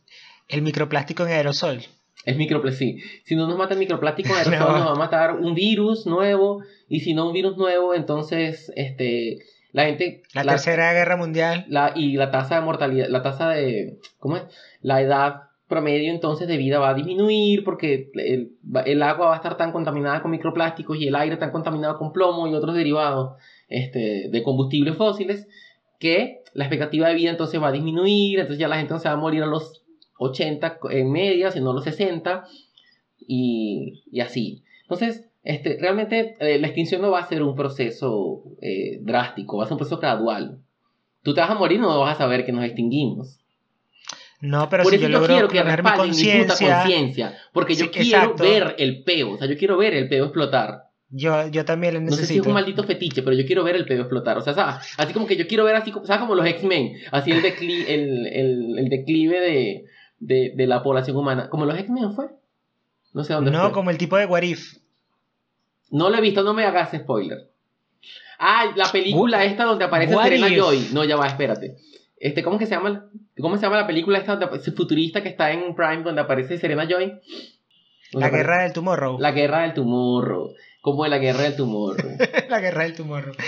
el 0.50 0.64
microplástico 0.64 1.24
en 1.24 1.30
aerosol. 1.32 1.80
El 2.26 2.36
microplástico, 2.36 3.00
sí. 3.00 3.22
Si 3.24 3.38
no 3.38 3.48
nos 3.48 3.58
mata 3.58 3.74
el 3.74 3.80
microplástico 3.80 4.34
aerosol, 4.36 4.60
No. 4.60 4.80
nos 4.80 4.88
va 4.90 4.92
a 4.92 4.96
matar 4.96 5.36
un 5.38 5.56
virus 5.56 6.06
nuevo. 6.06 6.62
Y 6.90 7.00
si 7.00 7.14
no 7.14 7.28
un 7.28 7.34
virus 7.34 7.56
nuevo, 7.56 7.96
entonces 7.96 8.70
este, 8.76 9.38
La 9.72 9.86
gente... 9.86 10.24
La, 10.34 10.44
tercera 10.44 10.92
guerra 10.92 11.16
mundial. 11.16 11.64
La, 11.70 11.94
y 11.96 12.18
la 12.18 12.32
tasa 12.32 12.56
de 12.56 12.62
mortalidad, 12.62 13.08
la 13.08 13.22
tasa 13.22 13.52
de... 13.52 13.98
¿Cómo 14.20 14.36
es? 14.36 14.44
La 14.82 15.02
edad 15.02 15.51
promedio 15.72 16.12
entonces 16.12 16.48
de 16.48 16.58
vida 16.58 16.78
va 16.78 16.90
a 16.90 16.94
disminuir 16.94 17.64
porque 17.64 18.12
el, 18.14 18.58
el, 18.86 19.02
agua 19.02 19.28
va 19.28 19.34
a 19.34 19.38
estar 19.38 19.56
tan 19.58 19.72
contaminada 19.72 20.22
con 20.22 20.30
microplásticos 20.30 20.98
y 21.00 21.08
el 21.08 21.16
aire 21.16 21.38
tan 21.38 21.52
contaminado 21.52 21.98
con 21.98 22.12
plomo 22.12 22.48
y 22.48 22.54
otros 22.54 22.76
derivados 22.76 23.38
este, 23.70 24.30
de 24.30 24.44
combustibles 24.44 24.98
fósiles 24.98 25.48
que 25.98 26.44
la 26.54 26.66
expectativa 26.66 27.08
de 27.08 27.16
vida 27.16 27.32
entonces 27.32 27.62
va 27.62 27.70
a 27.70 27.72
disminuir, 27.72 28.40
entonces 28.40 28.60
ya 28.60 28.68
la 28.68 28.78
gente 28.78 28.94
no 28.94 29.00
se 29.00 29.08
va 29.08 29.14
a 29.14 29.18
morir 29.18 29.44
a 29.44 29.48
los 29.48 29.82
80 30.20 30.80
en 30.92 31.12
media, 31.12 31.52
sino 31.52 31.72
a 31.72 31.74
los 31.74 31.86
60 31.86 32.44
y, 33.20 34.04
y 34.12 34.20
así. 34.20 34.64
Entonces, 34.84 35.30
este, 35.44 35.78
realmente 35.80 36.36
eh, 36.40 36.60
la 36.60 36.68
extinción 36.68 37.02
no 37.02 37.12
va 37.12 37.20
a 37.20 37.28
ser 37.28 37.44
un 37.44 37.56
proceso 37.56 38.44
eh, 38.62 39.00
drástico, 39.02 39.58
va 39.58 39.64
a 39.64 39.68
ser 39.68 39.74
un 39.74 39.80
proceso 39.80 40.00
gradual. 40.00 40.60
Tú 41.24 41.34
te 41.34 41.42
vas 41.42 41.50
a 41.50 41.56
morir 41.56 41.78
y 41.78 41.82
no 41.82 42.00
vas 42.00 42.16
a 42.16 42.18
saber 42.18 42.46
que 42.46 42.52
nos 42.52 42.66
extinguimos. 42.66 43.41
No, 44.42 44.70
pero 44.70 44.84
si 44.86 44.98
yo, 44.98 45.08
yo 45.08 45.28
quiero 45.28 45.48
que 45.48 45.64
mi 45.64 45.92
conciencia, 45.96 47.38
porque 47.54 47.76
yo 47.76 47.92
quiero 47.92 48.36
ver 48.36 48.76
el 48.80 49.04
peo, 49.04 49.32
o 49.32 49.38
sea, 49.38 49.48
yo 49.48 49.56
quiero 49.56 49.78
ver 49.78 49.94
el 49.94 50.10
peo 50.10 50.26
explotar. 50.26 50.90
Yo, 51.14 51.48
yo 51.50 51.64
también 51.66 51.94
le 51.94 52.00
necesito. 52.00 52.22
No 52.22 52.28
sé 52.28 52.34
si 52.34 52.40
es 52.40 52.48
un 52.48 52.54
maldito 52.54 52.84
fetiche, 52.84 53.22
pero 53.22 53.36
yo 53.36 53.46
quiero 53.46 53.64
ver 53.64 53.76
el 53.76 53.86
peo 53.86 54.02
explotar. 54.02 54.38
O 54.38 54.42
sea, 54.42 54.54
¿sabes? 54.54 54.96
así 54.98 55.14
como 55.14 55.28
que 55.28 55.36
yo 55.36 55.46
quiero 55.46 55.66
ver 55.66 55.76
así, 55.76 55.92
¿sabes? 56.06 56.22
Como 56.22 56.36
los 56.36 56.46
X-Men, 56.46 56.94
así 57.12 57.32
el, 57.32 57.42
declive, 57.42 57.94
el, 57.94 58.28
el, 58.28 58.80
el 58.80 58.90
declive 58.90 59.40
de, 59.40 59.86
de, 60.20 60.54
de, 60.56 60.68
la 60.68 60.82
población 60.82 61.18
humana. 61.18 61.50
¿Como 61.50 61.66
los 61.66 61.78
X-Men 61.78 62.14
fue? 62.14 62.28
No 63.14 63.24
sé 63.24 63.34
dónde 63.34 63.52
No, 63.52 63.72
como 63.74 63.90
el 63.90 63.98
tipo 63.98 64.18
de 64.18 64.26
Warif. 64.26 64.78
No 65.92 66.10
lo 66.10 66.18
he 66.18 66.22
visto, 66.22 66.44
no 66.44 66.54
me 66.54 66.64
hagas 66.64 66.92
spoiler. 66.98 67.50
Ah, 68.40 68.72
la 68.76 68.92
película 68.92 69.44
esta 69.44 69.66
donde 69.66 69.86
aparece 69.86 70.16
Serena 70.16 70.48
Joy. 70.48 70.90
No, 70.94 71.04
ya 71.04 71.18
va, 71.18 71.28
espérate. 71.28 71.76
Este, 72.22 72.44
¿cómo 72.44 72.60
que 72.60 72.68
se 72.68 72.76
llama? 72.76 73.10
¿Cómo 73.40 73.58
se 73.58 73.64
llama 73.64 73.78
la 73.78 73.88
película 73.88 74.20
esta 74.20 74.38
futurista 74.76 75.24
que 75.24 75.30
está 75.30 75.52
en 75.52 75.74
Prime 75.74 76.04
donde 76.04 76.22
aparece 76.22 76.60
Serena 76.60 76.88
Joy? 76.88 77.20
La 78.12 78.30
guerra 78.30 78.62
del 78.62 78.74
Tomorrow. 78.74 79.18
La 79.20 79.32
guerra 79.32 79.64
del 79.64 79.74
Tomorrow. 79.74 80.54
¿Cómo 80.82 81.04
es 81.06 81.10
la 81.10 81.18
guerra 81.18 81.42
del 81.42 81.56
Tomorrow? 81.56 82.18
la 82.50 82.60
guerra 82.60 82.84
del 82.84 82.94
Tomorrow. 82.94 83.34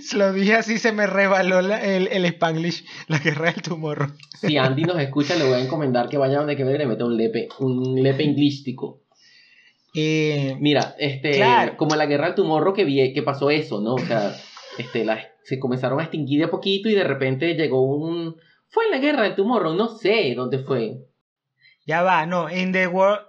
Se 0.00 0.16
lo 0.18 0.32
dije 0.32 0.54
así, 0.54 0.78
se 0.78 0.90
me 0.90 1.06
rebaló 1.06 1.60
el, 1.60 2.08
el 2.08 2.24
Spanglish, 2.24 2.84
la 3.06 3.18
guerra 3.18 3.52
del 3.52 3.62
Tomorrow. 3.62 4.08
si 4.40 4.56
Andy 4.56 4.82
nos 4.82 4.98
escucha, 4.98 5.36
le 5.36 5.44
voy 5.44 5.54
a 5.54 5.60
encomendar 5.60 6.08
que 6.08 6.18
vaya 6.18 6.38
donde 6.38 6.56
que 6.56 6.62
y 6.62 6.78
le 6.78 6.86
meta 6.86 7.04
un 7.04 7.16
lepe, 7.16 7.48
un 7.60 8.02
lepe 8.02 8.24
inglístico. 8.24 9.02
Eh, 9.94 10.56
Mira, 10.58 10.96
este, 10.98 11.40
como 11.76 11.94
en 11.94 11.98
la 11.98 12.06
guerra 12.06 12.26
del 12.26 12.34
Tomorrow 12.34 12.74
que, 12.74 12.84
vi, 12.84 13.12
que 13.12 13.22
pasó 13.22 13.50
eso, 13.50 13.80
¿no? 13.80 13.94
O 13.94 14.00
sea, 14.00 14.34
este, 14.78 15.06
se 15.44 15.58
comenzaron 15.58 16.00
a 16.00 16.04
extinguir 16.04 16.40
de 16.40 16.46
a 16.46 16.50
poquito 16.50 16.88
y 16.88 16.94
de 16.94 17.04
repente 17.04 17.54
llegó 17.54 17.82
un... 17.82 18.36
Fue 18.68 18.86
en 18.86 18.90
la 18.90 18.98
guerra 18.98 19.22
del 19.22 19.34
Tomorrow, 19.34 19.74
no 19.74 19.88
sé 19.88 20.34
dónde 20.34 20.58
fue. 20.60 20.98
Ya 21.84 22.02
va, 22.02 22.26
no, 22.26 22.48
en 22.48 22.72
The 22.72 22.86
World, 22.86 23.26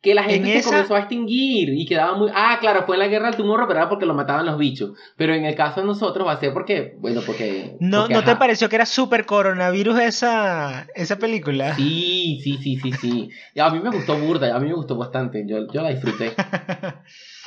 que 0.00 0.14
la 0.14 0.22
gente 0.22 0.62
se 0.62 0.68
comenzó 0.68 0.94
a 0.94 1.00
extinguir 1.00 1.70
y 1.70 1.84
quedaba 1.84 2.16
muy... 2.16 2.30
Ah, 2.32 2.58
claro, 2.60 2.84
fue 2.86 2.94
en 2.94 3.00
la 3.00 3.08
guerra 3.08 3.26
del 3.26 3.36
tumor, 3.36 3.64
pero 3.66 3.80
era 3.80 3.88
porque 3.88 4.06
lo 4.06 4.14
mataban 4.14 4.46
los 4.46 4.56
bichos. 4.56 4.92
Pero 5.16 5.34
en 5.34 5.44
el 5.44 5.56
caso 5.56 5.80
de 5.80 5.86
nosotros 5.86 6.26
va 6.26 6.32
a 6.32 6.40
ser 6.40 6.52
porque, 6.52 6.94
bueno, 6.98 7.20
porque... 7.26 7.76
¿No, 7.80 8.06
¿no 8.06 8.22
te 8.22 8.36
pareció 8.36 8.68
que 8.68 8.76
era 8.76 8.86
súper 8.86 9.26
coronavirus 9.26 9.98
esa, 9.98 10.86
esa 10.94 11.18
película? 11.18 11.74
Sí, 11.74 12.40
sí, 12.44 12.58
sí, 12.62 12.78
sí, 12.80 12.92
sí. 12.92 13.30
A 13.60 13.70
mí 13.70 13.80
me 13.80 13.90
gustó 13.90 14.16
burda, 14.16 14.54
a 14.54 14.60
mí 14.60 14.68
me 14.68 14.74
gustó 14.74 14.96
bastante, 14.96 15.44
yo, 15.46 15.66
yo 15.72 15.82
la 15.82 15.90
disfruté. 15.90 16.32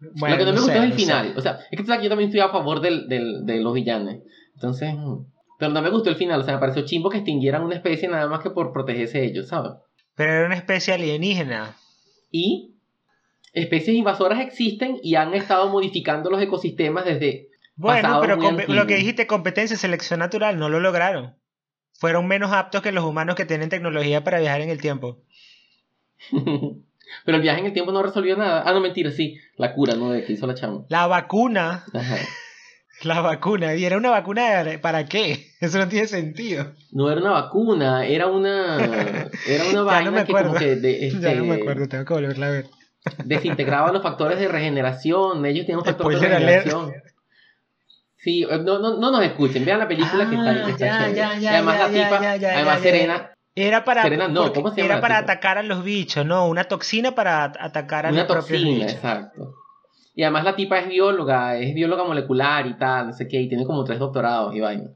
Bueno, 0.00 0.36
lo 0.36 0.38
que 0.38 0.44
no 0.44 0.52
me 0.52 0.60
gustó 0.60 0.78
es 0.78 0.84
el 0.84 0.92
final. 0.92 1.34
O 1.36 1.40
sea, 1.40 1.58
es 1.70 1.76
que 1.76 1.78
tú 1.78 1.86
sabes 1.86 2.00
que 2.00 2.04
yo 2.04 2.10
también 2.10 2.28
estoy 2.28 2.40
a 2.40 2.50
favor 2.50 2.80
del, 2.80 3.08
del, 3.08 3.44
de 3.44 3.60
los 3.60 3.74
villanos. 3.74 4.16
Entonces, 4.54 4.94
pero 5.58 5.72
no 5.72 5.82
me 5.82 5.90
gustó 5.90 6.10
el 6.10 6.16
final. 6.16 6.40
O 6.40 6.44
sea, 6.44 6.54
me 6.54 6.60
pareció 6.60 6.84
chimbo 6.84 7.10
que 7.10 7.18
extinguieran 7.18 7.62
una 7.62 7.74
especie 7.74 8.08
nada 8.08 8.28
más 8.28 8.40
que 8.40 8.50
por 8.50 8.72
protegerse 8.72 9.24
ellos, 9.24 9.48
¿sabes? 9.48 9.72
Pero 10.14 10.32
era 10.32 10.46
una 10.46 10.56
especie 10.56 10.94
alienígena. 10.94 11.76
Y 12.30 12.74
especies 13.52 13.96
invasoras 13.96 14.40
existen 14.40 14.98
y 15.02 15.16
han 15.16 15.34
estado 15.34 15.68
modificando 15.68 16.30
los 16.30 16.40
ecosistemas 16.40 17.04
desde. 17.04 17.48
Bueno, 17.74 18.20
pero 18.20 18.36
lo 18.36 18.86
que 18.86 18.96
dijiste, 18.96 19.26
competencia, 19.26 19.76
selección 19.76 20.20
natural, 20.20 20.58
no 20.58 20.68
lo 20.68 20.80
lograron. 20.80 21.36
Fueron 21.92 22.26
menos 22.26 22.52
aptos 22.52 22.82
que 22.82 22.92
los 22.92 23.04
humanos 23.04 23.34
que 23.34 23.44
tienen 23.44 23.68
tecnología 23.68 24.22
para 24.24 24.40
viajar 24.40 24.60
en 24.60 24.70
el 24.70 24.80
tiempo. 24.80 25.22
pero 27.24 27.36
el 27.36 27.42
viaje 27.42 27.60
en 27.60 27.66
el 27.66 27.72
tiempo 27.72 27.92
no 27.92 28.02
resolvió 28.02 28.36
nada. 28.36 28.62
Ah, 28.66 28.72
no, 28.72 28.80
mentira, 28.80 29.10
sí. 29.10 29.38
La 29.56 29.74
cura, 29.74 29.94
¿no? 29.94 30.10
De 30.10 30.24
que 30.24 30.32
hizo 30.32 30.46
la 30.46 30.54
chama. 30.54 30.84
La 30.88 31.06
vacuna. 31.06 31.84
Ajá. 31.92 32.16
La 33.02 33.20
vacuna. 33.20 33.76
¿Y 33.76 33.84
era 33.84 33.96
una 33.96 34.10
vacuna 34.10 34.64
para 34.82 35.06
qué? 35.06 35.52
Eso 35.60 35.78
no 35.78 35.88
tiene 35.88 36.06
sentido. 36.08 36.72
No 36.90 37.10
era 37.10 37.20
una 37.20 37.30
vacuna, 37.30 38.04
era 38.04 38.26
una. 38.26 38.76
Era 39.46 39.64
una 39.70 39.82
vaina 39.84 40.24
que 40.24 40.32
como 40.32 40.54
que. 40.54 41.10
ya 41.20 41.34
no 41.34 41.44
me 41.44 41.54
este, 41.54 41.62
acuerdo, 41.62 41.88
tengo 41.88 42.04
que 42.04 42.14
volverla 42.14 42.46
a 42.46 42.50
ver. 42.50 42.66
Desintegraba 43.24 43.92
los 43.92 44.02
factores 44.02 44.38
de 44.38 44.48
regeneración. 44.48 45.46
Ellos 45.46 45.64
tienen 45.64 45.78
un 45.78 45.84
factor 45.84 46.12
de 46.12 46.28
regeneración. 46.28 46.92
Sí, 48.16 48.44
no, 48.44 48.80
no, 48.80 48.98
no 48.98 49.10
nos 49.12 49.22
escuchen, 49.22 49.64
vean 49.64 49.78
la 49.78 49.86
película 49.86 50.28
que 50.28 50.70
está, 50.72 51.04
ahí. 51.04 51.18
Ah, 51.20 51.50
además 51.50 51.78
la 51.78 51.88
tipa, 51.88 52.30
además 52.52 52.80
Serena. 52.80 53.30
Era 53.60 53.84
para, 53.84 54.02
Serena, 54.02 54.28
no, 54.28 54.52
¿cómo 54.52 54.70
se 54.70 54.82
llama 54.82 54.92
era 54.92 55.00
para 55.00 55.18
atacar 55.18 55.58
a 55.58 55.64
los 55.64 55.82
bichos, 55.82 56.24
¿no? 56.24 56.46
Una 56.46 56.64
toxina 56.64 57.16
para 57.16 57.44
atacar 57.44 58.06
a 58.06 58.12
los 58.12 58.24
propios 58.24 58.62
bichos. 58.62 58.92
Toxina, 58.92 58.92
exacto. 58.92 59.54
Y 60.14 60.22
además 60.22 60.44
la 60.44 60.54
tipa 60.54 60.78
es 60.78 60.88
bióloga, 60.88 61.56
es 61.58 61.74
bióloga 61.74 62.04
molecular 62.04 62.66
y 62.68 62.76
tal, 62.76 63.08
no 63.08 63.12
sé 63.12 63.26
qué, 63.26 63.40
y 63.40 63.48
tiene 63.48 63.66
como 63.66 63.82
tres 63.82 63.98
doctorados 63.98 64.54
y 64.54 64.60
vaina. 64.60 64.90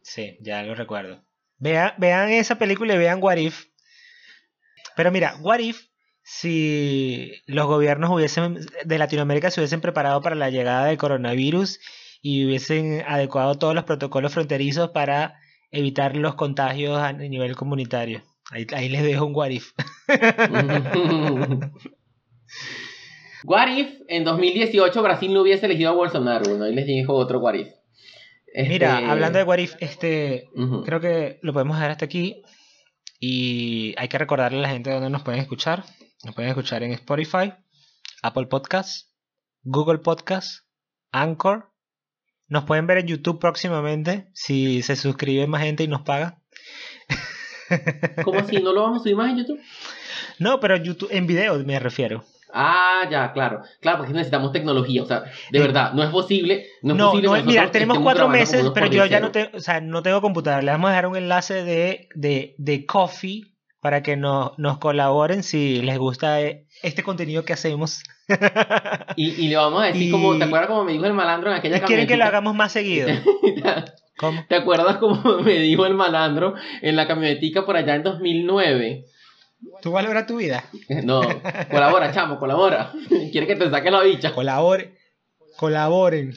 Sí, 0.00 0.38
ya 0.40 0.62
lo 0.62 0.74
recuerdo. 0.74 1.22
Vean, 1.58 1.92
vean 1.98 2.30
esa 2.30 2.56
película 2.56 2.94
y 2.94 2.98
vean 2.98 3.22
What 3.22 3.36
If. 3.36 3.66
Pero 4.96 5.10
mira, 5.10 5.36
What 5.42 5.58
If, 5.58 5.88
si 6.22 7.32
los 7.46 7.66
gobiernos 7.66 8.10
hubiesen, 8.10 8.60
de 8.84 8.98
Latinoamérica 8.98 9.50
se 9.50 9.60
hubiesen 9.60 9.82
preparado 9.82 10.22
para 10.22 10.36
la 10.36 10.48
llegada 10.48 10.86
del 10.86 10.96
coronavirus 10.96 11.80
y 12.22 12.46
hubiesen 12.46 13.04
adecuado 13.06 13.56
todos 13.56 13.74
los 13.74 13.84
protocolos 13.84 14.32
fronterizos 14.32 14.90
para 14.90 15.38
evitar 15.70 16.16
los 16.16 16.34
contagios 16.34 16.98
a 16.98 17.12
nivel 17.12 17.56
comunitario. 17.56 18.22
Ahí, 18.50 18.66
ahí 18.74 18.88
les 18.88 19.02
dejo 19.02 19.26
un 19.26 19.34
What 19.34 19.50
If. 19.50 19.72
What 23.44 23.68
if 23.68 24.00
en 24.08 24.24
2018 24.24 25.02
Brasil 25.02 25.32
no 25.32 25.42
hubiese 25.42 25.66
elegido 25.66 25.90
a 25.90 25.94
Bolsonaro? 25.94 26.48
Bueno, 26.48 26.64
ahí 26.64 26.74
les 26.74 26.86
dijo 26.86 27.14
otro 27.14 27.38
what 27.38 27.54
if. 27.54 27.68
Mira, 28.54 28.98
este, 28.98 29.10
hablando 29.10 29.38
de 29.38 29.44
what 29.44 29.58
if, 29.58 29.74
este, 29.80 30.48
creo 30.84 31.00
que 31.00 31.38
lo 31.42 31.52
podemos 31.52 31.76
dejar 31.76 31.90
hasta 31.90 32.04
aquí. 32.04 32.42
Y 33.20 33.94
hay 33.96 34.08
que 34.08 34.18
recordarle 34.18 34.58
a 34.58 34.62
la 34.62 34.68
gente 34.70 34.90
dónde 34.90 35.10
nos 35.10 35.22
pueden 35.22 35.40
escuchar. 35.40 35.84
Nos 36.24 36.34
pueden 36.34 36.50
escuchar 36.50 36.82
en 36.82 36.92
Spotify, 36.92 37.52
Apple 38.22 38.46
Podcasts, 38.46 39.14
Google 39.62 39.98
Podcasts, 39.98 40.66
Anchor. 41.12 41.67
Nos 42.48 42.64
pueden 42.64 42.86
ver 42.86 42.98
en 42.98 43.06
YouTube 43.06 43.38
próximamente 43.38 44.28
si 44.32 44.82
se 44.82 44.96
suscribe 44.96 45.46
más 45.46 45.62
gente 45.62 45.84
y 45.84 45.88
nos 45.88 46.02
paga. 46.02 46.38
¿Cómo 48.24 48.38
así? 48.40 48.56
¿No 48.62 48.72
lo 48.72 48.82
vamos 48.82 49.00
a 49.00 49.02
subir 49.02 49.16
más 49.16 49.30
en 49.30 49.38
YouTube? 49.38 49.60
No, 50.38 50.58
pero 50.60 50.76
YouTube, 50.76 51.10
en 51.12 51.26
video 51.26 51.58
me 51.64 51.78
refiero. 51.78 52.24
Ah, 52.52 53.06
ya, 53.10 53.32
claro. 53.32 53.62
Claro, 53.80 53.98
porque 53.98 54.14
necesitamos 54.14 54.52
tecnología. 54.52 55.02
O 55.02 55.06
sea, 55.06 55.24
de 55.50 55.58
verdad, 55.58 55.92
no 55.92 56.02
es 56.02 56.10
posible. 56.10 56.66
No, 56.82 56.94
es 56.94 57.20
posible 57.20 57.42
mira, 57.44 57.70
tenemos 57.70 57.98
cuatro 57.98 58.28
meses, 58.28 58.70
pero 58.72 58.86
yo 58.86 59.04
ya 59.04 59.20
no, 59.20 59.30
te, 59.30 59.50
o 59.54 59.60
sea, 59.60 59.80
no 59.80 60.02
tengo 60.02 60.20
computadora. 60.22 60.62
Le 60.62 60.72
vamos 60.72 60.88
a 60.88 60.92
dejar 60.92 61.06
un 61.06 61.16
enlace 61.16 61.62
de, 61.64 62.08
de, 62.14 62.54
de 62.56 62.86
Coffee 62.86 63.57
para 63.80 64.02
que 64.02 64.16
nos 64.16 64.78
colaboren 64.78 65.42
si 65.42 65.82
les 65.82 65.98
gusta 65.98 66.40
eh, 66.40 66.66
este 66.82 67.02
contenido 67.02 67.44
que 67.44 67.52
hacemos. 67.52 68.02
y, 69.16 69.30
y 69.44 69.48
le 69.48 69.56
vamos 69.56 69.82
a 69.82 69.86
decir, 69.86 70.10
como, 70.10 70.36
¿te 70.36 70.44
acuerdas 70.44 70.68
como 70.68 70.84
me 70.84 70.92
dijo 70.92 71.06
el 71.06 71.14
malandro 71.14 71.50
en 71.50 71.56
aquella 71.56 71.80
Quieren 71.82 72.06
que 72.06 72.16
lo 72.16 72.24
hagamos 72.24 72.54
más 72.54 72.72
seguido. 72.72 73.08
¿Cómo? 74.18 74.44
¿Te 74.48 74.56
acuerdas 74.56 74.96
como 74.96 75.38
me 75.42 75.60
dijo 75.60 75.86
el 75.86 75.94
malandro 75.94 76.54
en 76.82 76.96
la 76.96 77.06
camionetica 77.06 77.64
por 77.64 77.76
allá 77.76 77.94
en 77.94 78.02
2009? 78.02 79.04
¿Tú 79.80 79.92
valoras 79.92 80.26
tu 80.26 80.36
vida? 80.36 80.64
No, 81.02 81.20
colabora, 81.70 82.12
chamo, 82.12 82.38
colabora. 82.38 82.92
Quiere 83.32 83.46
que 83.46 83.56
te 83.56 83.70
saque 83.70 83.90
la 83.90 84.02
bicha. 84.02 84.32
Colabore, 84.32 84.94
colaboren. 85.56 86.32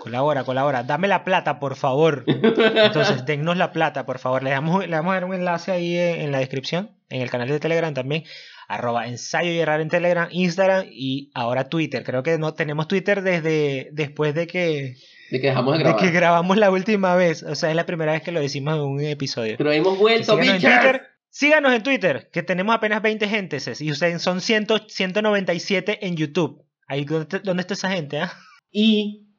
Colabora, 0.00 0.44
colabora. 0.44 0.82
Dame 0.82 1.08
la 1.08 1.24
plata, 1.24 1.58
por 1.58 1.76
favor. 1.76 2.24
Entonces, 2.26 3.24
dennos 3.24 3.56
la 3.56 3.72
plata, 3.72 4.06
por 4.06 4.18
favor. 4.18 4.42
Le 4.42 4.50
damos, 4.50 4.86
le 4.86 4.96
vamos 4.96 5.12
a 5.12 5.14
dar 5.14 5.24
un 5.24 5.34
enlace 5.34 5.72
ahí 5.72 5.96
en, 5.96 6.32
la 6.32 6.38
descripción, 6.38 6.90
en 7.08 7.22
el 7.22 7.30
canal 7.30 7.48
de 7.48 7.60
Telegram 7.60 7.92
también. 7.94 8.24
Arroba 8.68 9.06
ensayo 9.06 9.50
y 9.50 9.58
errar 9.58 9.80
en 9.80 9.88
Telegram, 9.88 10.28
Instagram 10.30 10.86
y 10.90 11.30
ahora 11.34 11.68
Twitter. 11.68 12.04
Creo 12.04 12.22
que 12.22 12.38
no 12.38 12.54
tenemos 12.54 12.86
Twitter 12.88 13.22
desde 13.22 13.88
después 13.92 14.34
de 14.34 14.46
que, 14.46 14.96
de 15.30 15.40
que 15.40 15.48
dejamos 15.48 15.76
de 15.76 15.82
grabar. 15.82 16.00
De 16.00 16.06
que 16.06 16.12
grabamos 16.14 16.56
la 16.56 16.70
última 16.70 17.16
vez. 17.16 17.42
O 17.42 17.54
sea, 17.54 17.70
es 17.70 17.76
la 17.76 17.86
primera 17.86 18.12
vez 18.12 18.22
que 18.22 18.32
lo 18.32 18.40
decimos 18.40 18.74
en 18.74 18.82
un 18.82 19.00
episodio. 19.00 19.56
Pero 19.58 19.72
hemos 19.72 19.98
vuelto, 19.98 20.36
bichas. 20.36 21.00
Síganos 21.32 21.72
en 21.72 21.84
Twitter, 21.84 22.28
que 22.32 22.42
tenemos 22.42 22.74
apenas 22.74 23.02
20 23.02 23.28
gentes 23.28 23.80
y 23.80 23.92
ustedes 23.92 24.20
son 24.20 24.40
100, 24.40 24.66
197 24.88 26.04
en 26.04 26.16
YouTube. 26.16 26.64
Ahí, 26.88 27.04
¿dónde, 27.04 27.38
dónde 27.38 27.60
está 27.60 27.74
esa 27.74 27.90
gente? 27.90 28.18
ah? 28.18 28.32
Y 28.72 29.29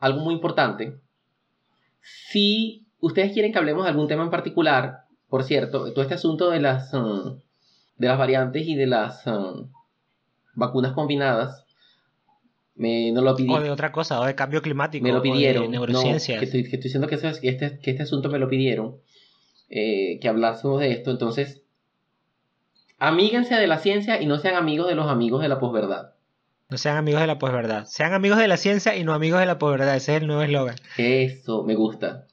algo 0.00 0.20
muy 0.20 0.34
importante, 0.34 0.96
si 2.02 2.86
ustedes 3.00 3.32
quieren 3.32 3.52
que 3.52 3.58
hablemos 3.58 3.84
de 3.84 3.90
algún 3.90 4.08
tema 4.08 4.24
en 4.24 4.30
particular, 4.30 5.04
por 5.28 5.44
cierto, 5.44 5.92
todo 5.92 6.02
este 6.02 6.14
asunto 6.14 6.50
de 6.50 6.60
las, 6.60 6.92
um, 6.94 7.38
de 7.96 8.08
las 8.08 8.18
variantes 8.18 8.66
y 8.66 8.74
de 8.74 8.86
las 8.86 9.26
um, 9.26 9.68
vacunas 10.54 10.92
combinadas, 10.92 11.64
me 12.74 13.12
no 13.12 13.20
lo 13.20 13.32
O 13.32 13.36
pidieron. 13.36 13.62
de 13.62 13.70
otra 13.70 13.92
cosa, 13.92 14.20
o 14.20 14.24
de 14.24 14.34
cambio 14.34 14.62
climático, 14.62 15.02
Me 15.04 15.12
lo 15.12 15.18
o 15.18 15.22
de 15.22 15.30
pidieron. 15.30 15.70
neurociencias. 15.70 16.36
No, 16.36 16.40
que, 16.40 16.44
estoy, 16.46 16.62
que 16.62 16.68
estoy 16.76 16.80
diciendo 16.84 17.06
que, 17.08 17.14
eso 17.16 17.28
es- 17.28 17.40
que 17.40 17.48
este, 17.50 17.78
que 17.78 17.90
este 17.90 18.02
asunto 18.02 18.28
me 18.30 18.38
lo 18.38 18.48
pidieron. 18.48 18.96
eh, 19.72 20.18
que 20.20 20.28
hablásemos 20.28 20.80
de 20.80 20.90
esto. 20.90 21.12
Entonces, 21.12 21.62
amíguense 22.98 23.54
de 23.54 23.68
la 23.68 23.78
ciencia 23.78 24.20
y 24.20 24.26
no 24.26 24.36
sean 24.38 24.56
amigos 24.56 24.88
de 24.88 24.96
los 24.96 25.06
amigos 25.06 25.42
de 25.42 25.48
la 25.48 25.60
posverdad. 25.60 26.14
No 26.70 26.78
sean 26.78 26.96
amigos 26.96 27.20
de 27.20 27.26
la 27.26 27.40
posverdad. 27.40 27.84
Sean 27.86 28.12
amigos 28.12 28.38
de 28.38 28.46
la 28.46 28.56
ciencia 28.56 28.94
y 28.96 29.02
no 29.02 29.12
amigos 29.12 29.40
de 29.40 29.46
la 29.46 29.58
posverdad. 29.58 29.96
Ese 29.96 30.14
es 30.14 30.22
el 30.22 30.28
nuevo 30.28 30.42
eslogan. 30.42 30.76
Eso 30.96 31.64
me 31.64 31.74
gusta. 31.74 32.28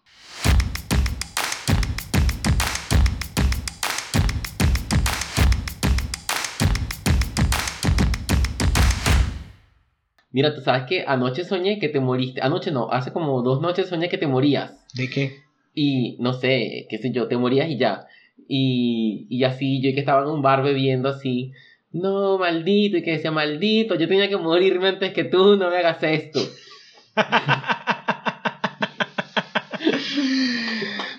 Mira, 10.29 10.53
tú 10.53 10.61
sabes 10.61 10.83
que 10.87 11.03
anoche 11.07 11.43
soñé 11.43 11.79
que 11.79 11.89
te 11.89 11.99
moriste. 11.99 12.39
Anoche 12.43 12.69
no, 12.69 12.91
hace 12.91 13.11
como 13.11 13.41
dos 13.41 13.59
noches 13.59 13.89
soñé 13.89 14.07
que 14.07 14.19
te 14.19 14.27
morías. 14.27 14.85
¿De 14.93 15.09
qué? 15.09 15.37
Y 15.73 16.15
no 16.19 16.33
sé, 16.33 16.85
qué 16.91 16.99
sé 16.99 17.11
yo, 17.11 17.27
te 17.27 17.37
morías 17.37 17.71
y 17.71 17.79
ya. 17.79 18.05
Y, 18.47 19.25
y 19.31 19.45
así, 19.45 19.81
yo 19.81 19.91
que 19.95 19.99
estaba 19.99 20.21
en 20.21 20.29
un 20.29 20.43
bar 20.43 20.61
bebiendo 20.61 21.09
así. 21.09 21.53
No, 21.91 22.37
maldito, 22.37 22.97
y 22.97 23.03
que 23.03 23.11
decía, 23.11 23.31
maldito, 23.31 23.95
yo 23.95 24.07
tenía 24.07 24.29
que 24.29 24.37
morirme 24.37 24.89
antes 24.89 25.13
que 25.13 25.23
tú, 25.23 25.55
no 25.55 25.69
me 25.69 25.77
hagas 25.77 26.03
esto. 26.03 26.39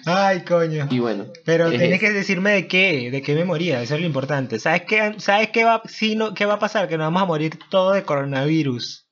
Ay, 0.06 0.40
coño. 0.40 0.88
Y 0.90 0.98
bueno, 1.00 1.26
Pero 1.44 1.68
es 1.68 1.78
tienes 1.78 2.00
que 2.00 2.10
decirme 2.10 2.52
de 2.52 2.66
qué, 2.66 3.10
de 3.10 3.22
qué 3.22 3.34
me 3.34 3.44
moría, 3.44 3.82
eso 3.82 3.94
es 3.94 4.00
lo 4.00 4.06
importante. 4.06 4.58
¿Sabes 4.58 4.82
qué, 4.82 5.14
¿Sabes 5.18 5.50
qué 5.50 5.64
va, 5.64 5.82
sí, 5.86 6.16
no, 6.16 6.34
qué 6.34 6.46
va 6.46 6.54
a 6.54 6.58
pasar? 6.58 6.88
Que 6.88 6.96
nos 6.96 7.06
vamos 7.06 7.22
a 7.22 7.26
morir 7.26 7.58
todos 7.70 7.94
de 7.94 8.04
coronavirus. 8.04 9.07